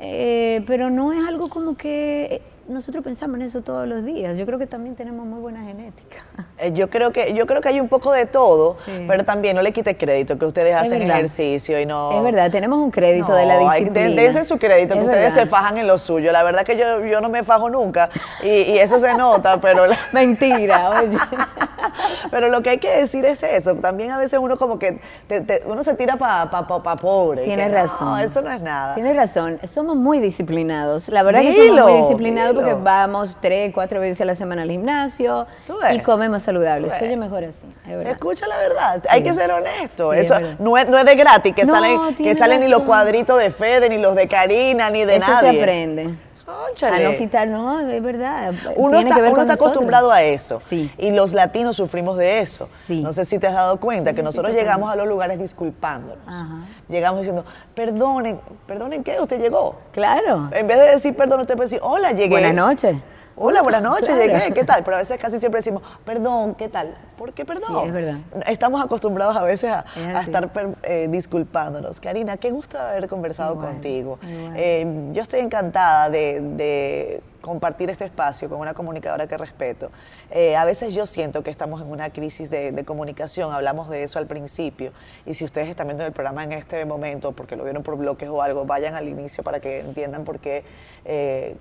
Pero 0.01 0.91
no 0.91 1.13
es 1.13 1.27
algo 1.27 1.49
como 1.49 1.77
que 1.77 2.41
nosotros 2.69 3.03
pensamos 3.03 3.37
en 3.37 3.43
eso 3.43 3.63
todos 3.63 3.89
los 3.89 4.05
días. 4.05 4.37
Yo 4.39 4.45
creo 4.47 4.59
que 4.59 4.67
también 4.67 4.95
tenemos 4.95 5.27
muy 5.27 5.41
buena 5.41 5.63
genética. 5.63 6.25
Eh, 6.61 6.73
Yo 6.73 6.91
creo 6.91 7.13
que 7.13 7.35
yo 7.35 7.47
creo 7.47 7.61
que 7.61 7.69
hay 7.69 7.79
un 7.81 7.89
poco 7.89 8.11
de 8.13 8.27
todo, 8.27 8.79
Sí. 8.85 9.05
pero 9.07 9.23
también 9.25 9.55
no 9.55 9.63
le 9.63 9.73
quite 9.73 9.97
crédito 9.97 10.37
que 10.41 10.45
ustedes 10.47 10.71
Es 10.75 10.83
hacen 10.83 10.99
verdad. 10.99 11.17
ejercicio 11.19 11.81
y 11.81 11.87
no. 11.87 12.11
Es 12.19 12.23
verdad, 12.25 12.51
tenemos 12.51 12.81
un 12.81 12.91
crédito 12.91 13.33
de 13.33 13.47
la 13.47 13.59
hay- 13.71 13.83
disciplina. 13.85 14.09
de- 14.09 14.15
dense 14.23 14.43
su 14.45 14.59
crédito, 14.59 14.95
que 14.95 15.01
Es 15.01 15.07
ustedes 15.07 15.35
se 15.35 15.47
fajan 15.47 15.79
en 15.79 15.87
lo 15.87 15.99
suyo. 15.99 16.33
La 16.33 16.43
verdad 16.43 16.63
que 16.65 16.77
yo, 16.77 17.05
yo 17.07 17.21
no 17.21 17.29
me 17.29 17.45
fajo 17.45 17.71
nunca 17.71 18.11
y, 18.43 18.49
y 18.49 18.79
eso 18.79 18.99
se 18.99 19.15
nota, 19.15 19.61
pero, 19.61 19.87
la- 19.87 19.97
Mentira, 20.13 20.91
oye. 21.01 21.17
pero 22.33 22.49
lo 22.49 22.61
que 22.63 22.71
hay 22.71 22.79
que 22.79 22.91
decir 22.91 23.25
es 23.25 23.41
eso. 23.45 23.77
También 23.77 24.11
a 24.11 24.19
veces 24.19 24.39
uno 24.43 24.57
como 24.57 24.79
que 24.81 25.01
te- 25.29 25.41
te- 25.43 25.63
uno 25.67 25.83
se 25.85 25.95
tira 25.95 26.17
para 26.17 26.51
pa, 26.51 26.67
pa- 26.67 26.83
pa 26.83 26.97
pobre. 26.97 27.45
Tienes 27.45 27.69
que 27.69 27.73
razón. 27.75 28.09
No, 28.09 28.19
eso 28.19 28.43
no 28.43 28.51
es 28.51 28.61
nada. 28.63 28.95
Tienes 28.95 29.15
razón, 29.17 29.59
somos 29.73 29.95
muy 29.97 30.19
disciplinados. 30.19 31.09
La 31.09 31.23
verdad 31.23 31.43
que 31.43 31.53
somos 31.53 31.65
Dilo, 31.71 31.89
muy 31.89 32.01
disciplinados 32.03 32.58
porque 32.63 32.75
vamos 32.83 33.37
tres, 33.41 33.73
cuatro 33.73 34.01
veces 34.01 34.21
a 34.21 34.25
la 34.25 34.35
semana 34.35 34.63
al 34.63 34.71
gimnasio 34.71 35.47
y 35.93 36.01
comemos 36.01 36.43
saludable. 36.43 36.91
Se 36.91 37.05
oye 37.07 37.17
mejor 37.17 37.45
así. 37.45 37.67
es 37.89 38.03
Se 38.03 38.11
escucha 38.11 38.47
la 38.47 38.59
verdad, 38.59 39.03
hay 39.09 39.23
que 39.23 39.33
ser 39.33 39.51
honesto. 39.51 40.13
Sí, 40.13 40.19
Eso 40.21 40.35
no 40.59 40.77
es, 40.77 40.89
no 40.89 40.99
es 40.99 41.05
de 41.05 41.15
gratis 41.15 41.55
que 41.55 41.65
No, 41.65 41.73
salen, 41.73 42.15
que 42.17 42.35
salen 42.35 42.61
ni 42.61 42.69
los 42.69 42.83
cuadritos 42.83 43.39
de 43.39 43.51
Fede, 43.51 43.89
ni 43.89 43.99
los 43.99 44.15
de 44.15 44.29
Karina, 44.29 44.91
ni 44.91 45.05
de 45.05 45.17
Eso 45.17 45.31
nadie. 45.31 45.53
se 45.53 45.59
aprende. 45.61 46.15
A 46.49 46.99
no 47.01 47.17
quitar, 47.17 47.47
no, 47.49 47.81
es 47.81 48.03
verdad. 48.03 48.55
Uno 48.77 48.99
tiene 48.99 49.11
está, 49.11 49.31
uno 49.31 49.41
está 49.43 49.55
acostumbrado 49.55 50.11
a 50.11 50.23
eso. 50.23 50.61
Sí. 50.63 50.91
Y 50.97 51.11
los 51.11 51.35
latinos 51.35 51.77
sufrimos 51.77 52.17
de 52.17 52.39
eso. 52.41 52.71
Sí. 52.87 53.03
No 53.03 53.13
sé 53.13 53.25
si 53.25 53.39
te 53.39 53.47
has 53.47 53.55
dado 53.55 53.79
cuenta 53.79 54.15
que 54.15 54.23
nosotros 54.23 54.55
llegamos 54.55 54.91
a 54.91 54.97
los 54.97 55.07
lugares 55.07 55.39
disculpándonos. 55.39 56.27
Ajá. 56.27 56.61
Llegamos 56.89 57.21
diciendo, 57.21 57.45
perdonen, 57.75 58.41
perdonen 58.67 59.05
qué, 59.05 59.21
usted 59.21 59.41
llegó. 59.41 59.77
Claro. 59.93 60.49
En 60.53 60.67
vez 60.67 60.79
de 60.79 60.91
decir 60.93 61.15
perdón, 61.15 61.41
usted 61.41 61.55
puede 61.55 61.67
decir, 61.67 61.81
hola, 61.83 62.13
llegué. 62.13 62.31
Buenas 62.31 62.55
noches. 62.55 62.97
Hola, 63.41 63.63
buenas 63.63 63.83
noches, 63.83 64.09
Claro. 64.09 64.21
llegué, 64.25 64.53
¿qué 64.53 64.65
tal? 64.65 64.83
Pero 64.83 64.97
a 64.97 64.99
veces 65.01 65.17
casi 65.17 65.39
siempre 65.39 65.61
decimos, 65.61 65.83
perdón, 66.05 66.57
¿qué 66.57 66.69
tal? 66.69 66.97
¿Por 67.17 67.33
qué 67.33 67.45
perdón? 67.45 67.83
Sí, 67.83 67.87
es 67.87 67.93
verdad. 67.93 68.17
Estamos 68.49 68.83
acostumbrados 68.83 69.37
a 69.37 69.45
veces 69.45 69.71
a, 69.71 69.85
Es 69.97 70.07
a 70.07 70.19
así. 70.19 70.31
estar 70.31 70.51
per- 70.51 70.75
eh, 70.83 71.07
disculpándonos. 71.09 72.01
Karina, 72.01 72.37
qué 72.37 72.51
gusto 72.51 72.81
haber 72.81 73.07
conversado 73.07 73.53
Igual, 73.55 73.69
contigo. 73.75 74.19
igual. 74.29 74.55
Eh, 74.57 74.87
yo 75.13 75.23
estoy 75.23 75.39
encantada 75.39 76.11
de, 76.11 76.41
de 76.41 77.23
compartir 77.41 77.91
este 77.91 78.05
espacio 78.07 78.49
con 78.49 78.59
una 78.59 78.75
comunicadora 78.75 79.29
que 79.29 79.39
respeto. 79.39 79.93
Eh, 80.33 80.57
a 80.57 80.65
veces 80.65 80.93
yo 80.93 81.07
siento 81.07 81.45
que 81.45 81.51
estamos 81.51 81.81
en 81.81 81.93
una 81.93 82.11
crisis 82.11 82.51
de, 82.51 82.73
de 82.73 82.85
comunicación, 82.85 83.53
hablamos 83.53 83.89
de 83.89 84.03
eso 84.03 84.19
al 84.19 84.27
principio, 84.27 84.91
y 85.27 85.35
si 85.35 85.45
ustedes 85.45 85.69
están 85.69 85.87
viendo 85.87 86.05
el 86.05 86.11
programa 86.13 86.43
en 86.43 86.51
este 86.53 86.85
momento, 86.85 87.31
porque 87.31 87.55
lo 87.55 87.63
vieron 87.63 87.85
por 87.85 87.97
bloques 87.97 88.29
o 88.29 88.43
algo, 88.43 88.65
vayan 88.65 88.97
al 88.97 89.07
inicio 89.07 89.45
para 89.45 89.61
que 89.61 89.79
entiendan 89.79 90.25
por 90.25 90.41
qué 90.41 90.65
eh, 91.05 91.57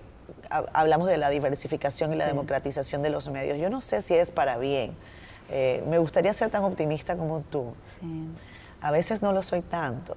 hablamos 0.49 1.07
de 1.07 1.17
la 1.17 1.30
diversificación 1.30 2.13
y 2.13 2.15
la 2.15 2.25
democratización 2.25 3.01
de 3.01 3.09
los 3.09 3.30
medios. 3.30 3.57
Yo 3.57 3.69
no 3.69 3.82
sé 3.82 4.01
si 4.01 4.13
es 4.13 4.32
para 4.32 4.57
bien. 4.57 4.95
Eh, 5.49 5.84
me 5.88 5.97
gustaría 5.97 6.34
ser 6.34 6.49
tan 6.49 6.63
optimista 6.63 7.15
como 7.15 7.41
tú. 7.41 7.73
Sí. 7.99 8.28
A 8.82 8.91
veces 8.91 9.21
no 9.21 9.32
lo 9.32 9.41
soy 9.41 9.61
tanto, 9.61 10.15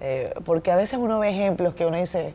eh, 0.00 0.32
porque 0.44 0.70
a 0.70 0.76
veces 0.76 0.98
uno 0.98 1.18
ve 1.18 1.30
ejemplos 1.30 1.74
que 1.74 1.86
uno 1.86 1.96
dice, 1.96 2.34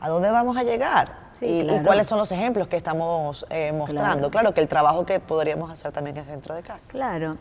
¿a 0.00 0.08
dónde 0.08 0.30
vamos 0.30 0.56
a 0.56 0.62
llegar? 0.64 1.24
Sí, 1.38 1.66
y, 1.68 1.82
cuáles 1.82 2.06
son 2.06 2.18
los 2.18 2.30
ejemplos 2.32 2.68
que 2.68 2.76
estamos 2.76 3.46
eh, 3.50 3.72
mostrando. 3.72 4.30
Claro. 4.30 4.30
Claro. 4.30 4.54
que 4.54 4.60
el 4.60 4.68
trabajo 4.68 5.04
que 5.04 5.20
podríamos 5.20 5.70
hacer 5.70 5.92
también 5.92 6.16
es 6.16 6.26
dentro 6.26 6.54
de 6.54 6.62
casa. 6.62 6.92
Claro. 6.92 7.36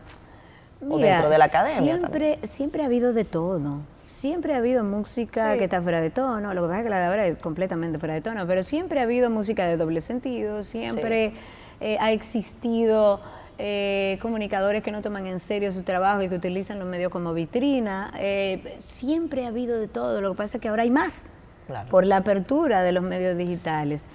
O 0.89 0.97
dentro 0.97 1.29
de 1.29 1.37
la 1.37 1.45
academia 1.45 1.97
Siempre, 1.97 2.39
siempre 2.55 2.83
ha 2.83 2.87
habido 2.87 3.13
de 3.13 3.23
todo. 3.23 3.79
Siempre 4.23 4.53
ha 4.53 4.59
habido 4.59 4.85
música 4.85 5.51
Sí. 5.51 5.57
que 5.59 5.65
está 5.65 5.81
fuera 5.81 5.99
de 5.99 6.09
tono. 6.09 6.53
Lo 6.53 6.61
que 6.61 6.67
pasa 6.69 6.79
es 6.79 6.83
que 6.85 6.89
la 6.91 6.99
de 7.01 7.05
ahora 7.07 7.27
es 7.27 7.37
completamente 7.39 7.99
fuera 7.99 8.13
de 8.13 8.21
tono. 8.21 8.47
Pero 8.47 8.63
siempre 8.63 9.01
ha 9.01 9.03
habido 9.03 9.29
música 9.29 9.65
de 9.67 9.75
doble 9.75 10.01
sentido. 10.01 10.63
Siempre 10.63 11.33
eh, 11.81 11.97
ha 11.99 12.13
existido 12.13 13.19
eh, 13.57 14.17
comunicadores 14.21 14.81
que 14.81 14.93
no 14.93 15.01
toman 15.01 15.25
en 15.27 15.41
serio 15.41 15.73
su 15.73 15.83
trabajo 15.83 16.21
y 16.21 16.29
que 16.29 16.35
utilizan 16.35 16.79
los 16.79 16.87
medios 16.87 17.11
como 17.11 17.33
vitrina. 17.33 18.13
Eh, 18.17 18.75
siempre 18.77 19.43
ha 19.43 19.49
habido 19.49 19.77
de 19.77 19.89
todo. 19.89 20.21
Lo 20.21 20.31
que 20.31 20.37
pasa 20.37 20.55
es 20.55 20.61
que 20.61 20.69
ahora 20.69 20.83
hay 20.83 20.89
más 20.89 21.27
Claro. 21.67 21.89
por 21.89 22.05
la 22.05 22.15
apertura 22.15 22.81
de 22.81 22.93
los 22.93 23.03
medios 23.03 23.35
digitales. 23.37 24.05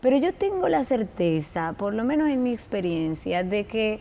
Pero 0.00 0.16
yo 0.16 0.32
tengo 0.32 0.68
la 0.68 0.84
certeza, 0.84 1.74
por 1.76 1.92
lo 1.92 2.04
menos 2.04 2.28
en 2.28 2.40
mi 2.40 2.52
experiencia, 2.52 3.42
de 3.42 3.64
que 3.64 3.98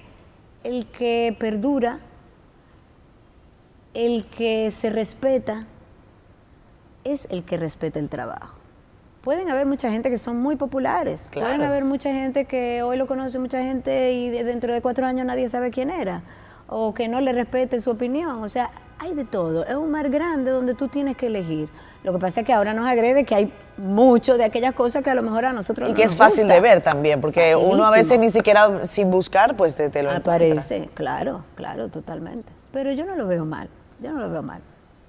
el 0.63 0.85
que 0.85 1.35
perdura, 1.39 2.01
el 3.95 4.25
que 4.27 4.69
se 4.71 4.89
respeta, 4.91 5.65
es 7.03 7.27
el 7.29 7.43
que 7.43 7.57
respeta 7.57 7.99
el 7.99 8.09
trabajo. 8.09 8.55
Pueden 9.23 9.49
haber 9.49 9.65
mucha 9.65 9.89
gente 9.89 10.09
que 10.09 10.17
son 10.19 10.37
muy 10.39 10.55
populares, 10.55 11.25
Claro. 11.31 11.47
pueden 11.47 11.61
haber 11.63 11.83
mucha 11.83 12.11
gente 12.11 12.45
que 12.45 12.83
hoy 12.83 12.97
lo 12.97 13.07
conoce 13.07 13.39
mucha 13.39 13.61
gente 13.61 14.11
y 14.13 14.29
de- 14.29 14.43
dentro 14.43 14.73
de 14.73 14.81
cuatro 14.81 15.05
años 15.07 15.25
nadie 15.25 15.49
sabe 15.49 15.71
quién 15.71 15.89
era, 15.89 16.21
o 16.67 16.93
que 16.93 17.07
no 17.07 17.21
le 17.21 17.31
respete 17.33 17.79
su 17.79 17.89
opinión, 17.91 18.43
o 18.43 18.49
sea, 18.49 18.69
hay 18.99 19.13
de 19.13 19.25
todo, 19.25 19.65
es 19.65 19.75
un 19.75 19.89
mar 19.91 20.09
grande 20.09 20.51
donde 20.51 20.73
tú 20.75 20.87
tienes 20.87 21.17
que 21.17 21.25
elegir. 21.27 21.69
Lo 22.03 22.13
que 22.13 22.19
pasa 22.19 22.41
es 22.41 22.45
que 22.45 22.53
ahora 22.53 22.73
nos 22.75 22.87
agrede 22.87 23.25
que 23.25 23.33
hay 23.33 23.53
mucho 23.77 24.37
de 24.37 24.43
aquellas 24.43 24.73
cosas 24.75 25.03
que 25.03 25.09
a 25.09 25.15
lo 25.15 25.23
mejor 25.23 25.45
a 25.45 25.53
nosotros 25.53 25.89
Y 25.89 25.91
no 25.91 25.97
que 25.97 26.03
nos 26.03 26.13
es 26.13 26.17
fácil 26.17 26.43
gusta. 26.43 26.53
de 26.53 26.61
ver 26.61 26.81
también, 26.81 27.19
porque 27.19 27.55
uno 27.55 27.83
a 27.83 27.89
veces 27.91 28.19
ni 28.19 28.29
siquiera 28.29 28.85
sin 28.85 29.09
buscar, 29.09 29.55
pues 29.55 29.75
te, 29.75 29.89
te 29.89 30.03
lo 30.03 30.09
encuentras. 30.11 30.35
Aparece, 30.35 30.89
claro, 30.93 31.43
claro, 31.55 31.89
totalmente. 31.89 32.51
Pero 32.71 32.91
yo 32.91 33.05
no 33.05 33.15
lo 33.15 33.25
veo 33.25 33.43
mal, 33.43 33.69
yo 33.99 34.11
no 34.11 34.19
lo 34.19 34.29
veo 34.29 34.41
mal. 34.41 34.61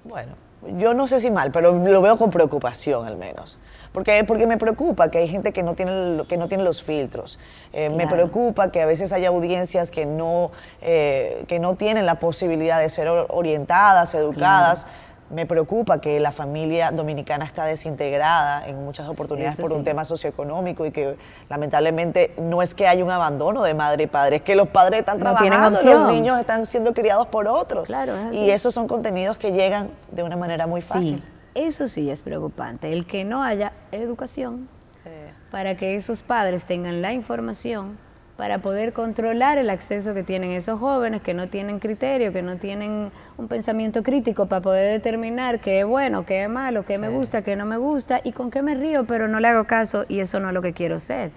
Bueno, 0.03 0.33
yo 0.77 0.93
no 0.93 1.07
sé 1.07 1.19
si 1.19 1.29
mal, 1.31 1.51
pero 1.51 1.73
lo 1.73 2.01
veo 2.01 2.17
con 2.17 2.29
preocupación 2.29 3.05
al 3.05 3.17
menos. 3.17 3.59
Porque, 3.91 4.23
porque 4.25 4.47
me 4.47 4.57
preocupa 4.57 5.09
que 5.09 5.17
hay 5.19 5.27
gente 5.27 5.51
que 5.53 5.63
no 5.63 5.73
tiene, 5.73 6.23
que 6.27 6.37
no 6.37 6.47
tiene 6.47 6.63
los 6.63 6.83
filtros. 6.83 7.39
Eh, 7.73 7.89
Me 7.89 8.05
preocupa 8.07 8.71
que 8.71 8.81
a 8.81 8.85
veces 8.85 9.11
haya 9.13 9.29
audiencias 9.29 9.91
que 9.91 10.05
no, 10.05 10.51
eh, 10.81 11.45
que 11.47 11.59
no 11.59 11.75
tienen 11.75 12.05
la 12.05 12.19
posibilidad 12.19 12.79
de 12.79 12.89
ser 12.89 13.07
or- 13.07 13.27
orientadas, 13.29 14.13
educadas. 14.13 14.85
Me 15.29 15.45
preocupa 15.45 15.99
que 15.99 16.19
la 16.21 16.31
familia 16.31 16.91
dominicana 16.91 17.43
está 17.43 17.65
desintegrada 17.65 18.65
en 18.67 18.83
muchas 18.85 19.09
oportunidades 19.09 19.55
Eso 19.55 19.61
por 19.61 19.73
un 19.73 19.83
tema 19.83 20.05
socioeconómico 20.05 20.85
y 20.85 20.91
que 20.91 21.17
lamentablemente 21.49 22.33
no 22.37 22.61
es 22.61 22.73
que 22.73 22.87
haya 22.87 23.03
un 23.03 23.11
abandono 23.11 23.63
de 23.63 23.73
madre 23.73 24.03
y 24.03 24.07
padre, 24.07 24.37
es 24.37 24.41
que 24.41 24.55
los 24.55 24.69
padres 24.69 24.99
están 25.01 25.17
No 25.19 25.23
trabajando, 25.35 25.81
los 25.83 26.11
niños 26.13 26.39
están 26.39 26.65
siendo 26.65 26.93
criados 26.93 27.27
por 27.27 27.47
otros. 27.47 27.87
Claro, 27.87 28.15
es 28.15 28.25
así. 28.27 28.37
y 28.37 28.51
esos 28.51 28.73
son 28.73 28.87
contenidos 28.87 29.37
que 29.37 29.51
llegan 29.51 29.89
de 30.11 30.23
una 30.23 30.37
manera 30.37 30.65
muy 30.65 30.81
fácil. 30.81 31.17
Sí, 31.17 31.23
eso 31.55 31.87
sí 31.87 32.09
es 32.09 32.21
preocupante. 32.21 32.93
El 32.93 33.05
que 33.05 33.23
no 33.25 33.43
haya 33.43 33.73
educación 33.91 34.69
Sí. 35.03 35.09
para 35.51 35.75
que 35.75 35.95
esos 35.95 36.23
padres 36.23 36.65
tengan 36.65 37.01
la 37.01 37.11
información 37.13 37.97
para 38.37 38.59
poder 38.59 38.93
controlar 38.93 39.57
el 39.57 39.69
acceso 39.71 40.13
que 40.13 40.21
tienen 40.23 40.51
esos 40.51 40.79
jóvenes 40.79 41.23
que 41.23 41.33
no 41.33 41.47
tienen 41.47 41.79
criterio, 41.79 42.31
que 42.31 42.43
no 42.43 42.57
tienen 42.57 43.11
un 43.35 43.47
pensamiento 43.47 44.03
crítico 44.03 44.45
para 44.45 44.61
poder 44.61 44.91
determinar 44.91 45.59
qué 45.59 45.79
es 45.79 45.85
bueno, 45.87 46.23
qué 46.23 46.43
es 46.43 46.49
malo, 46.49 46.85
qué 46.85 46.99
me 46.99 47.09
gusta, 47.09 47.41
qué 47.41 47.55
no 47.55 47.65
me 47.65 47.77
gusta 47.77 48.21
y 48.23 48.33
con 48.33 48.51
qué 48.51 48.61
me 48.61 48.75
río, 48.75 49.05
pero 49.05 49.27
no 49.27 49.39
le 49.39 49.47
hago 49.47 49.63
caso 49.63 50.05
y 50.07 50.19
eso 50.19 50.39
no 50.39 50.49
es 50.49 50.53
lo 50.53 50.61
que 50.61 50.73
quiero 50.73 50.99
ser. 50.99 51.31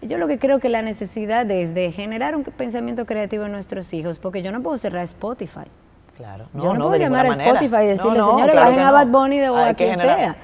Yo 0.00 0.16
lo 0.16 0.26
que 0.28 0.38
creo 0.38 0.60
que 0.60 0.70
la 0.70 0.80
necesidad 0.80 1.48
es 1.50 1.74
de 1.74 1.92
generar 1.92 2.34
un 2.34 2.42
pensamiento 2.44 3.04
creativo 3.04 3.44
en 3.44 3.52
nuestros 3.52 3.92
hijos, 3.92 4.18
porque 4.18 4.40
yo 4.40 4.50
no 4.50 4.62
puedo 4.62 4.78
cerrar 4.78 5.04
Spotify. 5.04 5.66
Claro. 6.16 6.46
Yo 6.54 6.72
no, 6.72 6.76
puedo 6.86 6.90
de 6.92 6.98
llamar 7.00 7.26
a 7.26 7.30
manera. 7.30 7.50
Spotify 7.50 7.82
y 7.82 7.86
decirle, 7.88 8.18
No, 8.18 8.26
no, 8.26 8.30
señores, 8.32 8.52
claro 8.52 8.70
bajen 8.70 8.82
a 8.82 8.86
no. 8.86 8.92
Bad 8.94 9.06
Bunny 9.08 9.38
de 9.38 9.50
o 9.50 9.56
a 9.56 9.74
quien 9.74 9.90
generar- 9.90 10.16
sea. 10.18 10.36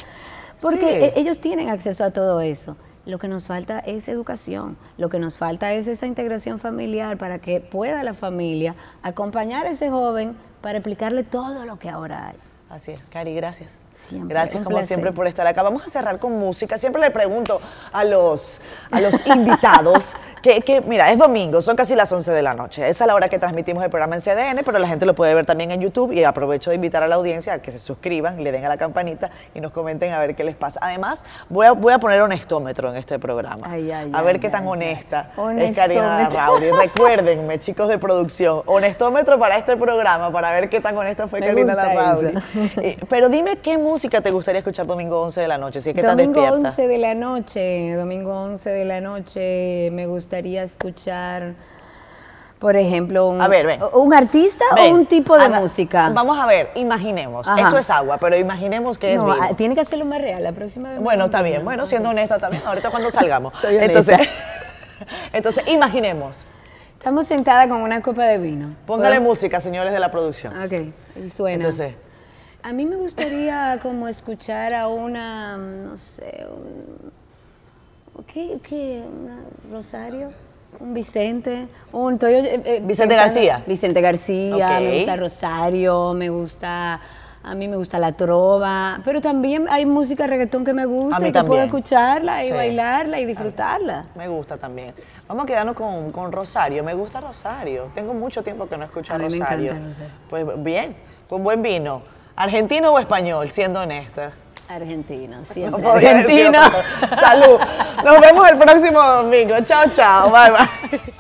Porque 0.60 0.78
Sí. 0.80 0.84
e- 0.86 1.12
ellos 1.16 1.38
tienen 1.38 1.70
acceso 1.70 2.04
a 2.04 2.10
todo 2.10 2.42
eso. 2.42 2.76
Lo 3.06 3.18
que 3.18 3.28
nos 3.28 3.46
falta 3.46 3.78
es 3.78 4.08
educación. 4.08 4.76
Lo 4.98 5.08
que 5.08 5.20
nos 5.20 5.38
falta 5.38 5.72
es 5.72 5.86
esa 5.86 6.06
integración 6.06 6.58
familiar 6.58 7.16
para 7.18 7.38
que 7.38 7.60
pueda 7.60 8.02
la 8.02 8.14
familia 8.14 8.74
acompañar 9.02 9.64
a 9.66 9.70
ese 9.70 9.90
joven 9.90 10.36
para 10.60 10.78
explicarle 10.78 11.22
todo 11.22 11.64
lo 11.64 11.78
que 11.78 11.88
ahora 11.88 12.28
hay. 12.28 12.36
Así 12.68 12.90
es, 12.90 13.00
Cari, 13.10 13.32
gracias. 13.34 13.85
Siempre, 14.08 14.34
Gracias 14.34 14.62
como 14.62 14.76
placer. 14.76 14.88
siempre 14.88 15.12
por 15.12 15.26
estar 15.26 15.46
acá. 15.46 15.62
Vamos 15.62 15.84
a 15.84 15.88
cerrar 15.88 16.18
con 16.18 16.32
música. 16.38 16.78
Siempre 16.78 17.00
le 17.02 17.10
pregunto 17.10 17.60
a 17.92 18.04
los, 18.04 18.60
a 18.90 19.00
los 19.00 19.26
invitados 19.26 20.14
que, 20.42 20.60
que, 20.60 20.80
mira, 20.80 21.10
es 21.10 21.18
domingo, 21.18 21.60
son 21.60 21.76
casi 21.76 21.96
las 21.96 22.12
11 22.12 22.30
de 22.30 22.42
la 22.42 22.54
noche. 22.54 22.88
Esa 22.88 23.04
es 23.04 23.08
la 23.08 23.14
hora 23.14 23.28
que 23.28 23.38
transmitimos 23.38 23.82
el 23.82 23.90
programa 23.90 24.16
en 24.16 24.20
CDN, 24.20 24.62
pero 24.64 24.78
la 24.78 24.86
gente 24.86 25.06
lo 25.06 25.14
puede 25.14 25.34
ver 25.34 25.44
también 25.44 25.70
en 25.72 25.80
YouTube 25.80 26.12
y 26.12 26.22
aprovecho 26.24 26.70
de 26.70 26.76
invitar 26.76 27.02
a 27.02 27.08
la 27.08 27.16
audiencia 27.16 27.54
a 27.54 27.58
que 27.58 27.72
se 27.72 27.78
suscriban, 27.78 28.42
le 28.42 28.52
den 28.52 28.64
a 28.64 28.68
la 28.68 28.76
campanita 28.76 29.30
y 29.54 29.60
nos 29.60 29.72
comenten 29.72 30.12
a 30.12 30.20
ver 30.20 30.36
qué 30.36 30.44
les 30.44 30.54
pasa. 30.54 30.78
Además, 30.82 31.24
voy 31.48 31.66
a, 31.66 31.72
voy 31.72 31.92
a 31.92 31.98
poner 31.98 32.20
honestómetro 32.20 32.90
en 32.90 32.96
este 32.96 33.18
programa. 33.18 33.66
Ay, 33.68 33.90
ay, 33.90 34.10
a 34.14 34.22
ver 34.22 34.36
ay, 34.36 34.40
qué 34.40 34.50
tan 34.50 34.66
honesta 34.66 35.30
es 35.58 35.76
Karina. 35.76 36.28
Rauri. 36.28 36.70
Recuérdenme, 36.80 37.58
chicos 37.58 37.88
de 37.88 37.98
producción, 37.98 38.62
honestómetro 38.66 39.38
para 39.38 39.56
este 39.56 39.76
programa, 39.76 40.30
para 40.30 40.52
ver 40.52 40.68
qué 40.68 40.80
tan 40.80 40.96
honesta 40.96 41.26
fue 41.26 41.40
Me 41.40 41.46
Karina. 41.46 41.76
Eh, 42.76 42.96
pero 43.08 43.28
dime 43.28 43.56
qué 43.56 43.78
música 43.78 43.95
te 44.00 44.30
gustaría 44.30 44.58
escuchar 44.58 44.86
domingo 44.86 45.20
11 45.22 45.40
de 45.40 45.48
la 45.48 45.58
noche, 45.58 45.80
si 45.80 45.90
es 45.90 45.94
que 45.94 46.00
estás 46.00 46.16
domingo 46.16 46.40
despierta. 46.40 46.68
11 46.68 46.86
de 46.88 46.98
la 46.98 47.14
noche, 47.14 47.94
domingo 47.94 48.32
11 48.42 48.70
de 48.70 48.84
la 48.84 49.00
noche, 49.00 49.90
me 49.92 50.06
gustaría 50.06 50.62
escuchar, 50.62 51.54
por 52.58 52.76
ejemplo, 52.76 53.28
un, 53.28 53.40
A 53.40 53.48
ver, 53.48 53.66
ven. 53.66 53.80
un 53.94 54.12
artista 54.14 54.64
Ven, 54.74 54.92
o 54.92 54.94
un 54.96 55.06
tipo 55.06 55.36
de 55.38 55.48
música. 55.48 56.10
Vamos 56.10 56.38
a 56.38 56.46
ver, 56.46 56.70
imaginemos. 56.74 57.48
Ajá. 57.48 57.60
Esto 57.60 57.78
es 57.78 57.88
agua, 57.90 58.18
pero 58.18 58.36
imaginemos 58.36 58.98
que 58.98 59.12
es 59.14 59.16
No, 59.16 59.24
vino. 59.32 59.36
ah, 59.40 59.54
tiene 59.56 59.74
que 59.74 59.80
hacerlo 59.80 60.04
más 60.04 60.20
real 60.20 60.42
la 60.42 60.52
próxima 60.52 60.90
vez. 60.90 61.00
Bueno, 61.00 61.24
está 61.26 61.42
bien. 61.42 61.64
Bueno, 61.64 61.86
siendo 61.86 62.10
honesta 62.10 62.38
también, 62.38 62.62
ahorita 62.66 62.90
cuando 62.90 63.10
salgamos. 63.10 63.54
Soy 63.60 63.76
entonces, 63.78 64.18
entonces, 65.32 65.64
imaginemos. 65.68 66.46
Estamos 66.98 67.26
sentadas 67.28 67.68
con 67.68 67.82
una 67.82 68.02
copa 68.02 68.24
de 68.24 68.38
vino. 68.38 68.74
Póngale 68.86 69.16
¿Puedo? 69.16 69.30
música, 69.30 69.60
señores 69.60 69.92
de 69.92 70.00
la 70.00 70.10
producción. 70.10 70.52
Ok, 70.62 70.72
y 71.24 71.30
suena. 71.30 71.56
Entonces, 71.56 71.94
A 72.66 72.72
mí 72.72 72.84
me 72.84 72.96
gustaría 72.96 73.78
como 73.80 74.08
escuchar 74.08 74.74
a 74.74 74.88
una, 74.88 75.56
no 75.56 75.96
sé, 75.96 76.44
un, 76.50 78.24
¿qué, 78.26 78.58
qué? 78.68 79.04
Una 79.06 79.38
Rosario, 79.70 80.32
un 80.80 80.92
Vicente, 80.92 81.68
un 81.92 82.14
eh, 82.14 82.18
eh, 82.24 82.80
Vicente 82.82 82.86
pensando- 82.86 83.14
García. 83.14 83.62
Vicente 83.68 84.00
García, 84.00 84.56
Ok. 84.56 84.80
me 84.80 84.96
gusta 84.96 85.16
Rosario, 85.16 86.12
me 86.14 86.28
gusta, 86.28 87.00
a 87.44 87.54
mí 87.54 87.68
me 87.68 87.76
gusta 87.76 88.00
la 88.00 88.10
trova, 88.16 89.00
pero 89.04 89.20
también 89.20 89.66
hay 89.70 89.86
música 89.86 90.26
reggaetón 90.26 90.64
que 90.64 90.72
me 90.72 90.86
gusta 90.86 91.24
y 91.28 91.30
que 91.30 91.44
puedo 91.44 91.62
escucharla 91.62 92.42
y 92.42 92.48
Sí. 92.48 92.52
bailarla 92.52 93.20
y 93.20 93.26
disfrutarla. 93.26 94.06
me 94.16 94.26
gusta 94.26 94.56
también. 94.58 94.92
Vamos 95.28 95.44
a 95.44 95.46
quedarnos 95.46 95.76
con, 95.76 96.10
con 96.10 96.32
Rosario. 96.32 96.82
Me 96.82 96.94
gusta 96.94 97.20
Rosario. 97.20 97.92
Tengo 97.94 98.12
mucho 98.12 98.42
tiempo 98.42 98.68
que 98.68 98.76
no 98.76 98.86
escucho 98.86 99.14
a 99.14 99.18
Rosario. 99.18 99.72
Pues 100.28 100.44
bien, 100.64 100.96
con 101.28 101.44
buen 101.44 101.62
vino. 101.62 102.15
¿Argentino 102.36 102.92
o 102.92 102.98
español, 102.98 103.48
siendo 103.50 103.80
honesta? 103.80 104.32
Argentino, 104.68 105.38
No 105.38 105.44
siempre 105.98 106.48
otra 106.48 106.70
cosa. 106.70 107.16
Salud. 107.20 107.60
Nos 108.04 108.20
vemos 108.20 108.50
el 108.50 108.58
próximo 108.58 109.02
domingo. 109.02 109.54
Chao, 109.64 109.84
chao. 109.94 110.30
Bye, 110.30 110.50
bye. 110.50 111.16